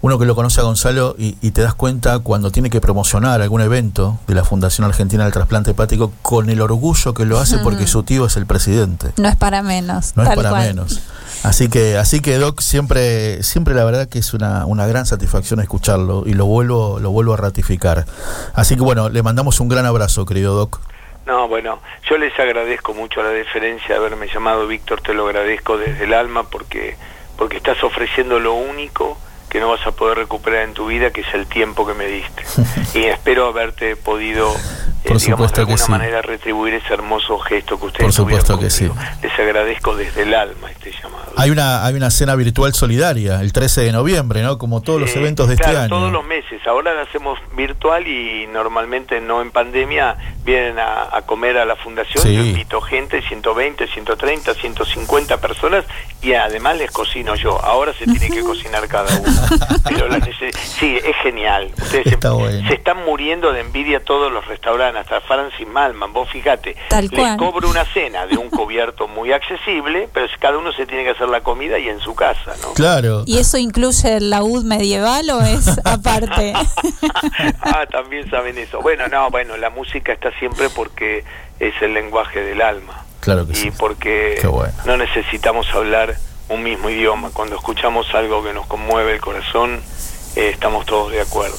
Uno 0.00 0.16
que 0.18 0.26
lo 0.26 0.36
conoce 0.36 0.60
a 0.60 0.64
Gonzalo 0.64 1.16
y, 1.18 1.36
y 1.40 1.50
te 1.50 1.62
das 1.62 1.74
cuenta 1.74 2.20
cuando 2.20 2.52
tiene 2.52 2.70
que 2.70 2.80
promocionar 2.80 3.42
algún 3.42 3.62
evento 3.62 4.16
de 4.28 4.34
la 4.34 4.44
Fundación 4.44 4.86
Argentina 4.86 5.24
del 5.24 5.32
Trasplante 5.32 5.72
Hepático 5.72 6.12
con 6.22 6.50
el 6.50 6.60
orgullo 6.60 7.14
que 7.14 7.24
lo 7.24 7.40
hace 7.40 7.58
porque 7.58 7.88
su 7.88 8.04
tío 8.04 8.26
es 8.26 8.36
el 8.36 8.46
presidente. 8.46 9.12
No 9.16 9.28
es 9.28 9.34
para 9.34 9.62
menos. 9.62 10.12
No 10.14 10.22
es 10.22 10.28
para 10.28 10.50
cual. 10.50 10.68
menos. 10.68 11.00
Así 11.42 11.68
que, 11.68 11.96
así 11.96 12.20
que 12.20 12.38
Doc 12.38 12.60
siempre, 12.60 13.42
siempre 13.42 13.74
la 13.74 13.84
verdad 13.84 14.08
que 14.08 14.20
es 14.20 14.34
una, 14.34 14.66
una 14.66 14.86
gran 14.86 15.04
satisfacción 15.04 15.58
escucharlo 15.58 16.24
y 16.26 16.34
lo 16.34 16.46
vuelvo, 16.46 17.00
lo 17.00 17.10
vuelvo 17.10 17.34
a 17.34 17.36
ratificar. 17.36 18.06
Así 18.54 18.76
que 18.76 18.82
bueno, 18.82 19.08
le 19.08 19.22
mandamos 19.22 19.58
un 19.58 19.68
gran 19.68 19.86
abrazo, 19.86 20.26
querido 20.26 20.54
Doc. 20.54 20.80
No, 21.28 21.46
bueno, 21.46 21.80
yo 22.08 22.16
les 22.16 22.32
agradezco 22.40 22.94
mucho 22.94 23.22
la 23.22 23.28
deferencia 23.28 23.88
de 23.88 23.96
haberme 23.96 24.28
llamado, 24.28 24.66
Víctor, 24.66 25.02
te 25.02 25.12
lo 25.12 25.26
agradezco 25.26 25.76
desde 25.76 26.04
el 26.04 26.14
alma 26.14 26.48
porque 26.48 26.96
porque 27.36 27.58
estás 27.58 27.84
ofreciendo 27.84 28.40
lo 28.40 28.54
único 28.54 29.18
que 29.50 29.60
no 29.60 29.68
vas 29.68 29.86
a 29.86 29.92
poder 29.92 30.16
recuperar 30.16 30.62
en 30.62 30.72
tu 30.72 30.86
vida, 30.86 31.10
que 31.10 31.20
es 31.20 31.34
el 31.34 31.46
tiempo 31.46 31.86
que 31.86 31.92
me 31.92 32.06
diste. 32.06 32.44
y 32.98 33.04
espero 33.04 33.46
haberte 33.46 33.94
podido, 33.94 34.56
eh, 35.04 35.08
Por 35.08 35.18
digamos, 35.18 35.52
de 35.52 35.60
alguna 35.60 35.78
sí. 35.78 35.90
manera 35.90 36.22
retribuir 36.22 36.74
ese 36.74 36.92
hermoso 36.94 37.38
gesto 37.38 37.78
que 37.78 37.86
ustedes 37.86 38.04
Por 38.04 38.12
supuesto 38.12 38.58
que 38.58 38.68
conmigo. 38.68 38.94
Les 39.22 39.38
agradezco 39.38 39.96
desde 39.96 40.22
el 40.22 40.34
alma 40.34 40.70
este 40.70 40.92
llamado. 40.92 41.32
Hay 41.36 41.50
una, 41.50 41.84
hay 41.86 41.94
una 41.94 42.10
cena 42.10 42.34
virtual 42.34 42.74
solidaria 42.74 43.40
el 43.40 43.52
13 43.52 43.82
de 43.82 43.92
noviembre, 43.92 44.42
¿no? 44.42 44.58
Como 44.58 44.80
todos 44.82 45.00
los 45.00 45.10
Eh, 45.14 45.18
eventos 45.20 45.48
de 45.48 45.56
claro, 45.56 45.72
este 45.72 45.80
año. 45.82 45.88
todos 45.90 46.12
los 46.12 46.24
meses. 46.24 46.60
Ahora 46.66 46.94
la 46.94 47.02
hacemos 47.02 47.38
virtual 47.56 48.06
y 48.08 48.46
normalmente 48.52 49.20
no 49.20 49.40
en 49.40 49.50
pandemia 49.52 50.16
vienen 50.44 50.78
a, 50.80 51.08
a 51.16 51.22
comer 51.22 51.56
a 51.58 51.64
la 51.64 51.76
fundación. 51.76 52.22
Sí. 52.24 52.34
Yo 52.34 52.42
invito 52.42 52.80
gente, 52.80 53.22
120, 53.22 53.86
130, 53.86 54.54
150 54.54 55.40
personas 55.40 55.84
y 56.22 56.32
además 56.32 56.76
les 56.76 56.90
cocino 56.90 57.34
yo. 57.36 57.60
Ahora 57.64 57.92
se 57.94 58.04
tiene 58.06 58.30
que 58.30 58.40
cocinar 58.44 58.88
cada 58.88 59.16
uno. 59.16 59.32
Pero 59.84 60.08
la 60.08 60.18
sí, 60.52 60.96
es 61.04 61.16
genial. 61.22 61.70
Ustedes 61.80 62.04
se- 62.04 62.14
Está 62.14 62.32
bueno. 62.32 62.66
se, 62.68 62.74
están 62.74 63.04
muriendo 63.04 63.52
de 63.52 63.60
envidia 63.60 64.00
todos 64.04 64.32
los 64.32 64.44
restaurantes, 64.46 64.87
hasta 64.96 65.20
Francis 65.20 65.66
Malman. 65.66 66.12
Vos 66.12 66.28
fíjate, 66.30 66.76
les 66.90 67.36
cobro 67.36 67.68
una 67.68 67.84
cena 67.84 68.26
de 68.26 68.36
un 68.36 68.50
cubierto 68.58 69.08
muy 69.08 69.32
accesible, 69.32 70.08
pero 70.12 70.26
cada 70.38 70.58
uno 70.58 70.72
se 70.72 70.86
tiene 70.86 71.04
que 71.04 71.10
hacer 71.10 71.28
la 71.28 71.40
comida 71.40 71.78
y 71.78 71.88
en 71.88 72.00
su 72.00 72.14
casa, 72.14 72.54
¿no? 72.62 72.74
Claro. 72.74 73.22
¿Y 73.26 73.38
eso 73.38 73.58
incluye 73.58 74.16
el 74.16 74.30
laúd 74.30 74.64
medieval 74.64 75.30
o 75.30 75.40
es 75.40 75.68
aparte? 75.84 76.52
ah, 77.60 77.86
también 77.90 78.28
saben 78.30 78.58
eso. 78.58 78.80
Bueno, 78.80 79.08
no, 79.08 79.30
bueno, 79.30 79.56
la 79.56 79.70
música 79.70 80.12
está 80.12 80.30
siempre 80.38 80.68
porque 80.70 81.24
es 81.60 81.74
el 81.82 81.94
lenguaje 81.94 82.40
del 82.40 82.62
alma. 82.62 83.04
Claro 83.20 83.46
que 83.46 83.52
y 83.52 83.56
sí. 83.56 83.70
porque 83.76 84.40
bueno. 84.48 84.72
no 84.86 84.96
necesitamos 84.96 85.68
hablar 85.74 86.16
un 86.48 86.62
mismo 86.62 86.88
idioma. 86.88 87.30
Cuando 87.32 87.56
escuchamos 87.56 88.14
algo 88.14 88.42
que 88.42 88.52
nos 88.52 88.66
conmueve 88.66 89.14
el 89.14 89.20
corazón, 89.20 89.80
eh, 90.36 90.50
estamos 90.50 90.86
todos 90.86 91.12
de 91.12 91.20
acuerdo. 91.20 91.58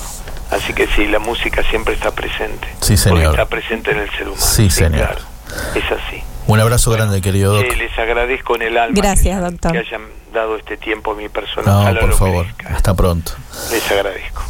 Así 0.52 0.74
que 0.74 0.88
sí, 0.96 1.06
la 1.08 1.20
música 1.20 1.64
siempre 1.70 1.94
está 1.94 2.12
presente. 2.12 2.68
Sí, 2.82 2.98
señor. 2.98 3.20
Porque 3.20 3.30
está 3.32 3.46
presente 3.50 3.92
en 3.92 4.00
el 4.00 4.10
ser 4.12 4.28
humano. 4.28 4.42
Sí, 4.42 4.70
señor. 4.70 5.08
claro. 5.08 5.22
Es 5.76 5.84
así. 5.92 6.24
Un 6.48 6.60
abrazo 6.60 6.90
grande, 6.92 7.22
querido 7.22 7.62
les 7.62 7.98
agradezco 8.00 8.56
en 8.56 8.64
el 8.64 8.78
alma 8.78 8.96
Gracias, 9.00 9.38
que, 9.38 9.46
doctor. 9.52 9.72
que 9.72 9.78
hayan 9.80 10.02
dado 10.34 10.56
este 10.58 10.78
tiempo 10.78 11.12
a 11.12 11.16
mi 11.16 11.30
persona. 11.30 11.72
No, 11.72 11.82
Ojalá 11.82 12.00
por 12.00 12.10
lo 12.10 12.18
favor. 12.18 12.46
merezca. 12.48 12.76
Hasta 12.76 12.94
pronto. 12.96 13.32
Les 13.72 13.92
agradezco. 13.92 14.44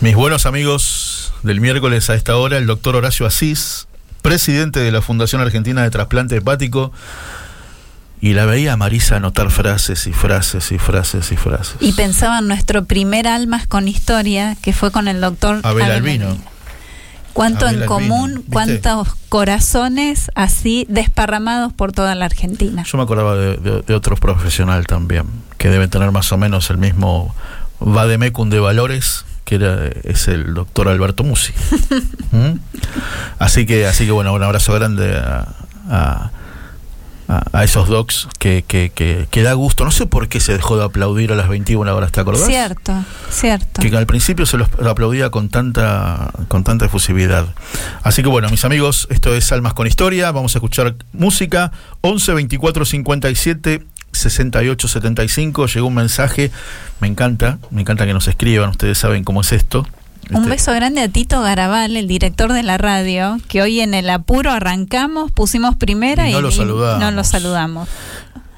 Mis 0.00 0.14
buenos 0.14 0.46
amigos 0.46 1.34
del 1.42 1.60
miércoles 1.60 2.08
a 2.10 2.14
esta 2.14 2.36
hora, 2.36 2.56
el 2.58 2.66
doctor 2.66 2.96
Horacio 2.96 3.26
Asís, 3.26 3.86
presidente 4.22 4.80
de 4.80 4.90
la 4.92 5.02
Fundación 5.02 5.42
Argentina 5.42 5.82
de 5.82 5.90
Trasplante 5.90 6.36
Hepático, 6.36 6.92
y 8.26 8.34
la 8.34 8.44
veía 8.46 8.72
a 8.72 8.76
Marisa 8.76 9.16
anotar 9.16 9.50
frases 9.50 10.06
y 10.06 10.12
frases 10.12 10.72
y 10.72 10.78
frases 10.78 11.30
y 11.32 11.36
frases. 11.36 11.76
Y 11.80 11.92
pensaba 11.92 12.38
en 12.40 12.48
nuestro 12.48 12.84
primer 12.84 13.28
Almas 13.28 13.66
con 13.66 13.86
Historia, 13.88 14.56
que 14.62 14.72
fue 14.72 14.90
con 14.90 15.06
el 15.08 15.20
doctor 15.20 15.60
Abel 15.62 15.90
Albino. 15.90 16.36
Cuánto 17.32 17.66
Abel 17.66 17.82
en 17.82 17.82
Albino, 17.82 17.94
común, 18.08 18.34
¿viste? 18.36 18.50
cuántos 18.52 19.14
corazones 19.28 20.30
así 20.34 20.86
desparramados 20.88 21.72
por 21.72 21.92
toda 21.92 22.14
la 22.14 22.24
Argentina. 22.24 22.82
Yo 22.84 22.96
me 22.98 23.04
acordaba 23.04 23.36
de, 23.36 23.56
de- 23.58 23.82
de 23.82 23.94
otro 23.94 24.16
profesional 24.16 24.86
también, 24.86 25.26
que 25.58 25.68
debe 25.68 25.86
tener 25.86 26.10
más 26.12 26.32
o 26.32 26.36
menos 26.38 26.68
el 26.70 26.78
mismo 26.78 27.34
vademecum 27.78 28.48
de 28.50 28.58
valores, 28.58 29.24
que 29.44 29.56
era, 29.56 29.86
es 30.04 30.26
el 30.28 30.54
doctor 30.54 30.88
Alberto 30.88 31.22
Musi. 31.24 31.52
¿Mm? 32.32 32.58
Así 33.38 33.66
que, 33.66 33.86
así 33.86 34.06
que 34.06 34.12
bueno, 34.12 34.32
un 34.32 34.42
abrazo 34.42 34.72
grande 34.72 35.16
a, 35.16 35.46
a- 35.90 36.30
a- 37.28 37.42
a 37.52 37.64
esos 37.64 37.88
docs 37.88 38.28
que, 38.38 38.64
que, 38.66 38.90
que, 38.94 39.26
que 39.30 39.42
da 39.42 39.52
gusto. 39.54 39.84
No 39.84 39.90
sé 39.90 40.06
por 40.06 40.28
qué 40.28 40.40
se 40.40 40.52
dejó 40.52 40.76
de 40.76 40.84
aplaudir 40.84 41.32
a 41.32 41.36
las 41.36 41.48
21 41.48 41.94
horas, 41.94 42.12
¿te 42.12 42.20
acordás? 42.20 42.46
Cierto, 42.46 42.92
cierto. 43.30 43.80
que 43.82 43.96
al 43.96 44.06
principio 44.06 44.46
se 44.46 44.56
los 44.58 44.68
aplaudía 44.86 45.30
con 45.30 45.48
tanta 45.48 46.30
con 46.48 46.64
tanta 46.64 46.86
efusividad. 46.86 47.46
Así 48.02 48.22
que 48.22 48.28
bueno, 48.28 48.48
mis 48.48 48.64
amigos, 48.64 49.06
esto 49.10 49.34
es 49.34 49.50
Almas 49.52 49.74
con 49.74 49.86
Historia, 49.86 50.30
vamos 50.30 50.54
a 50.54 50.58
escuchar 50.58 50.94
música 51.12 51.72
11 52.02 52.34
24 52.34 52.84
57 52.84 53.82
68 54.12 54.88
75, 54.88 55.66
llegó 55.66 55.86
un 55.88 55.94
mensaje, 55.94 56.50
me 57.00 57.08
encanta, 57.08 57.58
me 57.70 57.82
encanta 57.82 58.06
que 58.06 58.14
nos 58.14 58.28
escriban, 58.28 58.70
ustedes 58.70 58.96
saben 58.98 59.24
cómo 59.24 59.42
es 59.42 59.52
esto. 59.52 59.86
Un 60.30 60.36
Este, 60.38 60.48
beso 60.50 60.72
grande 60.72 61.00
a 61.02 61.08
Tito 61.08 61.40
Garabal, 61.40 61.96
el 61.96 62.08
director 62.08 62.52
de 62.52 62.62
la 62.62 62.78
radio, 62.78 63.38
que 63.48 63.62
hoy 63.62 63.80
en 63.80 63.94
el 63.94 64.10
apuro 64.10 64.50
arrancamos, 64.50 65.30
pusimos 65.30 65.76
primera 65.76 66.28
Y 66.28 66.32
y, 66.32 66.34
no 66.34 66.40
lo 66.42 66.48
y 66.48 66.52
saludamos. 66.52 67.00
no 67.00 67.10
lo 67.12 67.24
saludamos. 67.24 67.88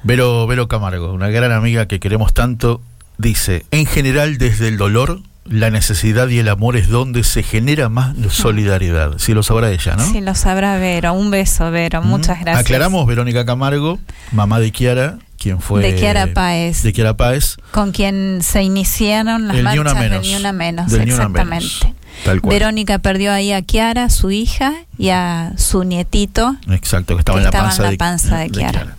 Vero, 0.02 0.46
Vero 0.46 0.68
Camargo, 0.68 1.12
una 1.12 1.28
gran 1.28 1.52
amiga 1.52 1.86
que 1.86 2.00
queremos 2.00 2.32
tanto, 2.32 2.80
dice, 3.18 3.66
en 3.70 3.84
general 3.86 4.38
desde 4.38 4.68
el 4.68 4.78
dolor, 4.78 5.20
la 5.49 5.70
necesidad 5.70 6.28
y 6.28 6.38
el 6.38 6.49
amor 6.49 6.76
es 6.76 6.88
donde 6.88 7.24
se 7.24 7.42
genera 7.42 7.88
más 7.88 8.14
solidaridad. 8.30 9.18
Si 9.18 9.34
lo 9.34 9.42
sabrá 9.42 9.70
ella, 9.70 9.96
¿no? 9.96 10.05
Sí, 10.11 10.20
lo 10.20 10.34
sabrá 10.34 10.78
Vero. 10.78 11.12
Un 11.14 11.30
beso, 11.30 11.70
Vero. 11.70 12.03
Muchas 12.03 12.38
Mm. 12.38 12.42
gracias. 12.42 12.64
Aclaramos, 12.66 13.07
Verónica 13.07 13.44
Camargo, 13.46 13.99
mamá 14.32 14.61
de 14.61 14.70
Kiara, 14.72 15.18
quien 15.38 15.61
fue... 15.61 15.82
De 15.82 15.94
Kiara 15.94 16.28
Páez. 16.34 16.82
De 16.82 16.92
Kiara 16.92 17.16
Páez. 17.16 17.57
Con 17.70 17.92
quien 17.92 18.40
se 18.42 18.62
iniciaron 18.62 19.49
las 19.49 19.57
El 19.57 19.64
Ni 19.64 19.78
Una 19.78 19.94
marchas 19.94 20.01
Menos. 20.11 20.22
del 20.22 20.30
Ni 20.30 20.36
Una 20.36 20.53
Menos. 20.53 20.90
Del 20.90 21.05
Ni 21.07 21.12
Una 21.12 21.14
exactamente. 21.24 21.66
Menos. 21.66 21.86
Tal 22.24 22.40
cual. 22.40 22.55
Verónica 22.55 22.99
perdió 22.99 23.32
ahí 23.32 23.53
a 23.53 23.62
Kiara, 23.62 24.11
su 24.11 24.30
hija, 24.32 24.72
y 24.99 25.11
a 25.11 25.53
su 25.57 25.84
nietito. 25.84 26.57
Exacto, 26.68 27.14
que 27.14 27.20
estaba 27.20 27.38
Que 27.38 27.44
en 27.44 27.44
la 27.44 27.49
estaba 27.51 27.64
en 27.64 27.68
panza, 27.70 27.82
la 27.84 27.90
de, 27.90 27.96
panza 27.96 28.36
de 28.38 28.51
Kiara. 28.51 28.96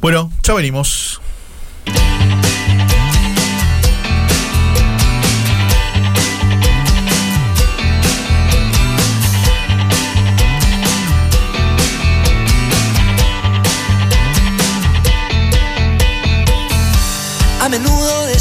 Bueno, 0.00 0.32
ya 0.42 0.54
venimos. 0.54 1.20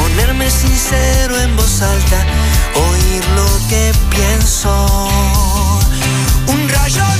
Ponerme 0.00 0.50
sincero 0.50 1.38
en 1.38 1.56
voz 1.56 1.82
alta, 1.82 2.24
oír 2.74 3.22
lo 3.36 3.68
que 3.68 3.92
pienso. 4.10 4.86
Un 6.48 6.68
rayo 6.68 7.19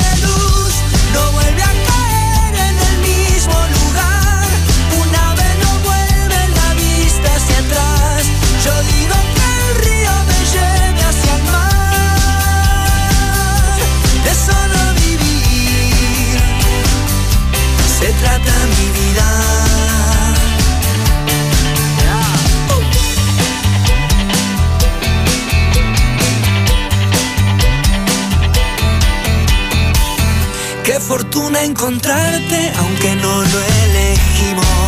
fortuna 31.31 31.63
encontrarte, 31.63 32.73
aunque 32.79 33.15
no 33.17 33.43
lo 33.43 33.63
elegimos. 33.85 34.80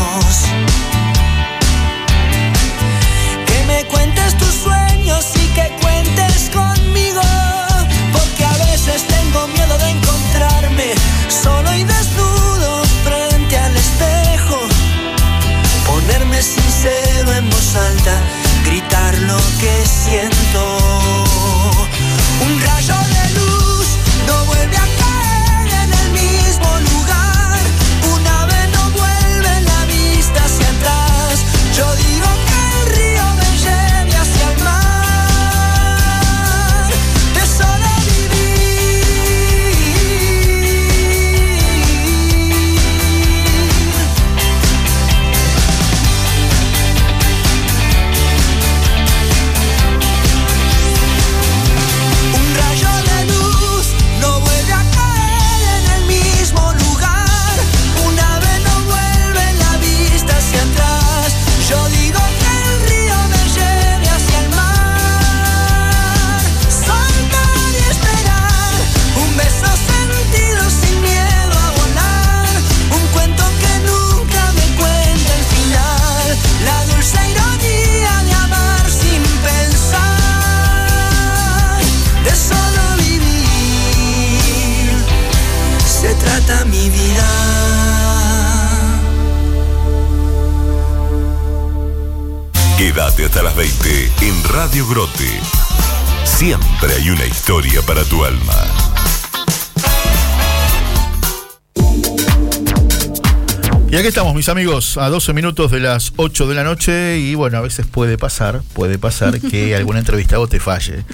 Mis 104.43 104.49
amigos, 104.49 104.99
a 104.99 105.09
12 105.09 105.34
minutos 105.34 105.70
de 105.70 105.78
las 105.78 106.14
8 106.16 106.49
de 106.49 106.57
la 106.57 106.64
noche. 106.64 107.20
Y 107.20 107.36
bueno, 107.36 107.59
a 107.59 107.61
veces 107.61 107.86
puede 107.86 108.18
pasar, 108.18 108.62
puede 108.72 108.99
pasar 108.99 109.40
que 109.40 109.76
algún 109.76 109.97
entrevistado 109.97 110.49
te 110.49 110.59
falle. 110.59 111.05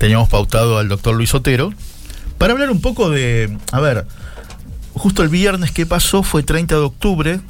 Teníamos 0.00 0.28
pautado 0.28 0.78
al 0.78 0.88
doctor 0.88 1.14
Luis 1.14 1.32
Otero 1.32 1.72
para 2.38 2.54
hablar 2.54 2.72
un 2.72 2.80
poco 2.80 3.08
de. 3.08 3.56
A 3.70 3.78
ver, 3.78 4.04
justo 4.94 5.22
el 5.22 5.28
viernes 5.28 5.70
que 5.70 5.86
pasó 5.86 6.24
fue 6.24 6.42
30 6.42 6.74
de 6.74 6.80
octubre. 6.80 7.40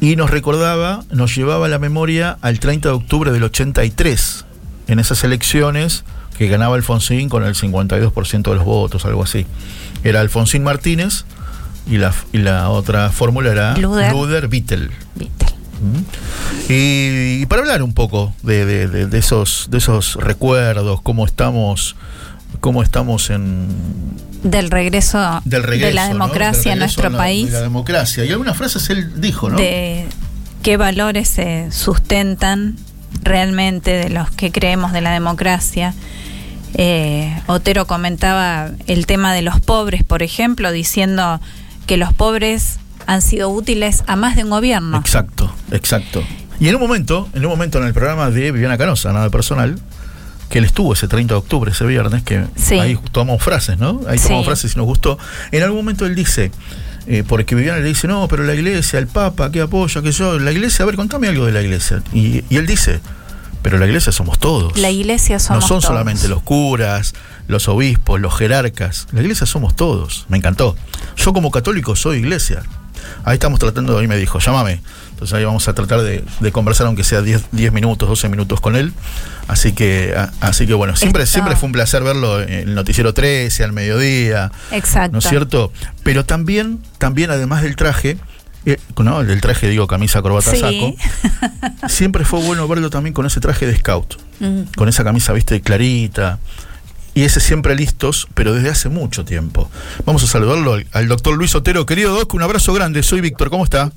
Y 0.00 0.16
nos 0.16 0.30
recordaba, 0.30 1.04
nos 1.10 1.36
llevaba 1.36 1.66
a 1.66 1.68
la 1.68 1.78
memoria 1.78 2.38
al 2.40 2.60
30 2.60 2.88
de 2.88 2.94
octubre 2.94 3.30
del 3.30 3.44
83, 3.44 4.46
en 4.86 5.00
esas 5.00 5.22
elecciones 5.22 6.04
que 6.38 6.48
ganaba 6.48 6.76
Alfonsín 6.76 7.28
con 7.28 7.44
el 7.44 7.54
52% 7.54 8.42
de 8.42 8.54
los 8.54 8.64
votos, 8.64 9.04
algo 9.04 9.22
así. 9.22 9.44
Era 10.02 10.20
Alfonsín 10.20 10.62
Martínez 10.64 11.26
y 11.88 11.98
la, 11.98 12.12
y 12.32 12.38
la 12.38 12.68
otra 12.70 13.10
fórmula 13.10 13.50
era 13.50 13.76
Luder. 13.76 14.12
Luder. 14.12 14.48
Viste. 14.48 14.88
¿Mm? 15.80 16.70
Y, 16.72 17.42
y 17.42 17.46
para 17.46 17.62
hablar 17.62 17.82
un 17.82 17.92
poco 17.94 18.34
de, 18.42 18.64
de- 18.66 18.88
de- 18.88 19.06
de 19.06 19.18
esos, 19.18 19.68
de 19.70 19.78
esos 19.78 20.16
recuerdos, 20.16 21.00
cómo 21.02 21.24
estamos, 21.24 21.94
cómo 22.60 22.82
estamos 22.82 23.30
en 23.30 23.68
Del 24.42 24.70
regreso, 24.70 25.40
del 25.44 25.62
regreso, 25.62 25.86
de 25.88 25.94
la 25.94 26.08
democracia 26.08 26.72
en 26.72 26.80
nuestro 26.80 27.06
a 27.06 27.10
la- 27.10 27.18
país, 27.18 27.46
De 27.46 27.52
la 27.52 27.62
democracia. 27.62 28.24
Y 28.24 28.30
algunas 28.32 28.56
frases 28.56 28.90
él 28.90 29.20
dijo, 29.20 29.50
¿no? 29.50 29.56
de 29.56 30.06
qué 30.62 30.76
valores 30.76 31.28
se 31.28 31.70
sustentan 31.70 32.76
realmente 33.22 33.92
de 33.92 34.10
los 34.10 34.30
que 34.30 34.50
creemos 34.52 34.92
de 34.92 35.00
la 35.00 35.12
democracia. 35.12 35.94
Eh, 36.74 37.34
Otero 37.46 37.86
comentaba 37.86 38.68
el 38.86 39.06
tema 39.06 39.32
de 39.32 39.42
los 39.42 39.60
pobres, 39.60 40.02
por 40.04 40.22
ejemplo, 40.22 40.70
diciendo 40.72 41.40
que 41.88 41.96
los 41.96 42.12
pobres 42.12 42.78
han 43.06 43.22
sido 43.22 43.48
útiles 43.48 44.04
a 44.06 44.14
más 44.14 44.36
de 44.36 44.44
un 44.44 44.50
gobierno. 44.50 44.98
Exacto, 44.98 45.52
exacto. 45.72 46.22
Y 46.60 46.68
en 46.68 46.74
un 46.76 46.80
momento, 46.82 47.28
en 47.34 47.44
un 47.44 47.50
momento 47.50 47.78
en 47.78 47.86
el 47.86 47.94
programa 47.94 48.30
de 48.30 48.52
Viviana 48.52 48.76
Canosa, 48.78 49.12
nada 49.12 49.30
personal, 49.30 49.80
que 50.50 50.58
él 50.58 50.64
estuvo 50.64 50.92
ese 50.92 51.08
30 51.08 51.34
de 51.34 51.38
octubre, 51.38 51.70
ese 51.72 51.84
viernes, 51.86 52.22
que 52.22 52.44
Sí. 52.56 52.78
ahí 52.78 52.98
tomamos 53.12 53.42
frases, 53.42 53.78
¿no? 53.78 54.00
Ahí 54.06 54.18
Sí. 54.18 54.24
tomamos 54.28 54.46
frases 54.46 54.74
y 54.74 54.76
nos 54.76 54.86
gustó. 54.86 55.18
En 55.50 55.62
algún 55.62 55.78
momento 55.78 56.04
él 56.06 56.14
dice, 56.14 56.50
eh, 57.06 57.24
porque 57.26 57.54
Viviana 57.54 57.78
le 57.78 57.88
dice, 57.88 58.06
no, 58.06 58.28
pero 58.28 58.44
la 58.44 58.54
iglesia, 58.54 58.98
el 58.98 59.06
Papa, 59.06 59.50
¿qué 59.50 59.62
apoya? 59.62 60.02
que 60.02 60.12
yo? 60.12 60.38
La 60.38 60.52
iglesia, 60.52 60.82
a 60.82 60.86
ver, 60.86 60.96
contame 60.96 61.28
algo 61.28 61.46
de 61.46 61.52
la 61.52 61.62
iglesia. 61.62 62.02
Y, 62.12 62.44
y 62.50 62.56
él 62.56 62.66
dice, 62.66 63.00
pero 63.62 63.78
la 63.78 63.86
iglesia 63.86 64.12
somos 64.12 64.38
todos. 64.38 64.76
La 64.78 64.90
iglesia 64.90 65.38
somos 65.38 65.62
no 65.64 65.68
son 65.68 65.76
todos. 65.80 65.84
solamente 65.84 66.28
los 66.28 66.42
curas, 66.42 67.14
los 67.48 67.68
obispos, 67.68 68.20
los 68.20 68.34
jerarcas. 68.36 69.06
La 69.12 69.20
iglesia 69.22 69.46
somos 69.46 69.74
todos. 69.76 70.26
Me 70.28 70.36
encantó. 70.36 70.76
Yo 71.16 71.32
como 71.32 71.50
católico 71.50 71.96
soy 71.96 72.18
iglesia. 72.18 72.62
Ahí 73.24 73.34
estamos 73.34 73.58
tratando, 73.58 73.98
ahí 73.98 74.06
me 74.08 74.16
dijo, 74.16 74.38
llámame. 74.38 74.80
Entonces 75.10 75.34
ahí 75.34 75.44
vamos 75.44 75.66
a 75.66 75.74
tratar 75.74 76.02
de, 76.02 76.24
de 76.40 76.52
conversar, 76.52 76.86
aunque 76.86 77.02
sea 77.04 77.22
10, 77.22 77.46
10 77.52 77.72
minutos, 77.72 78.08
12 78.08 78.28
minutos 78.28 78.60
con 78.60 78.76
él. 78.76 78.92
Así 79.48 79.72
que, 79.72 80.14
a- 80.16 80.30
así 80.40 80.66
que 80.66 80.74
bueno, 80.74 80.94
siempre, 80.94 81.22
Está- 81.24 81.32
siempre 81.34 81.56
fue 81.56 81.66
un 81.68 81.72
placer 81.72 82.02
verlo 82.02 82.40
en 82.42 82.52
el 82.68 82.74
noticiero 82.74 83.14
13, 83.14 83.64
al 83.64 83.72
mediodía. 83.72 84.52
Exacto. 84.70 85.12
¿No 85.12 85.18
es 85.18 85.28
cierto? 85.28 85.72
Pero 86.04 86.24
también, 86.24 86.80
también 86.98 87.30
además 87.30 87.62
del 87.62 87.76
traje, 87.76 88.18
eh, 88.72 88.80
no, 89.02 89.24
del 89.24 89.40
traje 89.40 89.68
digo 89.68 89.86
camisa, 89.86 90.22
corbata, 90.22 90.50
Sí. 90.52 90.58
saco, 90.60 90.94
siempre 91.88 92.24
fue 92.24 92.40
bueno 92.40 92.66
verlo 92.68 92.90
también 92.90 93.14
con 93.14 93.26
ese 93.26 93.40
traje 93.40 93.66
de 93.66 93.76
scout 93.76 94.16
con 94.76 94.88
esa 94.88 95.02
camisa, 95.02 95.32
viste, 95.32 95.60
clarita. 95.60 96.38
Y 97.12 97.24
ese 97.24 97.40
siempre 97.40 97.74
listos, 97.74 98.28
pero 98.34 98.54
desde 98.54 98.68
hace 98.70 98.88
mucho 98.88 99.24
tiempo. 99.24 99.68
Vamos 100.04 100.22
a 100.22 100.28
saludarlo 100.28 100.74
al, 100.74 100.86
al 100.92 101.08
doctor 101.08 101.34
Luis 101.36 101.52
Otero. 101.56 101.84
Querido 101.84 102.14
Doc, 102.16 102.32
un 102.34 102.42
abrazo 102.42 102.72
grande. 102.72 103.02
Soy 103.02 103.20
Víctor, 103.20 103.50
¿cómo 103.50 103.64
está? 103.64 103.90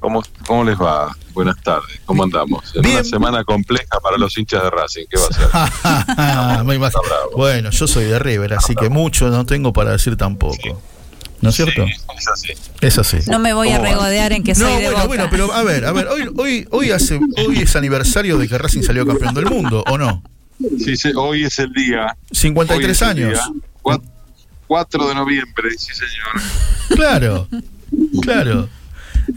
¿Cómo, 0.00 0.20
¿Cómo 0.48 0.64
les 0.64 0.76
va? 0.76 1.16
Buenas 1.32 1.62
tardes, 1.62 2.00
¿cómo 2.04 2.24
andamos? 2.24 2.74
En 2.74 2.82
Bien. 2.82 2.96
una 2.96 3.04
semana 3.04 3.44
compleja 3.44 4.00
para 4.02 4.18
los 4.18 4.36
hinchas 4.36 4.64
de 4.64 4.70
Racing, 4.70 5.04
¿qué 5.08 5.16
va 5.16 5.26
a 5.30 6.56
ser? 6.56 6.64
Me 6.66 6.74
imagino. 6.74 7.00
Bueno, 7.36 7.70
yo 7.70 7.86
soy 7.86 8.04
de 8.04 8.18
River, 8.18 8.54
así 8.54 8.74
que 8.74 8.88
mucho 8.88 9.28
no 9.30 9.46
tengo 9.46 9.72
para 9.72 9.92
decir 9.92 10.16
tampoco. 10.16 10.82
¿No 11.42 11.50
es 11.50 11.56
cierto? 11.56 11.84
Sí, 11.86 11.92
es 12.18 12.28
así. 12.28 12.52
Es 12.80 12.98
así. 12.98 13.18
No 13.30 13.38
me 13.38 13.52
voy 13.52 13.68
a 13.70 13.76
¿Cómo 13.76 13.82
va? 13.84 13.88
regodear 13.90 14.32
en 14.32 14.42
que 14.44 14.54
soy 14.54 14.64
No, 14.64 14.70
de 14.70 14.84
bueno, 14.84 14.92
Boca. 14.96 15.06
bueno, 15.08 15.28
pero 15.30 15.52
a 15.52 15.62
ver, 15.62 15.84
a 15.84 15.92
ver, 15.92 16.06
hoy, 16.06 16.30
hoy, 16.36 16.66
hoy 16.70 16.90
hace, 16.92 17.20
hoy 17.46 17.58
es 17.58 17.76
aniversario 17.76 18.38
de 18.38 18.48
que 18.48 18.56
Racing 18.56 18.82
salió 18.82 19.04
campeón 19.06 19.34
del 19.34 19.46
mundo, 19.46 19.84
¿o 19.88 19.98
no? 19.98 20.22
Sí, 20.78 20.96
sí, 20.96 21.10
hoy 21.16 21.44
es 21.44 21.58
el 21.58 21.72
día. 21.72 22.16
53 22.30 22.86
hoy 22.86 22.92
es 22.92 23.02
el 23.02 23.08
años. 23.08 23.32
día. 23.32 23.62
Cua- 23.82 24.02
4 24.68 25.08
de 25.08 25.14
noviembre, 25.16 25.70
sí 25.76 25.92
señor. 25.92 26.96
Claro, 26.96 27.48
claro. 28.22 28.68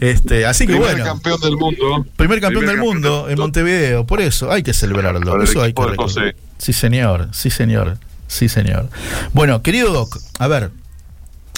Este, 0.00 0.46
así 0.46 0.66
que 0.66 0.72
Primer 0.74 0.90
bueno. 0.94 1.04
campeón 1.04 1.40
del 1.40 1.56
mundo. 1.56 2.06
Primer 2.16 2.40
campeón 2.40 2.64
Primer 2.64 2.76
del 2.76 2.84
mundo 2.84 3.26
en 3.28 3.38
Montevideo, 3.38 4.06
por 4.06 4.20
eso 4.20 4.50
hay 4.50 4.62
que 4.62 4.72
celebrarlo. 4.72 5.36
El 5.36 5.42
Eso 5.42 5.62
hay 5.62 5.72
que. 5.72 5.82
José. 5.96 6.36
Sí, 6.58 6.72
señor, 6.72 7.28
sí, 7.32 7.50
señor, 7.50 7.98
sí, 8.26 8.48
señor. 8.48 8.88
Bueno, 9.32 9.62
querido 9.62 9.92
Doc, 9.92 10.18
a 10.38 10.48
ver, 10.48 10.70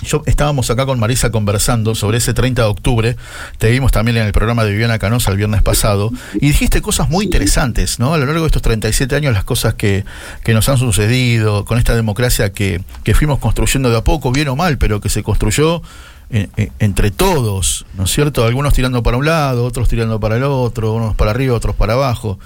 yo 0.03 0.23
estábamos 0.27 0.71
acá 0.71 0.87
con 0.87 0.99
Marisa 1.01 1.31
conversando 1.31 1.95
sobre 1.95 2.19
ese 2.19 2.35
30 2.35 2.63
de 2.63 2.69
octubre. 2.69 3.17
Te 3.59 3.71
vimos 3.71 3.93
también 3.93 4.17
en 4.19 4.27
el 4.27 4.33
programa 4.33 4.65
de 4.65 4.71
Viviana 4.73 4.99
Canosa 4.99 5.31
el 5.31 5.37
viernes 5.37 5.63
pasado. 5.63 6.11
Y 6.35 6.49
dijiste 6.49 6.81
cosas 6.83 7.09
muy 7.09 7.25
interesantes, 7.25 7.99
¿no? 7.99 8.15
A 8.15 8.19
lo 8.19 8.27
largo 8.27 8.43
de 8.43 8.47
estos 8.47 8.63
37 8.63 9.15
años, 9.17 9.33
las 9.35 9.45
cosas 9.45 9.75
que, 9.75 10.05
que 10.45 10.55
nos 10.55 10.69
han 10.69 10.79
sucedido, 10.79 11.65
con 11.65 11.79
esta 11.79 11.95
democracia 11.95 12.53
que, 12.53 12.81
que 13.05 13.15
fuimos 13.15 13.39
construyendo 13.39 13.91
de 13.91 13.97
a 13.99 14.05
poco, 14.05 14.33
bien 14.33 14.49
o 14.49 14.57
mal, 14.57 14.79
pero 14.79 15.01
que 15.01 15.09
se 15.09 15.23
construyó 15.23 15.83
en- 16.31 16.51
en- 16.57 16.71
entre 16.79 17.11
todos, 17.11 17.87
¿no 17.97 18.05
es 18.05 18.11
cierto? 18.11 18.45
Algunos 18.45 18.75
tirando 18.75 19.03
para 19.03 19.17
un 19.17 19.25
lado, 19.27 19.65
otros 19.65 19.89
tirando 19.89 20.21
para 20.21 20.37
el 20.37 20.43
otro, 20.45 20.93
unos 20.93 21.15
para 21.17 21.31
arriba, 21.31 21.55
otros 21.55 21.75
para 21.75 21.95
abajo. 21.95 22.39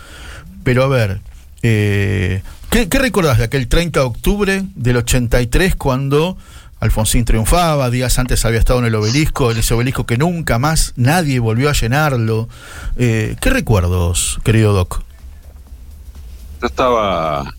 Pero 0.64 0.84
a 0.84 0.88
ver, 0.88 1.20
eh, 1.62 2.42
¿qué, 2.70 2.88
¿qué 2.88 2.98
recordás 2.98 3.38
de 3.38 3.44
aquel 3.44 3.68
30 3.68 4.00
de 4.00 4.06
octubre 4.06 4.62
del 4.74 4.96
83 4.98 5.74
cuando 5.76 6.36
Alfonsín 6.82 7.24
triunfaba? 7.24 7.90
Días 7.90 8.18
antes 8.18 8.44
había 8.44 8.58
estado 8.58 8.80
en 8.80 8.86
el 8.86 8.94
obelisco, 8.96 9.52
en 9.52 9.58
ese 9.58 9.72
obelisco 9.72 10.04
que 10.04 10.18
nunca 10.18 10.58
más 10.58 10.94
nadie 10.96 11.38
volvió 11.38 11.70
a 11.70 11.74
llenarlo. 11.74 12.48
Eh, 12.96 13.36
¿Qué 13.40 13.50
recuerdos, 13.50 14.40
querido 14.42 14.72
Doc? 14.72 15.00
Yo 16.60 16.66
estaba 16.66 17.54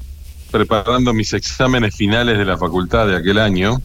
preparando 0.52 1.14
mis 1.14 1.32
exámenes 1.32 1.96
finales 1.96 2.38
de 2.38 2.44
la 2.44 2.58
facultad 2.58 3.08
de 3.08 3.16
aquel 3.16 3.40
año. 3.40 3.82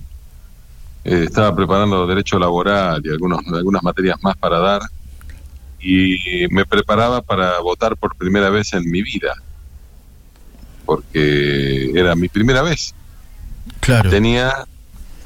Eh, 1.04 1.26
estaba 1.28 1.54
preparando 1.54 2.04
derecho 2.08 2.36
laboral 2.40 3.00
y 3.04 3.08
algunos, 3.08 3.38
algunas 3.46 3.84
materias 3.84 4.18
más 4.20 4.36
para 4.38 4.58
dar. 4.58 4.82
Y 5.78 6.48
me 6.50 6.66
preparaba 6.66 7.22
para 7.22 7.60
votar 7.60 7.96
por 7.96 8.16
primera 8.16 8.50
vez 8.50 8.72
en 8.72 8.90
mi 8.90 9.02
vida. 9.02 9.36
Porque 10.84 11.92
era 11.94 12.16
mi 12.16 12.28
primera 12.28 12.62
vez. 12.62 12.92
Claro. 13.78 14.10
Tenía 14.10 14.66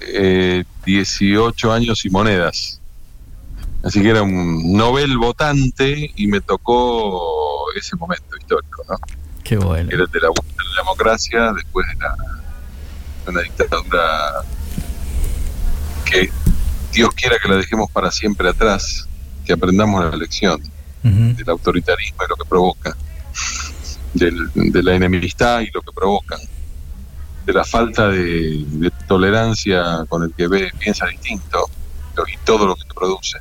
eh, 0.09 0.65
18 0.85 1.73
años 1.73 2.05
y 2.05 2.11
monedas. 2.11 2.81
Así 3.85 4.01
que 4.01 4.11
era 4.11 4.23
un 4.23 4.77
novel 4.77 5.19
votante 5.19 6.13
y 6.15 6.27
me 6.29 6.41
tocó 6.41 7.65
ese 7.77 7.97
momento 7.97 8.37
histórico, 8.39 8.85
¿no? 8.89 8.97
Qué 9.43 9.57
bueno. 9.57 9.91
Era 9.93 10.05
el 10.05 10.11
de 10.11 10.21
la, 10.21 10.29
de 10.29 10.65
la 10.75 10.83
democracia 10.83 11.53
después 11.53 11.85
de, 11.89 11.95
la, 11.97 12.15
de 13.25 13.31
una 13.31 13.41
dictadura 13.43 14.33
que 16.05 16.31
Dios 16.93 17.11
quiera 17.15 17.37
que 17.43 17.49
la 17.49 17.57
dejemos 17.57 17.91
para 17.91 18.11
siempre 18.11 18.49
atrás, 18.49 19.09
que 19.45 19.53
aprendamos 19.53 20.05
la 20.05 20.17
lección 20.17 20.61
del 21.37 21.49
autoritarismo 21.51 22.19
y 22.25 22.29
lo 22.29 22.37
que 22.37 22.49
provoca, 22.49 22.97
del- 24.15 24.51
de 24.55 24.83
la 24.83 24.95
enemistad 24.95 25.61
y 25.63 25.71
lo 25.73 25.83
que 25.83 25.91
provocan, 25.93 26.39
de 27.45 27.53
la 27.53 27.65
falta 27.65 28.09
de, 28.09 28.65
de 28.67 28.91
tolerancia 29.09 30.05
con 30.09 30.23
el 30.23 30.33
que 30.33 30.47
ve, 30.47 30.71
piensa 30.79 31.07
distinto 31.07 31.69
y 32.27 32.37
todo 32.45 32.67
lo 32.67 32.77
que 32.77 32.85
te 32.85 32.95
produce. 32.95 33.39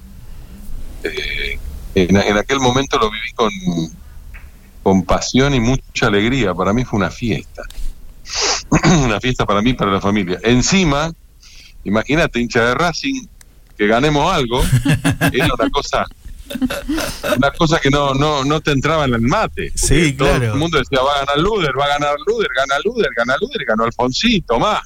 Eh, 1.03 1.59
en, 1.95 2.15
en 2.15 2.37
aquel 2.37 2.59
momento 2.59 2.97
lo 2.97 3.11
viví 3.11 3.31
con, 3.33 3.51
con 4.83 5.03
pasión 5.03 5.53
y 5.53 5.59
mucha 5.59 6.07
alegría. 6.07 6.53
Para 6.53 6.73
mí 6.73 6.85
fue 6.85 6.97
una 6.97 7.11
fiesta. 7.11 7.63
una 9.03 9.19
fiesta 9.19 9.45
para 9.45 9.61
mí 9.61 9.71
y 9.71 9.73
para 9.73 9.91
la 9.91 10.01
familia. 10.01 10.39
Encima, 10.43 11.11
imagínate, 11.83 12.39
hincha 12.39 12.65
de 12.65 12.75
Racing, 12.75 13.25
que 13.77 13.87
ganemos 13.87 14.33
algo, 14.33 14.63
era 15.33 15.53
una 15.53 15.69
cosa 15.69 16.05
una 17.37 17.51
cosa 17.51 17.79
que 17.79 17.89
no, 17.89 18.13
no, 18.13 18.43
no 18.43 18.61
te 18.61 18.71
entraba 18.71 19.05
en 19.05 19.13
el 19.13 19.21
mate. 19.21 19.71
Sí, 19.75 20.13
todo 20.13 20.29
claro. 20.29 20.53
el 20.53 20.59
mundo 20.59 20.77
decía, 20.77 20.99
va 21.01 21.13
a 21.13 21.25
ganar 21.25 21.37
Luder, 21.39 21.71
va 21.77 21.85
a 21.85 21.99
ganar 21.99 22.15
Luder, 22.25 22.49
gana 22.55 22.75
Luder, 22.83 23.09
gana 23.15 23.35
Luder, 23.39 23.65
ganó 23.65 23.83
Alfonsito, 23.85 24.59
más. 24.59 24.81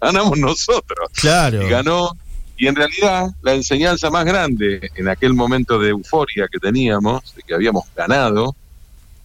Ganamos 0.00 0.38
nosotros. 0.38 1.10
Claro. 1.14 1.62
Y 1.62 1.68
ganó. 1.68 2.10
Y 2.56 2.66
en 2.66 2.76
realidad, 2.76 3.28
la 3.42 3.54
enseñanza 3.54 4.10
más 4.10 4.24
grande 4.24 4.90
en 4.94 5.08
aquel 5.08 5.34
momento 5.34 5.78
de 5.78 5.90
euforia 5.90 6.46
que 6.50 6.58
teníamos, 6.58 7.34
de 7.34 7.42
que 7.42 7.54
habíamos 7.54 7.84
ganado, 7.96 8.54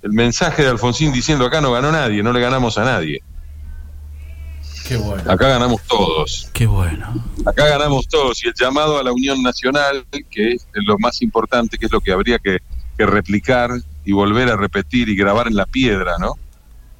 el 0.01 0.11
mensaje 0.11 0.63
de 0.63 0.69
Alfonsín 0.69 1.11
diciendo 1.11 1.45
acá 1.45 1.61
no 1.61 1.71
ganó 1.71 1.91
nadie, 1.91 2.23
no 2.23 2.31
le 2.31 2.39
ganamos 2.39 2.77
a 2.77 2.85
nadie. 2.85 3.21
Qué 4.87 4.97
bueno. 4.97 5.31
Acá 5.31 5.49
ganamos 5.49 5.81
todos. 5.83 6.49
Qué 6.53 6.65
bueno. 6.65 7.13
Acá 7.45 7.67
ganamos 7.67 8.07
todos 8.07 8.43
y 8.43 8.47
el 8.47 8.53
llamado 8.53 8.97
a 8.99 9.03
la 9.03 9.11
unión 9.11 9.41
nacional, 9.43 10.05
que 10.29 10.53
es 10.53 10.67
lo 10.73 10.97
más 10.97 11.21
importante, 11.21 11.77
que 11.77 11.87
es 11.87 11.91
lo 11.91 11.99
que 11.99 12.11
habría 12.11 12.39
que, 12.39 12.59
que 12.97 13.05
replicar 13.05 13.71
y 14.05 14.13
volver 14.13 14.49
a 14.49 14.55
repetir 14.55 15.09
y 15.09 15.15
grabar 15.15 15.47
en 15.47 15.55
la 15.55 15.65
piedra, 15.65 16.15
¿no? 16.19 16.33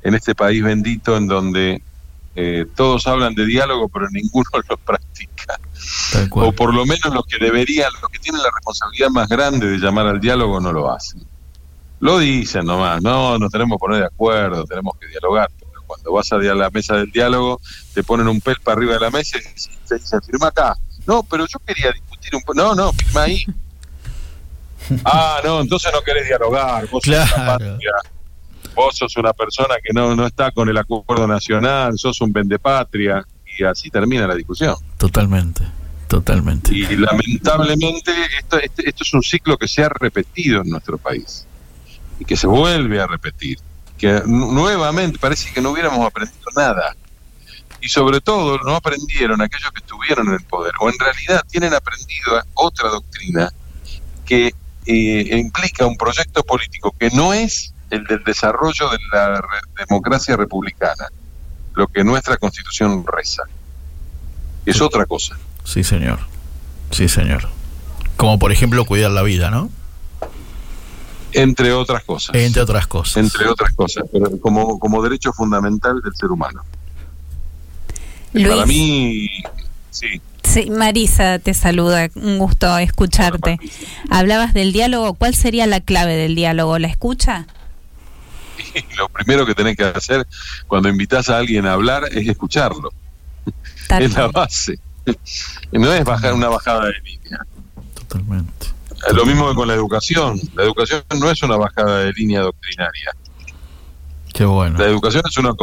En 0.04 0.16
este 0.16 0.36
país 0.36 0.62
bendito 0.64 1.16
en 1.16 1.28
donde 1.28 1.82
eh, 2.40 2.66
todos 2.76 3.08
hablan 3.08 3.34
de 3.34 3.48
diálogo, 3.48 3.90
pero 3.90 4.08
ninguno 4.12 4.48
lo 4.70 4.78
practica. 4.78 5.60
O 6.32 6.52
por 6.52 6.74
lo 6.74 6.86
menos 6.86 7.12
los 7.14 7.26
que 7.26 7.44
deberían, 7.44 7.90
los 8.00 8.12
que 8.12 8.20
tienen 8.20 8.44
la 8.44 8.52
responsabilidad 8.54 9.10
más 9.10 9.28
grande 9.28 9.66
de 9.68 9.78
llamar 9.78 10.06
al 10.06 10.20
diálogo, 10.20 10.60
no 10.60 10.72
lo 10.72 10.92
hacen. 10.92 11.26
Lo 12.00 12.20
dicen 12.20 12.66
nomás, 12.66 13.02
no, 13.02 13.40
nos 13.40 13.52
tenemos 13.52 13.78
que 13.78 13.80
poner 13.80 14.00
de 14.02 14.06
acuerdo, 14.06 14.66
tenemos 14.66 14.96
que 15.00 15.08
dialogar. 15.08 15.50
Cuando 15.88 16.12
vas 16.12 16.32
a 16.32 16.38
la 16.38 16.70
mesa 16.70 16.96
del 16.98 17.12
diálogo, 17.12 17.60
te 17.94 18.04
ponen 18.04 18.28
un 18.28 18.40
pel 18.42 18.58
para 18.64 18.78
arriba 18.78 18.94
de 18.94 19.00
la 19.00 19.10
mesa 19.10 19.38
y 19.40 19.88
te 19.88 19.96
dicen, 19.98 20.22
firma 20.22 20.48
acá. 20.50 20.76
No, 21.08 21.24
pero 21.24 21.46
yo 21.48 21.58
quería 21.66 21.92
discutir 21.92 22.36
un 22.36 22.42
poco. 22.42 22.54
No, 22.54 22.76
no, 22.76 22.94
firma 22.94 23.24
ahí. 23.24 23.44
Ah, 25.04 25.42
no, 25.44 25.60
entonces 25.62 25.92
no 25.94 26.02
querés 26.02 26.28
dialogar. 26.28 26.88
Vos 26.90 27.04
sos 27.04 27.14
una 27.16 27.26
Claro. 27.26 27.46
patria, 27.58 27.92
vos 28.76 28.96
sos 28.96 29.18
una 29.18 29.34
persona 29.34 29.76
que 29.84 29.92
no, 29.94 30.16
no 30.16 30.26
está 30.26 30.52
con 30.52 30.70
el 30.70 30.78
acuerdo 30.78 31.28
nacional, 31.28 31.98
sos 31.98 32.22
un 32.22 32.32
vendepatria, 32.32 33.26
y 33.58 33.64
así 33.64 33.90
termina 33.90 34.28
la 34.28 34.36
discusión. 34.36 34.76
Totalmente. 34.98 35.64
Totalmente. 36.08 36.74
Y 36.74 36.86
lamentablemente 36.96 38.12
esto, 38.40 38.60
este- 38.60 38.88
esto 38.88 39.04
es 39.04 39.14
un 39.14 39.24
ciclo 39.24 39.58
que 39.58 39.68
se 39.68 39.84
ha 39.84 39.90
repetido 39.90 40.62
en 40.62 40.70
nuestro 40.70 40.98
país 40.98 41.46
y 42.20 42.24
que 42.24 42.38
se 42.38 42.48
vuelve 42.48 43.02
a 43.02 43.08
repetir. 43.08 43.58
Que 43.98 44.22
nu- 44.26 44.52
nuevamente 44.52 45.18
parece 45.20 45.52
que 45.52 45.62
no 45.62 45.72
hubiéramos 45.72 46.06
aprendido 46.06 46.50
nada. 46.56 46.96
Y 47.82 47.90
sobre 47.90 48.22
todo 48.22 48.58
no 48.60 48.76
aprendieron 48.76 49.42
aquellos 49.42 49.72
que 49.72 49.80
estuvieron 49.80 50.28
en 50.28 50.34
el 50.36 50.44
poder, 50.44 50.74
o 50.80 50.90
en 50.90 50.98
realidad 51.00 51.44
tienen 51.50 51.74
aprendido 51.74 52.42
otra 52.56 52.90
doctrina 52.90 53.52
que 54.26 54.54
eh, 54.86 55.38
implica 55.38 55.86
un 55.86 55.96
proyecto 55.98 56.44
político 56.44 56.94
que 57.00 57.10
no 57.12 57.34
es 57.34 57.74
el 57.90 58.04
del 58.06 58.24
desarrollo 58.24 58.90
de 58.90 58.98
la 59.12 59.42
re- 59.42 59.86
democracia 59.88 60.36
republicana, 60.36 61.08
lo 61.76 61.88
que 61.88 62.04
nuestra 62.04 62.38
constitución 62.38 63.06
reza. 63.06 63.44
Es 64.66 64.82
otra 64.82 65.06
cosa. 65.06 65.38
Sí, 65.64 65.84
señor. 65.84 66.20
Sí, 66.92 67.08
señor. 67.08 67.48
Como 68.18 68.40
por 68.40 68.52
ejemplo 68.52 68.84
cuidar 68.86 69.12
la 69.12 69.22
vida, 69.24 69.50
¿no? 69.52 69.70
Entre 71.34 71.74
otras 71.74 72.04
cosas. 72.04 72.36
Entre 72.36 72.62
otras 72.62 72.88
cosas. 72.88 73.18
Entre 73.18 73.48
otras 73.48 73.74
cosas, 73.74 74.04
pero 74.12 74.40
como, 74.40 74.80
como 74.80 75.02
derecho 75.02 75.34
fundamental 75.34 76.02
del 76.02 76.16
ser 76.16 76.32
humano. 76.32 76.64
Luis, 78.34 78.48
Para 78.48 78.66
mí, 78.66 79.30
sí, 79.90 80.22
sí, 80.44 80.70
Marisa 80.70 81.40
te 81.40 81.54
saluda, 81.54 82.10
un 82.16 82.38
gusto 82.38 82.78
escucharte. 82.78 83.58
Hablabas 84.10 84.54
del 84.54 84.74
diálogo, 84.74 85.14
¿cuál 85.14 85.34
sería 85.34 85.66
la 85.66 85.80
clave 85.80 86.16
del 86.16 86.36
diálogo? 86.36 86.78
¿La 86.78 86.88
escucha? 86.88 87.48
y 88.58 88.96
lo 88.98 89.10
primero 89.10 89.46
que 89.46 89.56
tenés 89.56 89.78
que 89.78 89.84
hacer 89.84 90.28
cuando 90.68 90.90
invitas 90.90 91.30
a 91.30 91.38
alguien 91.38 91.66
a 91.66 91.74
hablar 91.74 92.04
es 92.12 92.28
escucharlo. 92.28 92.92
Tal 93.88 94.04
es 94.04 94.14
la 94.14 94.28
base. 94.28 94.80
No 95.72 95.94
es 95.94 96.04
bajar 96.04 96.34
una 96.34 96.50
bajada 96.50 96.88
de 96.88 97.00
línea. 97.00 97.40
Totalmente. 97.96 98.68
Lo 99.14 99.26
mismo 99.26 99.50
que 99.50 99.56
con 99.56 99.68
la 99.68 99.74
educación. 99.74 100.40
La 100.56 100.64
educación 100.64 101.04
no 101.20 101.30
es 101.30 101.42
una 101.44 101.58
bajada 101.58 102.00
de 102.00 102.14
línea 102.14 102.42
doctrinaria. 102.42 103.12
Qué 104.34 104.46
bueno. 104.46 104.78
La 104.78 104.86
educación 104.86 105.24
es 105.28 105.38
una 105.38 105.54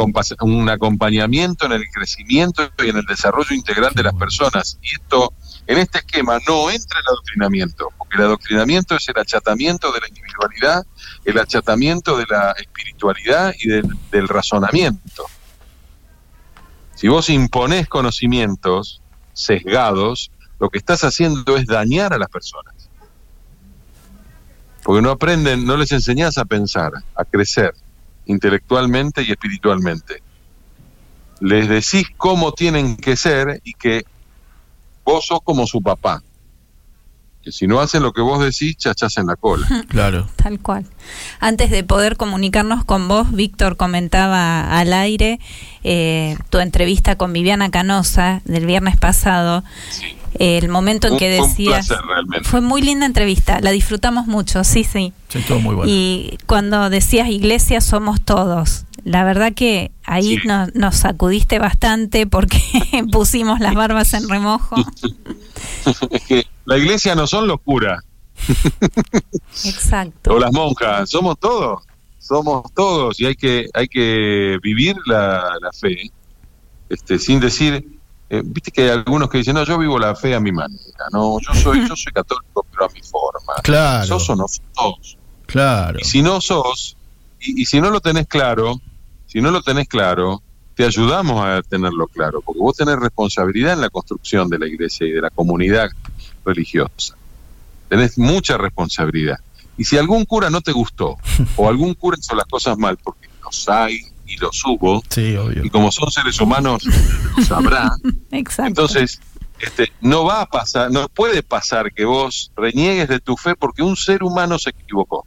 un 0.41 0.69
acompañamiento 0.69 1.65
en 1.65 1.73
el 1.73 1.83
crecimiento 1.93 2.69
y 2.79 2.89
en 2.89 2.97
el 2.97 3.05
desarrollo 3.05 3.55
integral 3.55 3.93
de 3.93 4.03
las 4.03 4.13
personas. 4.15 4.77
Y 4.81 4.95
esto, 4.95 5.33
en 5.67 5.77
este 5.77 5.99
esquema, 5.99 6.39
no 6.47 6.69
entra 6.69 6.99
el 6.99 7.07
adoctrinamiento, 7.07 7.93
porque 7.97 8.17
el 8.17 8.23
adoctrinamiento 8.23 8.95
es 8.95 9.07
el 9.07 9.17
achatamiento 9.17 9.91
de 9.93 10.01
la 10.01 10.07
individualidad, 10.09 10.85
el 11.23 11.39
achatamiento 11.39 12.17
de 12.17 12.25
la 12.29 12.51
espiritualidad 12.51 13.53
y 13.57 13.69
del, 13.69 13.87
del 14.11 14.27
razonamiento. 14.27 15.25
Si 16.95 17.07
vos 17.07 17.29
imponés 17.29 17.87
conocimientos 17.87 19.01
sesgados, 19.31 20.31
lo 20.59 20.69
que 20.69 20.79
estás 20.79 21.03
haciendo 21.03 21.55
es 21.55 21.65
dañar 21.65 22.13
a 22.13 22.17
las 22.17 22.29
personas. 22.29 22.74
Porque 24.85 25.01
no 25.01 25.09
aprenden, 25.09 25.65
no 25.65 25.77
les 25.77 25.91
enseñás 25.91 26.37
a 26.37 26.45
pensar, 26.45 26.91
a 27.15 27.25
crecer 27.25 27.73
intelectualmente 28.27 29.23
y 29.23 29.31
espiritualmente. 29.31 30.21
Les 31.39 31.67
decís 31.67 32.07
cómo 32.17 32.51
tienen 32.51 32.95
que 32.95 33.15
ser 33.15 33.61
y 33.63 33.73
que 33.73 34.05
vos 35.03 35.25
sos 35.25 35.39
como 35.43 35.65
su 35.65 35.81
papá. 35.81 36.21
Que 37.43 37.51
si 37.51 37.65
no 37.65 37.79
hacen 37.79 38.03
lo 38.03 38.13
que 38.13 38.21
vos 38.21 38.39
decís, 38.39 38.77
chachás 38.77 39.17
en 39.17 39.25
la 39.25 39.35
cola. 39.35 39.67
Claro. 39.89 40.27
Tal 40.35 40.59
cual. 40.59 40.85
Antes 41.39 41.71
de 41.71 41.83
poder 41.83 42.15
comunicarnos 42.15 42.85
con 42.85 43.07
vos, 43.07 43.31
Víctor 43.31 43.77
comentaba 43.77 44.77
al 44.77 44.93
aire 44.93 45.39
eh, 45.83 46.37
tu 46.51 46.59
entrevista 46.59 47.15
con 47.15 47.33
Viviana 47.33 47.71
Canosa 47.71 48.43
del 48.45 48.67
viernes 48.67 48.97
pasado. 48.97 49.63
eh, 50.03 50.15
el 50.39 50.69
momento 50.69 51.07
en 51.07 51.17
que 51.17 51.29
realmente. 52.07 52.47
Fue 52.49 52.61
muy 52.61 52.81
linda 52.81 53.05
entrevista, 53.05 53.59
la 53.61 53.71
disfrutamos 53.71 54.27
mucho, 54.27 54.63
sí, 54.63 54.83
sí. 54.83 55.13
Sí, 55.29 55.39
todo 55.47 55.59
muy 55.59 55.75
bueno. 55.75 55.91
Y 55.91 56.37
cuando 56.45 56.89
decías 56.89 57.29
iglesia 57.29 57.81
somos 57.81 58.21
todos, 58.21 58.85
la 59.03 59.23
verdad 59.23 59.53
que 59.53 59.91
ahí 60.03 60.37
Sí. 60.37 60.47
no- 60.47 60.67
nos 60.73 60.95
sacudiste 60.97 61.59
bastante 61.59 62.27
porque 62.27 62.57
pusimos 63.11 63.59
las 63.59 63.75
barbas 63.75 64.13
en 64.13 64.27
remojo. 64.29 64.75
es 66.11 66.21
que 66.23 66.45
la 66.65 66.77
iglesia 66.77 67.15
no 67.15 67.27
son 67.27 67.47
los 67.47 67.61
curas 67.61 68.03
Exacto. 69.65 70.33
o 70.33 70.39
las 70.39 70.51
monjas, 70.51 71.09
somos 71.09 71.39
todos. 71.39 71.81
Somos 72.19 72.63
todos 72.73 73.19
y 73.19 73.25
hay 73.27 73.35
que, 73.35 73.67
hay 73.73 73.87
que 73.87 74.57
vivir 74.63 74.95
la, 75.05 75.43
la 75.61 75.71
fe. 75.71 76.09
Este, 76.89 77.19
sin 77.19 77.39
decir, 77.39 77.94
eh, 78.37 78.41
viste 78.43 78.71
que 78.71 78.83
hay 78.83 78.89
algunos 78.89 79.29
que 79.29 79.39
dicen, 79.39 79.55
no, 79.55 79.63
yo 79.63 79.77
vivo 79.77 79.99
la 79.99 80.15
fe 80.15 80.35
a 80.35 80.39
mi 80.39 80.51
manera, 80.51 81.05
no, 81.11 81.39
yo 81.39 81.53
soy, 81.53 81.87
yo 81.87 81.95
soy 81.95 82.13
católico 82.13 82.65
pero 82.71 82.85
a 82.85 82.89
mi 82.89 83.01
forma. 83.01 83.53
Claro. 83.63 84.05
Sos 84.05 84.29
o 84.29 84.35
no 84.35 84.45
sos. 84.47 85.17
Claro. 85.45 85.99
Y 85.99 86.03
si 86.03 86.21
no 86.21 86.41
sos, 86.41 86.97
y, 87.39 87.61
y 87.61 87.65
si 87.65 87.81
no 87.81 87.89
lo 87.89 87.99
tenés 88.01 88.27
claro, 88.27 88.79
si 89.25 89.41
no 89.41 89.51
lo 89.51 89.61
tenés 89.61 89.87
claro, 89.87 90.41
te 90.75 90.83
ayudamos 90.85 91.43
a 91.43 91.61
tenerlo 91.63 92.07
claro, 92.07 92.41
porque 92.41 92.59
vos 92.59 92.75
tenés 92.75 92.97
responsabilidad 92.97 93.73
en 93.73 93.81
la 93.81 93.89
construcción 93.89 94.49
de 94.49 94.59
la 94.59 94.67
iglesia 94.67 95.07
y 95.07 95.11
de 95.11 95.21
la 95.21 95.29
comunidad 95.29 95.89
religiosa. 96.43 97.15
Tenés 97.87 98.17
mucha 98.17 98.57
responsabilidad. 98.57 99.39
Y 99.77 99.85
si 99.85 99.97
algún 99.97 100.25
cura 100.25 100.49
no 100.49 100.61
te 100.61 100.73
gustó, 100.73 101.17
o 101.55 101.69
algún 101.69 101.93
cura 101.93 102.17
hizo 102.19 102.35
las 102.35 102.45
cosas 102.45 102.77
mal, 102.77 102.97
porque 102.97 103.29
los 103.41 103.69
hay 103.69 104.01
y 104.27 104.37
Sí, 105.09 105.35
obvio. 105.35 105.65
y 105.65 105.69
como 105.69 105.91
son 105.91 106.11
seres 106.11 106.39
humanos, 106.39 106.83
sabrá, 107.47 107.91
Exacto. 108.31 108.67
entonces, 108.69 109.19
este, 109.59 109.91
no 110.01 110.25
va 110.25 110.41
a 110.41 110.45
pasar, 110.45 110.91
no 110.91 111.07
puede 111.09 111.43
pasar 111.43 111.93
que 111.93 112.05
vos 112.05 112.51
reniegues 112.55 113.07
de 113.07 113.19
tu 113.19 113.37
fe 113.37 113.55
porque 113.55 113.83
un 113.83 113.95
ser 113.95 114.23
humano 114.23 114.59
se 114.59 114.71
equivocó. 114.71 115.25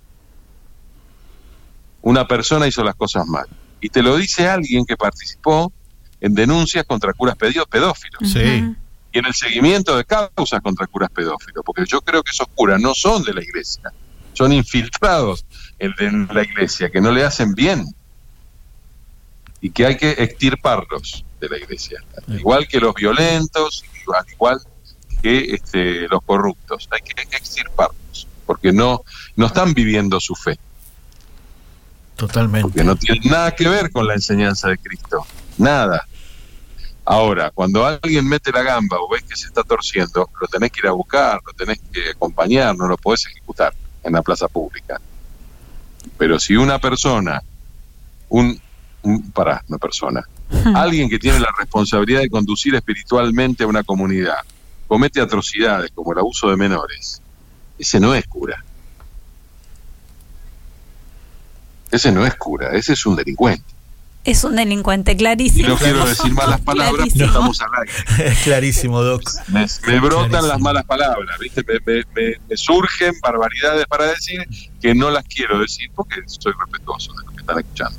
Una 2.03 2.26
persona 2.26 2.66
hizo 2.66 2.84
las 2.84 2.94
cosas 2.94 3.26
mal. 3.26 3.46
Y 3.80 3.88
te 3.88 4.03
lo 4.03 4.16
dice 4.16 4.49
alguien 4.49 4.84
que 4.84 4.96
participó 4.96 5.72
en 6.20 6.34
denuncias 6.34 6.84
contra 6.84 7.12
curas 7.12 7.36
pedófilos 7.36 8.30
Sí. 8.32 8.74
Y 9.12 9.18
en 9.18 9.24
el 9.26 9.34
seguimiento 9.34 9.96
de 9.96 10.05
causas 10.05 10.61
contra 10.61 10.86
curas 10.86 11.11
pedófilos, 11.11 11.62
porque 11.64 11.84
yo 11.86 12.01
creo 12.03 12.22
que 12.22 12.30
esos 12.30 12.46
curas 12.55 12.80
no 12.80 12.94
son 12.94 13.22
de 13.22 13.32
la 13.32 13.42
iglesia, 13.42 13.90
son 14.34 14.53
infiltrados 14.53 15.46
en 15.78 16.28
la 16.32 16.42
iglesia, 16.42 16.90
que 16.90 17.01
no 17.01 17.11
le 17.11 17.24
hacen 17.24 17.55
bien 17.55 17.84
y 19.61 19.71
que 19.71 19.87
hay 19.87 19.97
que 19.97 20.11
extirparlos 20.11 21.25
de 21.41 21.49
la 21.49 21.59
iglesia, 21.59 22.03
igual 22.29 22.67
que 22.69 22.81
los 22.81 22.95
violentos, 22.95 23.85
igual, 24.03 24.25
igual 24.33 24.61
que 25.23 25.55
este, 25.55 26.09
los 26.09 26.23
corruptos, 26.23 26.89
hay 26.91 27.01
que 27.01 27.37
extirparlos, 27.37 28.27
porque 28.47 28.73
no, 28.73 29.03
no 29.37 29.47
están 29.47 29.75
viviendo 29.75 30.21
su 30.21 30.35
fe, 30.35 30.59
Totalmente. 32.17 32.69
porque 32.69 32.85
no 32.85 32.97
tienen 32.97 33.31
nada 33.31 33.55
que 33.55 33.69
ver 33.69 33.91
con 33.91 34.07
la 34.07 34.15
enseñanza 34.15 34.69
de 34.69 34.79
Cristo, 34.79 35.27
nada. 35.57 36.07
Ahora, 37.05 37.51
cuando 37.51 37.87
alguien 37.87 38.29
mete 38.29 38.53
la 38.53 38.63
gamba 38.63 38.99
o 39.01 39.09
ves 39.09 39.23
que 39.23 39.35
se 39.35 39.47
está 39.47 39.63
torciendo, 39.63 40.29
lo 40.39 40.47
tenés 40.47 40.71
que 40.71 40.81
ir 40.81 40.89
a 40.89 40.93
buscar, 40.93 41.41
lo 41.47 41.55
tenés 41.55 41.81
que 41.91 42.11
acompañar, 42.11 42.77
no 42.77 42.87
lo 42.87 42.99
podés 42.99 43.25
ejecutar 43.25 43.73
en 44.03 44.13
la 44.13 44.21
plaza 44.21 44.47
pública. 44.47 45.01
Pero 46.19 46.39
si 46.39 46.55
una 46.57 46.79
persona, 46.79 47.43
un, 48.29 48.61
un 49.03 49.30
pará, 49.30 49.62
una 49.68 49.78
persona, 49.78 50.22
alguien 50.74 51.09
que 51.09 51.18
tiene 51.18 51.38
la 51.40 51.49
responsabilidad 51.59 52.20
de 52.20 52.30
conducir 52.30 52.74
espiritualmente 52.74 53.64
a 53.64 53.66
una 53.66 53.82
comunidad, 53.84 54.38
comete 54.86 55.20
atrocidades 55.20 55.90
como 55.94 56.12
el 56.12 56.18
abuso 56.18 56.49
de 56.51 56.57
menores, 56.57 57.20
ese 57.78 58.01
no 58.01 58.14
es 58.14 58.26
cura. 58.26 58.64
Ese 61.90 62.12
no 62.12 62.26
es 62.26 62.34
cura, 62.34 62.70
ese 62.74 62.92
es 62.92 63.07
un 63.07 63.16
delincuente. 63.16 63.64
Es 64.24 64.44
un 64.44 64.57
delincuente, 64.57 65.12
Y 65.12 65.16
clarísimo. 65.16 65.68
no 65.68 65.76
quiero 65.76 66.05
decir 66.07 66.32
malas 66.34 66.61
palabras 66.61 66.90
porque 67.07 67.12
Clarísimo. 67.14 67.26
estamos 67.26 67.61
al 67.62 67.68
aire. 67.80 68.30
Es 68.32 68.38
clarísimo, 68.42 69.03
Doc. 69.03 69.22
Me, 69.49 69.61
me 69.86 70.01
brotan 70.01 70.28
Clarísimo. 70.28 70.49
las 70.53 70.61
malas 70.61 70.84
palabras, 70.84 71.38
¿viste? 71.40 71.62
Me, 71.66 71.74
me- 71.86 72.05
me- 72.14 72.36
me 72.46 72.57
surgen 72.57 73.14
barbaridades 73.22 73.86
para 73.86 74.07
decir 74.07 74.46
que 74.82 74.94
no 74.94 75.09
las 75.11 75.24
quiero 75.24 75.59
decir 75.61 75.90
porque 75.94 76.16
soy 76.26 76.53
respetuoso 76.61 77.12
de 77.14 77.24
lo 77.24 77.30
que 77.32 77.40
están 77.40 77.59
escuchando. 77.59 77.99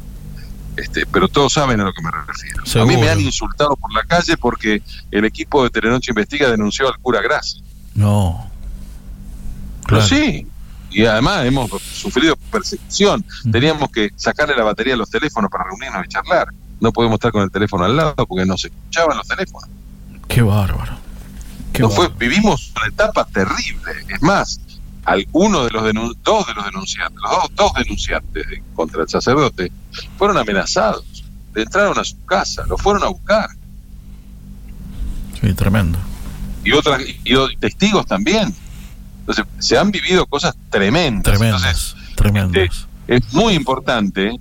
Este, 0.82 1.06
pero 1.06 1.28
todos 1.28 1.54
saben 1.54 1.80
a 1.82 1.84
lo 1.86 1.94
que 1.94 2.02
me 2.02 2.10
refiero. 2.12 2.64
A 2.82 2.86
mí 2.86 2.96
me 2.98 3.10
han 3.10 3.20
insultado 3.20 3.76
por 3.76 3.94
la 3.94 4.04
calle 4.04 4.38
porque 4.38 4.82
el 5.12 5.26
equipo 5.26 5.64
de 5.64 5.70
Telenoche 5.70 6.12
Investiga 6.12 6.50
denunció 6.50 6.88
al 6.88 6.98
cura 7.00 7.22
Graci. 7.22 7.62
No. 7.96 8.50
Pero 9.88 10.00
Claro. 10.02 10.06
sí. 10.08 10.48
Y 10.92 11.06
además 11.06 11.46
hemos 11.46 11.70
sufrido 11.82 12.36
persecución. 12.52 13.24
Mm. 13.44 13.52
Teníamos 13.52 13.90
que 13.92 14.10
sacarle 14.16 14.56
la 14.56 14.64
batería 14.64 14.94
a 14.96 14.98
los 14.98 15.10
teléfonos 15.10 15.52
para 15.52 15.66
reunirnos 15.66 16.06
y 16.06 16.08
charlar. 16.08 16.48
No 16.80 16.92
podemos 16.92 17.16
estar 17.16 17.32
con 17.32 17.44
el 17.44 17.52
teléfono 17.52 17.84
al 17.86 17.96
lado 17.96 18.16
porque 18.28 18.46
no 18.46 18.58
se 18.58 18.68
escuchaban 18.70 19.18
los 19.18 19.28
teléfonos. 19.28 19.70
Qué 20.28 20.42
bárbaro. 20.42 20.98
Qué 21.74 21.82
No 21.84 21.90
fue, 21.90 22.06
bárbaro. 22.08 22.20
vivimos 22.20 22.72
una 22.76 22.88
etapa 22.88 23.26
terrible. 23.26 23.92
Es 24.08 24.22
más, 24.22 24.60
al, 25.10 25.28
uno 25.32 25.64
de 25.66 25.72
los 25.72 25.84
denun- 25.84 26.16
dos 26.24 26.46
de 26.48 26.54
los 26.54 26.66
denunciantes, 26.66 27.20
los 27.22 27.32
dos, 27.32 27.56
dos 27.56 27.74
denunciantes 27.74 28.48
de- 28.48 28.64
contra 28.76 29.02
el 29.04 29.10
sacerdote, 29.10 29.72
fueron 30.18 30.38
amenazados. 30.38 31.04
Le 31.56 31.64
entraron 31.64 31.98
a 31.98 32.04
su 32.04 32.24
casa, 32.26 32.64
lo 32.68 32.78
fueron 32.78 33.04
a 33.04 33.08
buscar. 33.08 33.50
Sí, 35.42 35.54
tremendo. 35.54 35.98
Y 36.64 36.74
otras 36.74 37.02
y, 37.06 37.56
testigos 37.58 38.06
también. 38.06 38.54
Entonces, 39.22 39.46
se 39.60 39.78
han 39.78 39.92
vivido 39.92 40.26
cosas 40.26 40.56
tremendas. 40.70 41.24
Tremendos. 41.24 41.64
Entonces, 41.64 41.96
tremendos. 42.16 42.88
es 43.08 43.34
muy 43.34 43.54
importante 43.54 44.38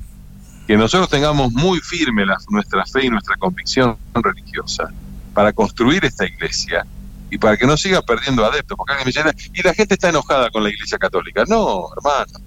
que 0.66 0.76
nosotros 0.76 1.08
tengamos 1.08 1.52
muy 1.52 1.80
firme 1.80 2.26
la- 2.26 2.36
nuestra 2.50 2.84
fe 2.84 3.06
y 3.06 3.10
nuestra 3.10 3.36
convicción 3.36 3.96
religiosa 4.14 4.90
para 5.32 5.52
construir 5.52 6.04
esta 6.04 6.26
iglesia 6.26 6.84
y 7.30 7.38
para 7.38 7.56
que 7.56 7.66
no 7.66 7.76
siga 7.76 8.02
perdiendo 8.02 8.44
adeptos. 8.44 8.76
Porque 8.76 8.94
alguien 8.94 9.12
me 9.24 9.32
dice, 9.32 9.50
y 9.54 9.62
la 9.62 9.74
gente 9.74 9.94
está 9.94 10.08
enojada 10.08 10.50
con 10.50 10.62
la 10.62 10.70
iglesia 10.70 10.98
católica. 10.98 11.44
No, 11.46 11.88
hermano. 11.96 12.38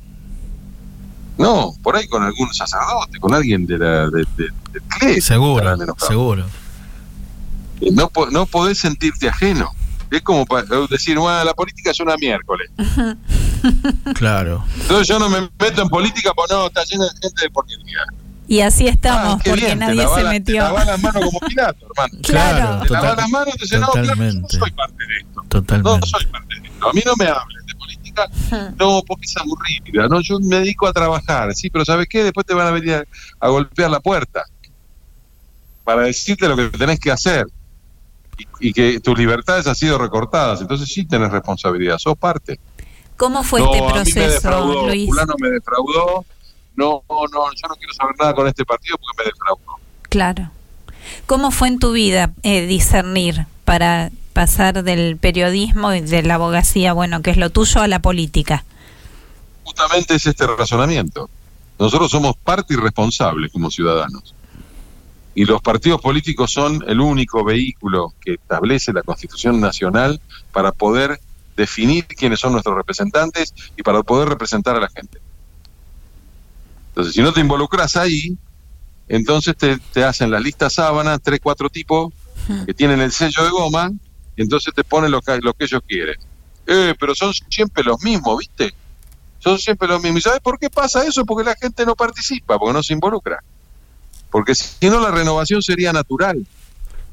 No, 1.38 1.74
por 1.82 1.96
ahí 1.96 2.08
con 2.08 2.24
algún 2.24 2.54
sacerdote, 2.54 3.20
con 3.20 3.34
alguien 3.34 3.66
de 3.66 3.78
la, 3.78 4.10
de, 4.10 5.22
seguro, 5.22 5.76
seguro. 5.98 6.46
No, 7.94 8.12
no 8.32 8.46
podés 8.46 8.78
sentirte 8.78 9.28
ajeno. 9.28 9.74
Es 10.12 10.22
como 10.22 10.46
para 10.46 10.68
decir, 10.90 11.18
bueno, 11.18 11.44
la 11.44 11.54
política 11.54 11.92
es 11.92 12.00
una 12.00 12.16
miércoles. 12.18 12.70
Claro. 14.16 14.66
Entonces 14.76 15.08
yo 15.08 15.20
no 15.20 15.30
me 15.30 15.40
meto 15.60 15.84
en 15.84 15.88
política, 15.88 16.32
pues 16.36 16.50
no, 16.50 16.66
está 16.66 16.84
llena 16.84 17.06
de 17.06 17.12
gente 17.22 17.44
de 17.44 17.50
porquería. 17.52 18.00
Y 18.52 18.60
así 18.60 18.86
estamos, 18.86 19.36
Ah, 19.36 19.44
porque 19.46 19.62
bien, 19.66 19.80
te 19.80 19.86
nadie 19.86 20.02
se 20.02 20.08
la- 20.10 20.16
Te 20.16 20.24
metió. 20.40 20.62
lavas 20.64 20.86
las 20.86 21.02
manos 21.02 21.24
como 21.24 21.40
Pilato, 21.40 21.86
hermano. 21.90 22.18
Claro. 22.24 22.82
Te 22.86 22.90
lavas 22.90 23.16
las 23.18 23.30
manos 23.30 23.54
y 23.56 23.58
te 23.58 23.64
dices, 23.64 23.80
no, 23.80 23.88
claro, 23.88 24.08
yo 24.08 24.12
no 24.16 24.18
totalmente. 24.18 24.58
soy 24.58 24.72
parte 24.72 25.06
de 25.08 25.18
esto. 25.20 25.42
No 25.42 25.48
Totalmente. 25.48 26.08
soy 26.10 26.26
parte 26.26 26.56
de 26.60 26.68
esto. 26.68 26.90
A 26.90 26.94
mí 26.94 27.02
no 27.06 27.14
me 27.16 27.26
hablen 27.28 27.66
de 27.66 27.76
política, 27.76 28.28
no, 28.78 29.02
porque 29.08 29.26
es 29.26 29.38
aburrida. 29.38 30.08
No, 30.10 30.20
yo 30.20 30.38
me 30.42 30.58
dedico 30.58 30.86
a 30.86 30.92
trabajar, 30.92 31.54
sí, 31.56 31.70
pero 31.70 31.86
¿sabes 31.86 32.08
qué? 32.10 32.26
Después 32.26 32.46
te 32.46 32.54
van 32.54 32.68
a 32.68 32.72
venir 32.72 32.96
a, 32.96 33.04
a 33.40 33.48
golpear 33.48 33.90
la 33.90 34.02
puerta 34.02 34.44
para 35.86 36.02
decirte 36.02 36.46
lo 36.50 36.58
que 36.58 36.70
tenés 36.78 37.00
que 37.00 37.10
hacer. 37.10 37.46
Y, 38.60 38.68
y 38.70 38.74
que 38.74 39.00
tus 39.00 39.18
libertades 39.18 39.66
han 39.68 39.76
sido 39.76 39.98
recortadas. 39.98 40.60
Entonces 40.60 40.90
sí 40.90 41.06
tenés 41.06 41.32
responsabilidad, 41.32 41.98
sos 42.00 42.18
parte. 42.18 42.60
¿Cómo 43.16 43.44
fue 43.44 43.62
no, 43.62 43.74
este 43.74 43.78
a 43.78 43.82
mí 43.82 43.88
me 43.88 43.94
proceso, 44.04 44.30
defraudó, 44.34 44.88
Luis? 44.88 45.06
fulano 45.10 45.36
me 45.40 45.50
defraudó. 45.52 46.26
No, 46.76 47.04
no, 47.10 47.28
yo 47.30 47.68
no 47.68 47.76
quiero 47.76 47.94
saber 47.94 48.16
nada 48.20 48.34
con 48.34 48.48
este 48.48 48.66
partido 48.66 48.98
porque 48.98 49.24
me 49.24 49.30
defraudó. 49.30 49.80
Claro. 50.04 50.52
¿Cómo 51.26 51.52
fue 51.52 51.68
en 51.68 51.80
tu 51.80 51.92
vida 51.92 52.32
eh, 52.44 52.66
discernir 52.66 53.46
para 53.66 54.12
pasar 54.34 54.84
del 54.84 55.18
periodismo 55.18 55.94
y 55.94 56.02
de 56.02 56.24
la 56.24 56.36
abogacía, 56.36 56.94
bueno, 56.94 57.22
que 57.22 57.32
es 57.32 57.38
lo 57.38 57.50
tuyo, 57.50 57.82
a 57.82 57.88
la 57.88 58.00
política? 58.00 58.64
justamente 59.72 60.16
es 60.16 60.26
este 60.26 60.46
razonamiento. 60.46 61.30
Nosotros 61.80 62.12
somos 62.12 62.36
parte 62.36 62.74
y 62.74 62.78
responsables 62.78 63.52
como 63.52 63.72
ciudadanos. 63.72 64.36
Y 65.34 65.46
los 65.46 65.62
partidos 65.62 66.02
políticos 66.02 66.52
son 66.52 66.84
el 66.88 67.00
único 67.00 67.44
vehículo 67.46 68.14
que 68.20 68.34
establece 68.34 68.92
la 68.92 69.02
Constitución 69.02 69.62
Nacional 69.62 70.20
para 70.52 70.74
poder 70.74 71.22
definir 71.56 72.06
quiénes 72.06 72.42
son 72.42 72.52
nuestros 72.52 72.76
representantes 72.76 73.54
y 73.78 73.82
para 73.82 74.04
poder 74.04 74.28
representar 74.28 74.76
a 74.76 74.82
la 74.82 74.90
gente. 74.90 75.20
Entonces, 77.02 77.16
si 77.16 77.24
no 77.24 77.34
te 77.34 77.40
involucras 77.40 77.96
ahí, 77.96 78.38
entonces 79.08 79.58
te, 79.58 79.80
te 79.92 80.04
hacen 80.04 80.30
las 80.30 80.42
listas 80.44 80.74
sábanas, 80.74 81.20
tres, 81.24 81.40
cuatro 81.42 81.68
tipos 81.68 82.14
que 82.68 82.76
tienen 82.76 83.02
el 83.02 83.12
sello 83.12 83.44
de 83.44 83.50
goma, 83.50 83.92
y 84.36 84.42
entonces 84.44 84.72
te 84.76 84.84
ponen 84.84 85.10
lo 85.10 85.20
que, 85.20 85.40
lo 85.40 85.56
que 85.56 85.66
ellos 85.66 85.82
quieren. 85.88 86.16
Eh, 86.68 86.94
pero 87.00 87.16
son 87.16 87.34
siempre 87.50 87.84
los 87.84 88.04
mismos, 88.04 88.38
¿viste? 88.38 88.76
son 89.40 89.58
siempre 89.58 89.88
los 89.88 90.00
mismos. 90.00 90.20
¿Y 90.20 90.22
sabes 90.22 90.42
por 90.42 90.60
qué 90.60 90.70
pasa 90.70 91.04
eso? 91.04 91.26
Porque 91.26 91.44
la 91.44 91.56
gente 91.56 91.88
no 91.88 91.96
participa, 91.96 92.60
porque 92.60 92.74
no 92.74 92.84
se 92.84 92.94
involucra. 92.94 93.44
Porque 94.30 94.54
si 94.54 94.88
no, 94.88 95.00
la 95.00 95.10
renovación 95.10 95.64
sería 95.64 95.92
natural. 95.92 96.46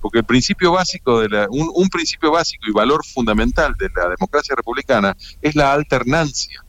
Porque 0.03 0.19
el 0.19 0.25
principio 0.25 0.73
básico, 0.73 1.21
de 1.21 1.31
la, 1.31 1.47
un, 1.49 1.71
un 1.75 1.89
principio 1.89 2.31
básico 2.31 2.67
y 2.69 2.73
valor 2.73 3.07
fundamental 3.07 3.75
de 3.79 3.89
la 3.97 4.11
democracia 4.11 4.55
republicana 4.55 5.17
es 5.41 5.57
la 5.57 5.73
alternancia. 5.73 6.63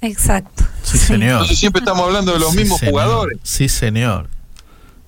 Exacto. 0.00 0.64
Sí, 0.82 0.96
señor. 0.98 1.32
Entonces 1.32 1.58
siempre 1.58 1.80
estamos 1.80 2.02
hablando 2.04 2.32
de 2.32 2.38
los 2.38 2.52
Sí, 2.52 2.58
mismos 2.58 2.78
señor. 2.78 2.92
jugadores. 2.92 3.38
Sí, 3.42 3.68
señor. 3.68 4.28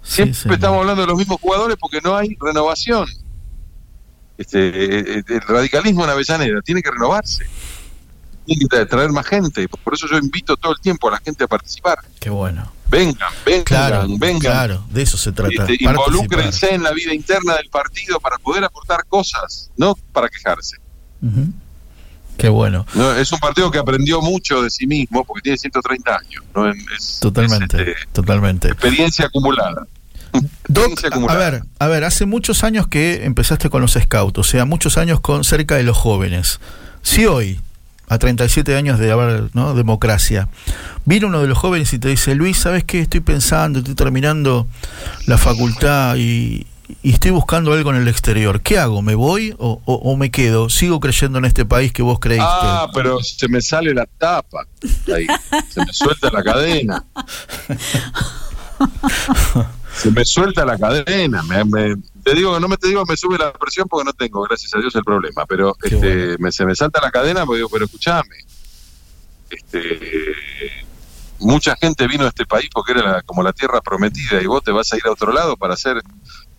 Sí, 0.02 0.14
Siempre 0.14 0.34
señor. 0.34 0.54
estamos 0.56 0.80
hablando 0.80 1.02
de 1.02 1.06
los 1.08 1.18
mismos 1.18 1.40
jugadores 1.40 1.76
porque 1.80 2.00
no 2.02 2.16
hay 2.16 2.36
renovación. 2.40 3.06
Este, 4.38 4.68
eh, 4.68 5.04
eh, 5.18 5.22
el 5.28 5.40
radicalismo 5.42 6.04
en 6.04 6.10
Avellaneda 6.10 6.60
tiene 6.62 6.82
que 6.82 6.90
renovarse. 6.90 7.44
Tiene 8.46 8.60
que 8.68 8.76
tra- 8.76 8.88
traer 8.88 9.10
más 9.10 9.26
gente. 9.26 9.68
Por 9.68 9.94
eso 9.94 10.06
yo 10.10 10.16
invito 10.18 10.56
todo 10.56 10.72
el 10.72 10.80
tiempo 10.80 11.08
a 11.08 11.12
la 11.12 11.18
gente 11.18 11.44
a 11.44 11.46
participar. 11.46 11.98
Qué 12.18 12.30
bueno. 12.30 12.72
Vengan, 12.90 13.28
vengan, 13.46 13.64
Claro, 13.64 14.06
vengan. 14.18 14.40
claro, 14.40 14.84
de 14.90 15.02
eso 15.02 15.16
se 15.16 15.30
trata. 15.30 15.52
Este, 15.62 15.76
involúcrense 15.84 16.74
en 16.74 16.82
la 16.82 16.90
vida 16.90 17.14
interna 17.14 17.54
del 17.54 17.68
partido 17.70 18.18
para 18.18 18.36
poder 18.38 18.64
aportar 18.64 19.04
cosas, 19.08 19.70
no 19.76 19.94
para 20.12 20.28
quejarse. 20.28 20.76
Ujú. 21.22 21.52
Qué 22.40 22.48
bueno. 22.48 22.86
No, 22.94 23.12
es 23.12 23.30
un 23.32 23.38
partido 23.38 23.70
que 23.70 23.78
aprendió 23.78 24.22
mucho 24.22 24.62
de 24.62 24.70
sí 24.70 24.86
mismo 24.86 25.24
porque 25.24 25.42
tiene 25.42 25.58
130 25.58 26.16
años. 26.16 26.42
¿no? 26.54 26.70
Es, 26.70 27.18
Totalmente, 27.20 27.76
es, 27.82 27.88
este, 27.88 28.06
totalmente. 28.12 28.68
experiencia 28.68 29.26
acumulada. 29.26 29.86
Doc, 30.68 31.00
a 31.28 31.34
ver, 31.34 31.64
a 31.78 31.88
ver, 31.88 32.04
hace 32.04 32.24
muchos 32.24 32.64
años 32.64 32.86
que 32.86 33.24
empezaste 33.24 33.68
con 33.68 33.82
los 33.82 33.92
scouts, 34.00 34.38
o 34.38 34.44
sea, 34.44 34.64
muchos 34.64 34.96
años 34.96 35.20
con 35.20 35.44
cerca 35.44 35.76
de 35.76 35.82
los 35.82 35.96
jóvenes. 35.96 36.60
Si 37.02 37.26
hoy, 37.26 37.60
a 38.08 38.18
37 38.18 38.76
años 38.76 38.98
de 38.98 39.10
haber 39.10 39.50
¿no? 39.54 39.74
democracia, 39.74 40.48
viene 41.04 41.26
uno 41.26 41.42
de 41.42 41.48
los 41.48 41.58
jóvenes 41.58 41.92
y 41.92 41.98
te 41.98 42.08
dice, 42.08 42.36
Luis, 42.36 42.58
¿sabes 42.58 42.84
qué? 42.84 43.00
Estoy 43.00 43.20
pensando, 43.20 43.80
estoy 43.80 43.96
terminando 43.96 44.66
la 45.26 45.36
facultad 45.36 46.16
y, 46.16 46.66
y 47.02 47.12
estoy 47.12 47.30
buscando 47.30 47.72
algo 47.72 47.90
en 47.90 47.96
el 47.96 48.08
exterior. 48.08 48.60
¿Qué 48.62 48.78
hago? 48.78 49.02
¿Me 49.02 49.14
voy 49.14 49.54
o, 49.58 49.80
o- 49.84 49.94
o 49.94 50.16
me 50.16 50.30
quedo? 50.30 50.68
¿Sigo 50.68 51.00
creyendo 51.00 51.38
en 51.38 51.44
este 51.44 51.64
país 51.64 51.92
que 51.92 52.02
vos 52.02 52.18
creíste? 52.20 52.46
Ah, 52.48 52.88
pero 52.94 53.22
se 53.22 53.48
me 53.48 53.60
sale 53.60 53.92
la 53.94 54.06
tapa. 54.06 54.66
Ahí. 55.14 55.26
Se 55.68 55.80
me 55.84 55.92
suelta 55.92 56.30
la 56.30 56.42
cadena. 56.42 57.04
Se 59.94 60.10
me 60.10 60.24
suelta 60.24 60.64
la 60.64 60.78
cadena. 60.78 61.42
Me, 61.42 61.64
me- 61.64 61.96
te 62.22 62.34
digo 62.34 62.54
que 62.54 62.60
no 62.60 62.68
me 62.68 62.76
te 62.76 62.88
digo 62.88 63.04
me 63.06 63.16
sube 63.16 63.38
la 63.38 63.52
presión 63.52 63.86
porque 63.88 64.04
no 64.04 64.12
tengo, 64.12 64.42
gracias 64.42 64.74
a 64.74 64.78
Dios, 64.78 64.94
el 64.94 65.02
problema. 65.04 65.44
Pero 65.46 65.74
Qué 65.74 65.94
este, 65.94 66.16
bueno. 66.26 66.36
me, 66.40 66.52
se 66.52 66.64
me 66.64 66.74
salta 66.74 67.00
la 67.00 67.10
cadena 67.10 67.44
porque 67.44 67.58
digo, 67.58 67.68
pero 67.70 67.84
escúchame. 67.86 68.36
Este, 69.50 69.88
mucha 71.40 71.74
gente 71.76 72.06
vino 72.06 72.24
a 72.24 72.28
este 72.28 72.46
país 72.46 72.68
porque 72.72 72.92
era 72.92 73.02
la- 73.12 73.22
como 73.22 73.42
la 73.42 73.52
tierra 73.52 73.80
prometida 73.80 74.40
y 74.40 74.46
vos 74.46 74.62
te 74.62 74.70
vas 74.70 74.92
a 74.92 74.96
ir 74.96 75.02
a 75.06 75.10
otro 75.12 75.32
lado 75.32 75.56
para 75.56 75.76
ser 75.76 76.00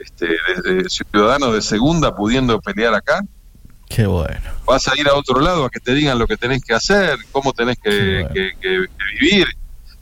este, 0.03 0.27
de- 0.63 0.83
de 0.83 0.89
ciudadano 0.89 1.51
de 1.51 1.61
segunda 1.61 2.15
pudiendo 2.15 2.59
pelear 2.61 2.93
acá 2.93 3.21
Qué 3.89 4.05
bueno. 4.05 4.39
vas 4.65 4.87
a 4.87 4.97
ir 4.99 5.07
a 5.07 5.15
otro 5.15 5.39
lado 5.41 5.65
a 5.65 5.69
que 5.69 5.79
te 5.79 5.93
digan 5.93 6.17
lo 6.17 6.25
que 6.27 6.37
tenés 6.37 6.63
que 6.63 6.73
hacer, 6.73 7.17
cómo 7.31 7.51
tenés 7.53 7.77
que, 7.77 7.89
Qué 7.89 8.13
bueno. 8.21 8.29
que- 8.33 8.51
que- 8.61 8.85
que 8.87 9.19
vivir, 9.19 9.47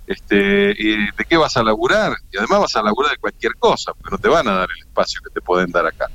este, 0.06 0.76
y 0.78 0.98
de 1.06 1.26
qué 1.28 1.38
vas 1.38 1.56
a 1.58 1.64
laburar, 1.64 2.14
y 2.32 2.38
además 2.38 2.60
vas 2.62 2.76
a 2.76 2.84
laburar 2.84 3.12
de 3.12 3.18
cualquier 3.18 3.54
cosa, 3.58 3.94
porque 3.94 4.12
no 4.12 4.18
te 4.20 4.28
van 4.28 4.48
a 4.48 4.54
dar 4.54 4.70
el 4.76 4.84
espacio 4.88 5.20
que 5.24 5.30
te 5.32 5.42
pueden 5.42 5.72
dar 5.72 5.86
acá. 5.88 6.06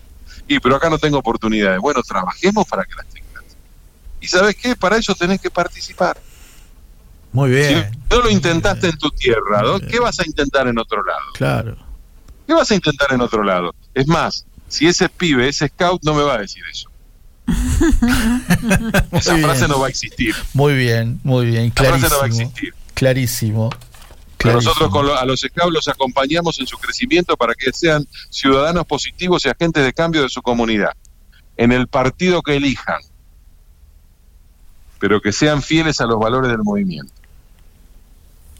Y 0.46 0.58
pero 0.60 0.76
acá 0.76 0.88
no 0.90 0.98
tengo 0.98 1.18
oportunidades. 1.18 1.80
Bueno, 1.80 2.00
trabajemos 2.02 2.66
para 2.66 2.84
que 2.84 2.94
las 2.96 3.06
tengas. 3.06 3.44
Y 4.20 4.26
sabes 4.28 4.54
qué, 4.56 4.76
para 4.76 4.96
eso 4.96 5.14
tenés 5.14 5.40
que 5.40 5.50
participar. 5.50 6.16
Muy 7.32 7.50
Si 7.50 7.56
bien. 7.74 7.90
no 8.10 8.20
lo 8.20 8.30
intentaste 8.30 8.88
en 8.88 8.96
tu 8.98 9.10
tierra, 9.10 9.62
¿no? 9.62 9.80
¿qué 9.80 9.98
vas 9.98 10.20
a 10.20 10.26
intentar 10.26 10.68
en 10.68 10.78
otro 10.78 11.02
lado? 11.02 11.20
Claro. 11.34 11.76
¿Qué 12.46 12.54
vas 12.54 12.70
a 12.70 12.74
intentar 12.74 13.12
en 13.12 13.20
otro 13.20 13.42
lado? 13.42 13.74
Es 13.94 14.06
más, 14.06 14.44
si 14.68 14.86
ese 14.86 15.08
pibe, 15.08 15.48
ese 15.48 15.68
scout, 15.68 16.02
no 16.04 16.14
me 16.14 16.22
va 16.22 16.34
a 16.34 16.38
decir 16.38 16.62
eso. 16.70 16.90
Esa 19.12 19.36
frase 19.36 19.58
bien. 19.60 19.70
no 19.70 19.80
va 19.80 19.86
a 19.86 19.90
existir. 19.90 20.34
Muy 20.54 20.74
bien, 20.74 21.20
muy 21.24 21.46
bien. 21.46 21.72
La 21.76 21.84
frase 21.84 22.08
no 22.08 22.18
va 22.18 22.24
a 22.26 22.28
Clarísimo. 22.28 22.48
existir. 22.48 22.74
Clarísimo. 22.94 23.70
Nosotros 24.44 24.90
con 24.90 25.08
a 25.08 25.24
los 25.24 25.40
scouts 25.40 25.72
los 25.72 25.88
acompañamos 25.88 26.58
en 26.60 26.66
su 26.66 26.76
crecimiento 26.76 27.36
para 27.36 27.54
que 27.54 27.72
sean 27.72 28.06
ciudadanos 28.28 28.86
positivos 28.86 29.44
y 29.46 29.48
agentes 29.48 29.82
de 29.84 29.92
cambio 29.92 30.22
de 30.22 30.28
su 30.28 30.42
comunidad, 30.42 30.92
en 31.56 31.72
el 31.72 31.86
partido 31.88 32.42
que 32.42 32.56
elijan, 32.56 33.00
pero 34.98 35.20
que 35.20 35.32
sean 35.32 35.62
fieles 35.62 36.00
a 36.00 36.06
los 36.06 36.18
valores 36.18 36.50
del 36.50 36.62
movimiento, 36.62 37.12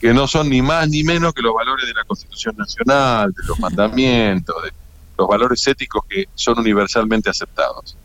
que 0.05 0.12
no 0.12 0.28
son 0.28 0.50
ni 0.50 0.61
más 0.61 0.86
ni 0.86 1.02
menos 1.02 1.32
que 1.32 1.40
los 1.40 1.55
valores 1.55 1.86
de 1.86 1.94
la 1.94 2.05
Constitución 2.05 2.55
Nacional, 2.59 3.32
de 3.32 3.42
los 3.46 3.59
mandamientos, 3.59 4.62
de 4.62 4.70
los 5.16 5.26
valores 5.26 5.66
éticos 5.66 6.05
que 6.07 6.28
son 6.34 6.59
universalmente 6.59 7.30
aceptados. 7.30 7.96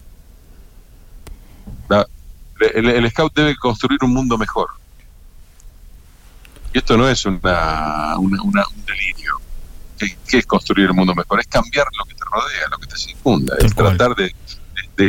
el 2.62 3.10
scout 3.10 3.36
debe 3.36 3.54
construir 3.58 4.00
un 4.02 4.14
mundo 4.14 4.38
mejor 4.38 4.70
y 6.74 6.78
esto 6.78 6.96
no 6.96 7.10
es 7.10 7.26
una, 7.26 8.16
un 8.18 8.86
delirio. 8.86 9.42
¿Qué, 9.98 10.38
es 10.38 10.46
construir 10.46 10.88
el 10.88 10.94
mundo 10.94 11.14
mejor? 11.14 11.42
Es 11.42 11.48
cambiar 11.48 11.86
lo 11.98 12.06
que 12.06 12.14
te 12.14 12.24
rodea, 12.24 12.68
lo 12.72 12.78
que 12.78 12.88
te 12.88 12.96
circunda, 12.96 13.58
es 13.60 13.76
tratar 13.76 14.16
de, 14.16 14.34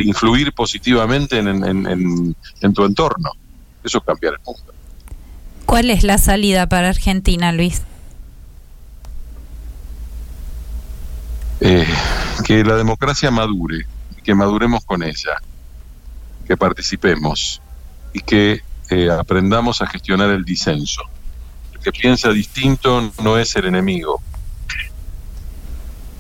influir 0.03 0.53
positivamente 0.53 1.39
en, 1.39 2.35
tu 2.75 2.85
entorno. 2.85 3.31
Eso 3.85 3.99
es 3.99 4.05
cambiar 4.05 4.35
el 4.35 4.41
mundo. 4.45 4.70
¿Cuál 5.71 5.89
es 5.91 6.03
la 6.03 6.19
salida 6.19 6.69
para 6.69 6.89
Argentina, 6.89 7.53
Luis? 7.53 7.83
Eh, 11.61 11.87
que 12.45 12.65
la 12.65 12.75
democracia 12.75 13.31
madure, 13.31 13.87
que 14.25 14.35
maduremos 14.35 14.85
con 14.85 15.05
ella, 15.05 15.37
que 16.45 16.57
participemos 16.57 17.63
y 18.13 18.19
que 18.19 18.63
eh, 18.89 19.11
aprendamos 19.17 19.81
a 19.81 19.87
gestionar 19.87 20.31
el 20.31 20.45
disenso 20.45 21.03
que 21.81 21.93
piensa 21.93 22.31
distinto 22.31 23.13
no 23.23 23.39
es 23.39 23.55
el 23.55 23.67
enemigo. 23.67 24.21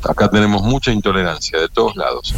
Acá 0.08 0.30
tenemos 0.30 0.62
mucha 0.62 0.92
intolerancia 0.92 1.58
de 1.58 1.68
todos 1.68 1.96
lados. 1.96 2.32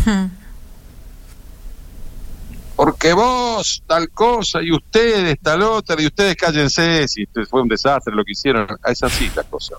Porque 2.85 3.13
vos, 3.13 3.81
tal 3.87 4.11
cosa, 4.11 4.61
y 4.61 4.73
ustedes, 4.73 5.39
tal 5.41 5.63
otra, 5.63 6.03
y 6.03 6.07
ustedes 6.07 6.35
cállense, 6.35 7.07
si 7.07 7.27
fue 7.49 7.63
un 7.63 7.69
desastre 7.69 8.13
lo 8.13 8.25
que 8.25 8.33
hicieron. 8.33 8.67
Es 8.85 9.01
así 9.05 9.31
la 9.37 9.45
cosa. 9.45 9.77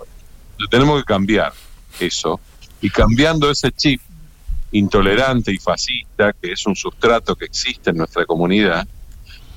Tenemos 0.72 1.02
que 1.02 1.06
cambiar 1.06 1.52
eso. 2.00 2.40
Y 2.80 2.90
cambiando 2.90 3.52
ese 3.52 3.74
chip 3.74 4.02
intolerante 4.72 5.52
y 5.52 5.58
fascista, 5.58 6.32
que 6.32 6.54
es 6.54 6.66
un 6.66 6.78
sustrato 6.78 7.36
que 7.36 7.44
existe 7.44 7.90
en 7.90 7.98
nuestra 7.98 8.26
comunidad, 8.26 8.88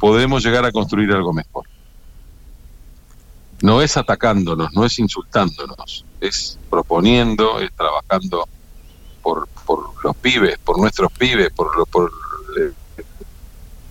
podemos 0.00 0.44
llegar 0.44 0.64
a 0.64 0.72
construir 0.72 1.12
algo 1.12 1.32
mejor 1.32 1.68
no 3.62 3.80
es 3.80 3.96
atacándonos, 3.96 4.72
no 4.74 4.84
es 4.84 4.98
insultándonos, 4.98 6.04
es 6.20 6.58
proponiendo, 6.68 7.60
es 7.60 7.72
trabajando 7.72 8.46
por, 9.22 9.48
por 9.64 10.04
los 10.04 10.16
pibes, 10.16 10.58
por 10.58 10.78
nuestros 10.78 11.10
pibes, 11.12 11.50
por, 11.52 11.86
por 11.88 12.12
eh, 12.60 12.72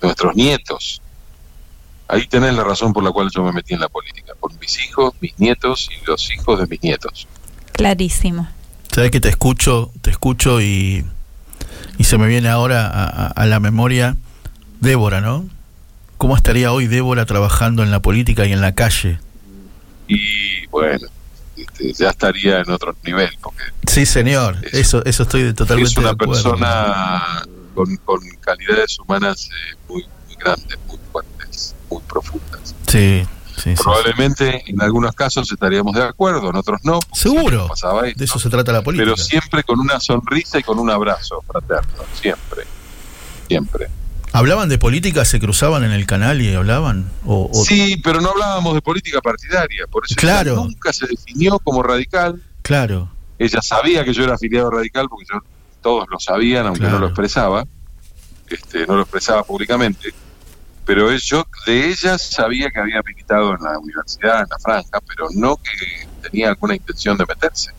nuestros 0.06 0.36
nietos. 0.36 1.01
Ahí 2.08 2.28
tenés 2.28 2.53
la 2.53 2.64
razón 2.64 2.93
por 2.93 3.03
la 3.03 3.12
cual 3.12 3.30
yo 3.34 3.43
me 3.43 3.51
metí 3.51 3.74
en 3.74 3.80
la 3.80 3.89
política, 3.89 4.34
por 4.39 4.58
mis 4.60 4.80
hijos, 4.86 5.14
mis 5.22 5.38
nietos 5.39 5.89
y 5.91 6.06
los 6.06 6.32
hijos 6.32 6.60
de 6.60 6.68
mis 6.68 6.84
nietos. 6.84 7.28
Clarísimo. 7.72 8.47
Sabes 8.91 9.12
que 9.12 9.20
te 9.20 9.30
escucho, 9.30 9.91
te 10.01 10.12
escucho 10.12 10.62
y, 10.62 11.03
y 11.97 12.03
se 12.03 12.18
me 12.18 12.28
viene 12.28 12.49
ahora 12.49 12.88
a, 12.88 13.28
a 13.28 13.45
la 13.45 13.60
memoria 13.60 14.18
Débora, 14.80 15.20
¿no? 15.20 15.49
¿Cómo 16.18 16.36
estaría 16.36 16.72
hoy 16.72 16.88
Débora 16.88 17.26
trabajando 17.26 17.84
en 17.84 17.91
la 17.91 18.01
política 18.01 18.45
y 18.45 18.53
en 18.53 18.62
la 18.62 18.74
calle? 18.74 19.20
y 20.08 20.68
bueno, 20.68 21.08
este, 21.58 21.93
ya 21.93 22.10
estaría 22.10 22.60
en 22.60 22.70
otro 22.70 22.95
nivel. 23.03 23.30
Porque 23.41 23.64
sí, 23.88 24.06
señor, 24.06 24.58
eso, 24.72 25.03
eso 25.06 25.24
estoy 25.24 25.53
totalmente 25.53 25.91
Es 25.91 25.97
una 25.97 26.16
persona 26.16 27.45
con, 27.76 27.96
con, 27.98 28.20
calidades 28.40 28.98
humanas 29.00 29.50
eh, 29.50 29.76
muy, 29.88 30.04
muy 30.26 30.36
grandes, 30.38 30.80
muy 30.88 30.98
fuertes, 31.12 31.76
muy 31.90 32.02
profundas. 32.02 32.76
Sí. 32.88 33.26
Sí, 33.58 33.74
Probablemente 33.82 34.64
en 34.68 34.82
algunos 34.82 35.16
casos 35.16 35.50
estaríamos 35.50 35.96
de 35.96 36.04
acuerdo, 36.04 36.50
en 36.50 36.58
otros 36.58 36.82
no. 36.84 37.00
Seguro. 37.14 37.70
de 38.16 38.26
eso 38.26 38.38
se 38.38 38.50
trata 38.50 38.74
la 38.74 38.84
política. 38.84 39.06
Pero 39.06 39.18
siempre 39.18 39.64
con 39.64 39.80
una 39.80 40.00
sonrisa 40.02 40.60
y 40.60 40.64
con 40.64 40.78
un 40.78 40.90
abrazo 40.90 41.42
fraterno, 41.48 42.04
siempre. 42.20 42.64
Siempre. 43.48 43.88
¿Hablaban 44.36 44.68
de 44.68 44.78
política? 44.78 45.24
¿Se 45.24 45.40
cruzaban 45.40 45.86
en 45.86 45.94
el 45.94 46.06
canal 46.06 46.42
y 46.42 46.54
hablaban? 46.54 47.10
O, 47.26 47.50
Sí, 47.54 47.96
pero 48.04 48.20
no 48.20 48.32
hablábamos 48.32 48.74
de 48.74 48.82
política 48.82 49.22
partidaria, 49.22 49.88
por 49.88 50.04
eso 50.06 50.16
claro. 50.18 50.56
nunca 50.58 50.92
se 50.92 51.08
definió 51.08 51.58
como 51.60 51.82
radical. 51.82 52.42
Claro. 52.62 53.10
Ella 53.40 53.62
sabía 53.62 54.04
que 54.04 54.14
yo 54.14 54.26
era 54.26 54.36
afiliado 54.36 54.70
radical 54.72 55.08
porque 55.08 55.26
yo, 55.32 55.40
todos 55.86 56.08
lo 56.10 56.20
sabían, 56.20 56.66
aunque 56.66 56.88
no 56.88 56.98
lo 56.98 57.06
expresaba, 57.06 57.64
este, 58.50 58.88
no 58.88 58.96
lo 58.96 59.02
expresaba 59.04 59.44
públicamente, 59.44 60.12
pero 60.84 61.16
yo 61.16 61.46
de 61.68 61.90
ella 61.90 62.18
sabía 62.18 62.72
que 62.72 62.80
había 62.80 63.04
militado 63.06 63.54
en 63.54 63.62
la 63.62 63.78
universidad, 63.78 64.42
en 64.42 64.48
la 64.50 64.58
franja, 64.58 65.00
pero 65.06 65.28
no 65.36 65.58
que 65.58 66.08
tenía 66.24 66.50
alguna 66.50 66.74
intención 66.74 67.16
de 67.20 67.26
meterse. 67.28 67.70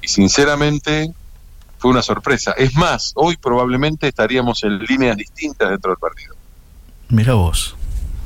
Y 0.00 0.08
sinceramente 0.08 1.12
fue 1.76 1.90
una 1.90 2.00
sorpresa. 2.00 2.52
Es 2.52 2.74
más, 2.74 3.12
hoy 3.14 3.36
probablemente 3.36 4.08
estaríamos 4.08 4.64
en 4.64 4.78
líneas 4.78 5.18
distintas 5.18 5.68
dentro 5.68 5.90
del 5.90 5.98
partido. 5.98 6.34
Mira 7.10 7.34
vos. 7.34 7.76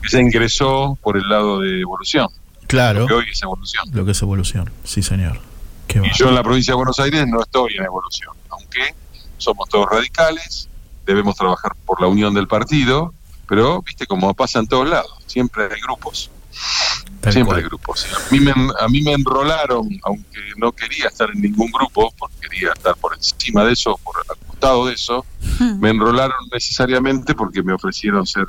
Ella 0.05 0.21
ingresó 0.21 0.97
por 1.03 1.17
el 1.17 1.29
lado 1.29 1.59
de 1.59 1.81
evolución. 1.81 2.29
Claro. 2.69 3.01
Lo 3.01 3.07
que 3.09 3.15
hoy 3.15 3.27
es 3.33 3.43
evolución. 3.43 3.85
Lo 3.93 4.05
que 4.05 4.13
es 4.13 4.23
evolución, 4.23 4.71
sí 4.85 5.03
señor. 5.03 5.41
Y 5.89 6.17
yo 6.17 6.29
en 6.29 6.35
la 6.35 6.43
provincia 6.43 6.73
de 6.73 6.77
Buenos 6.77 6.99
Aires 6.99 7.27
no 7.27 7.41
estoy 7.41 7.77
en 7.77 7.85
evolución, 7.85 8.35
aunque 8.51 8.95
somos 9.39 9.69
todos 9.69 9.89
radicales, 9.91 10.69
debemos 11.07 11.37
trabajar 11.37 11.73
por 11.85 12.01
la 12.01 12.07
unión 12.07 12.35
del 12.35 12.49
partido, 12.49 13.13
pero 13.49 13.83
viste 13.83 14.07
como 14.07 14.33
pasa 14.35 14.59
en 14.59 14.67
todos 14.67 14.89
lados, 14.89 15.19
siempre 15.27 15.65
hay 15.65 15.81
grupos. 15.81 16.31
Siempre 17.31 17.57
hay 17.57 17.63
grupos. 17.63 18.07
A 18.15 18.33
mí, 18.33 18.39
me, 18.39 18.53
a 18.53 18.89
mí 18.89 19.03
me 19.03 19.13
enrolaron, 19.13 19.89
aunque 20.03 20.41
no 20.57 20.73
quería 20.73 21.09
estar 21.09 21.31
en 21.31 21.41
ningún 21.41 21.71
grupo, 21.71 22.13
porque 22.19 22.37
quería 22.49 22.73
estar 22.73 22.95
por 22.97 23.15
encima 23.15 23.65
de 23.65 23.73
eso, 23.73 23.99
por 24.05 24.15
al 24.29 24.37
costado 24.47 24.87
de 24.87 24.95
eso, 24.95 25.25
hmm. 25.59 25.81
me 25.81 25.91
enrolaron 25.91 26.37
necesariamente 26.53 27.35
porque 27.35 27.63
me 27.63 27.73
ofrecieron 27.73 28.27
ser 28.27 28.47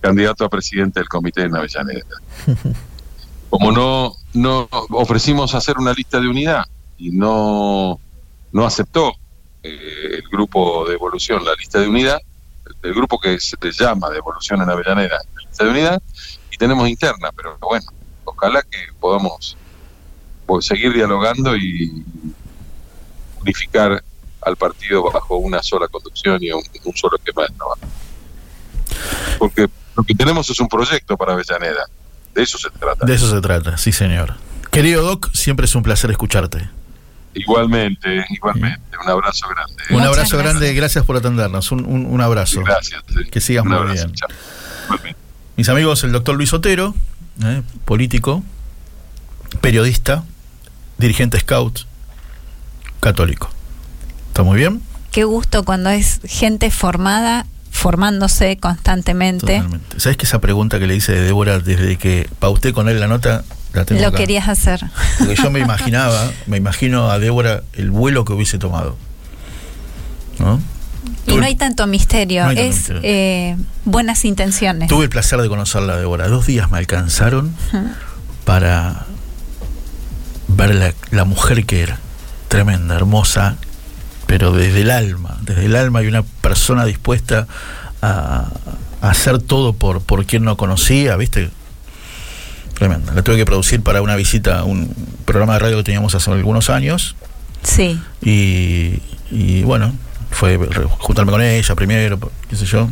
candidato 0.00 0.44
a 0.44 0.48
presidente 0.48 1.00
del 1.00 1.08
comité 1.08 1.48
de 1.48 1.58
Avellaneda. 1.58 2.04
Como 3.50 3.72
no, 3.72 4.12
no 4.34 4.68
ofrecimos 4.90 5.54
hacer 5.54 5.78
una 5.78 5.94
lista 5.94 6.20
de 6.20 6.28
unidad 6.28 6.64
y 6.98 7.10
no, 7.10 7.98
no 8.52 8.66
aceptó 8.66 9.14
eh, 9.62 10.18
el 10.18 10.28
grupo 10.30 10.86
de 10.86 10.94
evolución 10.94 11.44
la 11.44 11.54
lista 11.54 11.80
de 11.80 11.88
unidad, 11.88 12.18
el, 12.82 12.94
grupo 12.94 13.18
que 13.18 13.38
se 13.40 13.56
llama 13.72 14.10
de 14.10 14.18
evolución 14.18 14.60
en 14.60 14.68
Avellaneda, 14.68 15.18
la 15.34 15.40
lista 15.40 15.64
de 15.64 15.70
unidad, 15.70 16.02
y 16.50 16.56
tenemos 16.56 16.88
interna, 16.88 17.30
pero 17.34 17.56
bueno, 17.60 17.86
ojalá 18.24 18.62
que 18.62 18.78
podamos 19.00 19.56
pues, 20.46 20.66
seguir 20.66 20.92
dialogando 20.92 21.56
y 21.56 22.04
unificar 23.40 24.02
al 24.42 24.56
partido 24.56 25.02
bajo 25.10 25.36
una 25.36 25.62
sola 25.62 25.88
conducción 25.88 26.42
y 26.42 26.50
un, 26.52 26.62
solo 26.94 27.16
esquema 27.16 27.42
de 27.42 27.54
trabajo. 27.54 27.80
Porque 29.38 29.68
lo 29.96 30.02
que 30.02 30.14
tenemos 30.14 30.48
es 30.50 30.58
un 30.60 30.68
proyecto 30.68 31.16
para 31.16 31.32
Avellaneda. 31.32 31.86
De 32.34 32.42
eso 32.42 32.58
se 32.58 32.70
trata. 32.70 33.04
De 33.04 33.14
eso 33.14 33.30
se 33.30 33.40
trata, 33.40 33.76
sí, 33.76 33.92
señor. 33.92 34.34
Querido 34.70 35.02
Doc, 35.02 35.30
siempre 35.34 35.66
es 35.66 35.74
un 35.74 35.82
placer 35.82 36.10
escucharte. 36.10 36.68
Igualmente, 37.40 38.24
igualmente. 38.30 38.96
Un 39.02 39.10
abrazo 39.10 39.48
grande. 39.48 39.82
Un 39.90 40.02
abrazo 40.02 40.38
grande, 40.38 40.74
gracias 40.74 41.04
por 41.04 41.16
atendernos. 41.16 41.72
Un, 41.72 41.84
un, 41.84 42.20
abrazo. 42.20 42.62
Gracias. 42.62 43.02
Que 43.30 43.40
sigas 43.40 43.64
muy 43.64 43.92
bien. 43.92 44.12
Mis 45.56 45.68
amigos, 45.68 46.04
el 46.04 46.12
doctor 46.12 46.36
Luis 46.36 46.52
Otero, 46.52 46.94
¿eh? 47.42 47.62
político, 47.84 48.44
periodista, 49.60 50.24
dirigente 50.98 51.40
scout, 51.40 51.80
católico. 53.00 53.50
¿Está 54.28 54.42
muy 54.42 54.58
bien? 54.58 54.82
Qué 55.10 55.24
gusto 55.24 55.64
cuando 55.64 55.90
es 55.90 56.20
gente 56.24 56.70
formada, 56.70 57.46
formándose 57.70 58.56
constantemente. 58.58 59.56
Totalmente. 59.56 60.00
¿Sabes 60.00 60.16
que 60.16 60.26
esa 60.26 60.40
pregunta 60.40 60.78
que 60.78 60.86
le 60.86 60.94
hice 60.94 61.12
de 61.12 61.22
Débora 61.22 61.58
desde 61.58 61.96
que 61.96 62.28
pauté 62.38 62.72
con 62.72 62.88
él 62.88 63.00
la 63.00 63.08
nota, 63.08 63.44
la 63.72 63.84
tengo 63.84 64.00
Lo 64.02 64.12
querías 64.12 64.48
hacer. 64.48 64.84
Porque 65.18 65.36
yo 65.36 65.50
me 65.50 65.60
imaginaba, 65.60 66.30
me 66.46 66.56
imagino 66.56 67.10
a 67.10 67.18
Débora 67.18 67.62
el 67.74 67.90
vuelo 67.90 68.24
que 68.24 68.32
hubiese 68.32 68.58
tomado. 68.58 68.96
¿No? 70.38 70.60
Y 71.26 71.36
no 71.36 71.44
hay 71.44 71.56
tanto 71.56 71.86
misterio, 71.86 72.48
es 72.50 72.90
eh, 73.02 73.56
buenas 73.84 74.24
intenciones. 74.24 74.88
Tuve 74.88 75.04
el 75.04 75.10
placer 75.10 75.40
de 75.40 75.48
conocerla, 75.48 75.96
Débora. 75.96 76.28
Dos 76.28 76.46
días 76.46 76.70
me 76.70 76.78
alcanzaron 76.78 77.54
para 78.44 79.06
ver 80.48 80.74
la, 80.74 80.94
la, 81.10 81.24
mujer 81.24 81.66
que 81.66 81.82
era. 81.82 81.98
Tremenda, 82.48 82.96
hermosa, 82.96 83.56
pero 84.26 84.52
desde 84.52 84.82
el 84.82 84.90
alma. 84.90 85.36
Desde 85.42 85.66
el 85.66 85.76
alma 85.76 85.98
hay 85.98 86.06
una 86.06 86.22
persona 86.22 86.84
dispuesta 86.86 87.46
a, 88.02 88.48
hacer 89.00 89.38
todo 89.38 89.74
por, 89.74 90.00
por 90.02 90.24
quien 90.26 90.44
no 90.44 90.56
conocía, 90.56 91.16
¿viste? 91.16 91.50
Tremenda. 92.78 93.12
La 93.12 93.22
tuve 93.22 93.36
que 93.36 93.44
producir 93.44 93.82
para 93.82 94.02
una 94.02 94.14
visita 94.16 94.60
a 94.60 94.64
un 94.64 94.94
programa 95.24 95.54
de 95.54 95.58
radio 95.58 95.76
que 95.78 95.82
teníamos 95.82 96.14
hace 96.14 96.30
algunos 96.30 96.70
años. 96.70 97.16
Sí. 97.62 98.00
Y, 98.22 99.02
y 99.30 99.62
bueno, 99.62 99.92
fue 100.30 100.58
juntarme 100.98 101.32
con 101.32 101.42
ella 101.42 101.74
primero, 101.74 102.18
qué 102.48 102.56
sé 102.56 102.66
yo. 102.66 102.88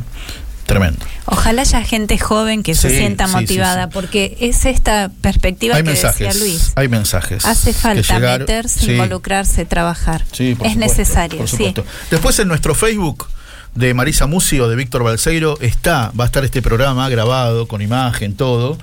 Tremendo. 0.67 0.99
Ojalá 1.27 1.63
haya 1.63 1.83
gente 1.83 2.19
joven 2.19 2.65
que 2.65 2.75
se 2.75 2.91
sienta 2.91 3.29
sí, 3.29 3.35
motivada, 3.35 3.85
sí, 3.85 3.91
porque 3.93 4.37
es 4.41 4.65
esta 4.67 5.13
perspectiva 5.21 5.77
Hay 5.77 5.85
que 5.85 5.91
mensajes. 5.91 6.19
decía 6.19 6.41
Luis. 6.45 6.73
Hay 6.75 6.89
mensajes. 6.89 7.45
Hace 7.45 7.73
falta 7.73 8.15
llegar. 8.15 8.41
meterse, 8.41 8.93
involucrarse, 8.93 9.65
trabajar. 9.65 10.25
Sí, 10.33 10.57
por 10.57 10.67
es 10.67 10.73
supuesto, 10.73 10.99
necesario, 10.99 11.39
por 11.39 11.49
sí. 11.49 11.57
supuesto. 11.59 11.85
Después 12.11 12.37
en 12.41 12.49
nuestro 12.49 12.75
Facebook 12.75 13.29
de 13.77 13.95
Marisa 13.95 14.27
Musi 14.27 14.59
o 14.59 14.69
de 14.69 14.75
Víctor 14.75 15.05
Balseiro 15.05 15.57
está, 15.61 16.11
va 16.19 16.25
a 16.25 16.27
estar 16.27 16.45
este 16.45 16.61
programa 16.63 17.09
grabado 17.09 17.69
con 17.69 17.81
imagen, 17.81 18.35
todo, 18.35 18.77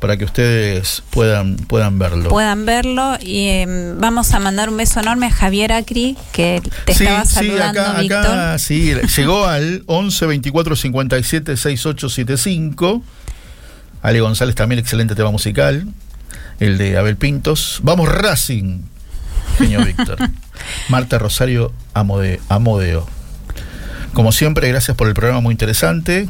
para 0.00 0.16
que 0.16 0.24
ustedes 0.24 1.02
puedan, 1.10 1.56
puedan 1.56 1.98
verlo. 1.98 2.28
Puedan 2.30 2.66
verlo 2.66 3.16
y 3.20 3.48
em, 3.48 3.98
vamos 4.00 4.32
a 4.32 4.38
mandar 4.40 4.68
un 4.70 4.76
beso 4.76 4.98
enorme 5.00 5.26
a 5.26 5.30
Javier 5.30 5.72
Acri, 5.72 6.16
que 6.32 6.62
te 6.86 6.94
sí, 6.94 7.04
estaba 7.04 7.24
sí, 7.24 7.34
saludando, 7.34 7.80
acá, 7.80 8.00
Víctor. 8.00 8.18
acá, 8.26 8.58
sí, 8.58 8.94
llegó 9.16 9.44
al 9.46 9.82
11 9.86 10.26
24 10.26 10.74
57 10.76 11.56
6875. 11.56 13.02
Ale 14.02 14.20
González 14.20 14.54
también, 14.54 14.78
excelente 14.78 15.14
tema 15.14 15.30
musical. 15.30 15.86
El 16.58 16.78
de 16.78 16.96
Abel 16.96 17.16
Pintos. 17.16 17.80
Vamos 17.82 18.08
Racing, 18.08 18.80
genio 19.58 19.84
Víctor. 19.84 20.16
Marta 20.88 21.18
Rosario 21.18 21.72
Amode- 21.94 22.40
Amodeo. 22.48 23.06
Como 24.14 24.32
siempre, 24.32 24.68
gracias 24.68 24.96
por 24.96 25.08
el 25.08 25.14
programa 25.14 25.40
muy 25.40 25.52
interesante. 25.52 26.28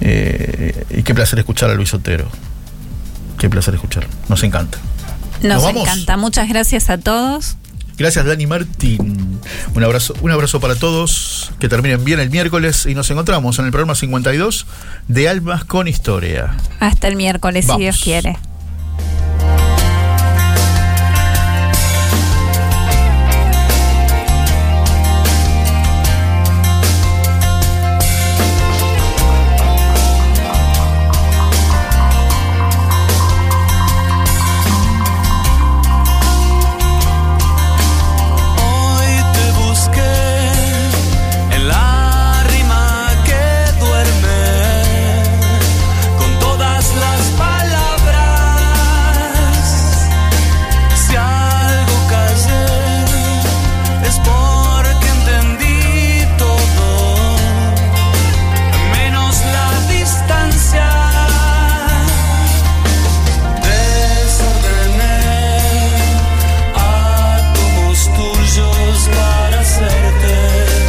Eh, 0.00 0.84
y 0.90 1.02
qué 1.02 1.14
placer 1.14 1.38
escuchar 1.38 1.70
a 1.70 1.74
Luis 1.74 1.92
Otero. 1.94 2.28
Qué 3.38 3.48
placer 3.48 3.74
escuchar. 3.74 4.06
Nos 4.28 4.42
encanta. 4.42 4.78
Nos 5.42 5.64
encanta. 5.64 6.16
Muchas 6.16 6.48
gracias 6.48 6.90
a 6.90 6.98
todos. 6.98 7.56
Gracias 7.96 8.24
Dani 8.24 8.46
Martín. 8.46 9.40
Un 9.74 9.84
abrazo, 9.84 10.14
un 10.22 10.30
abrazo 10.30 10.58
para 10.60 10.74
todos. 10.74 11.52
Que 11.60 11.68
terminen 11.68 12.02
bien 12.04 12.18
el 12.18 12.30
miércoles 12.30 12.86
y 12.86 12.94
nos 12.94 13.10
encontramos 13.10 13.58
en 13.58 13.66
el 13.66 13.70
programa 13.72 13.94
52 13.94 14.66
de 15.08 15.28
Almas 15.28 15.64
con 15.64 15.86
Historia. 15.86 16.56
Hasta 16.80 17.08
el 17.08 17.16
miércoles, 17.16 17.66
Vamos. 17.66 17.78
si 17.78 17.82
Dios 17.82 18.00
quiere. 18.02 18.38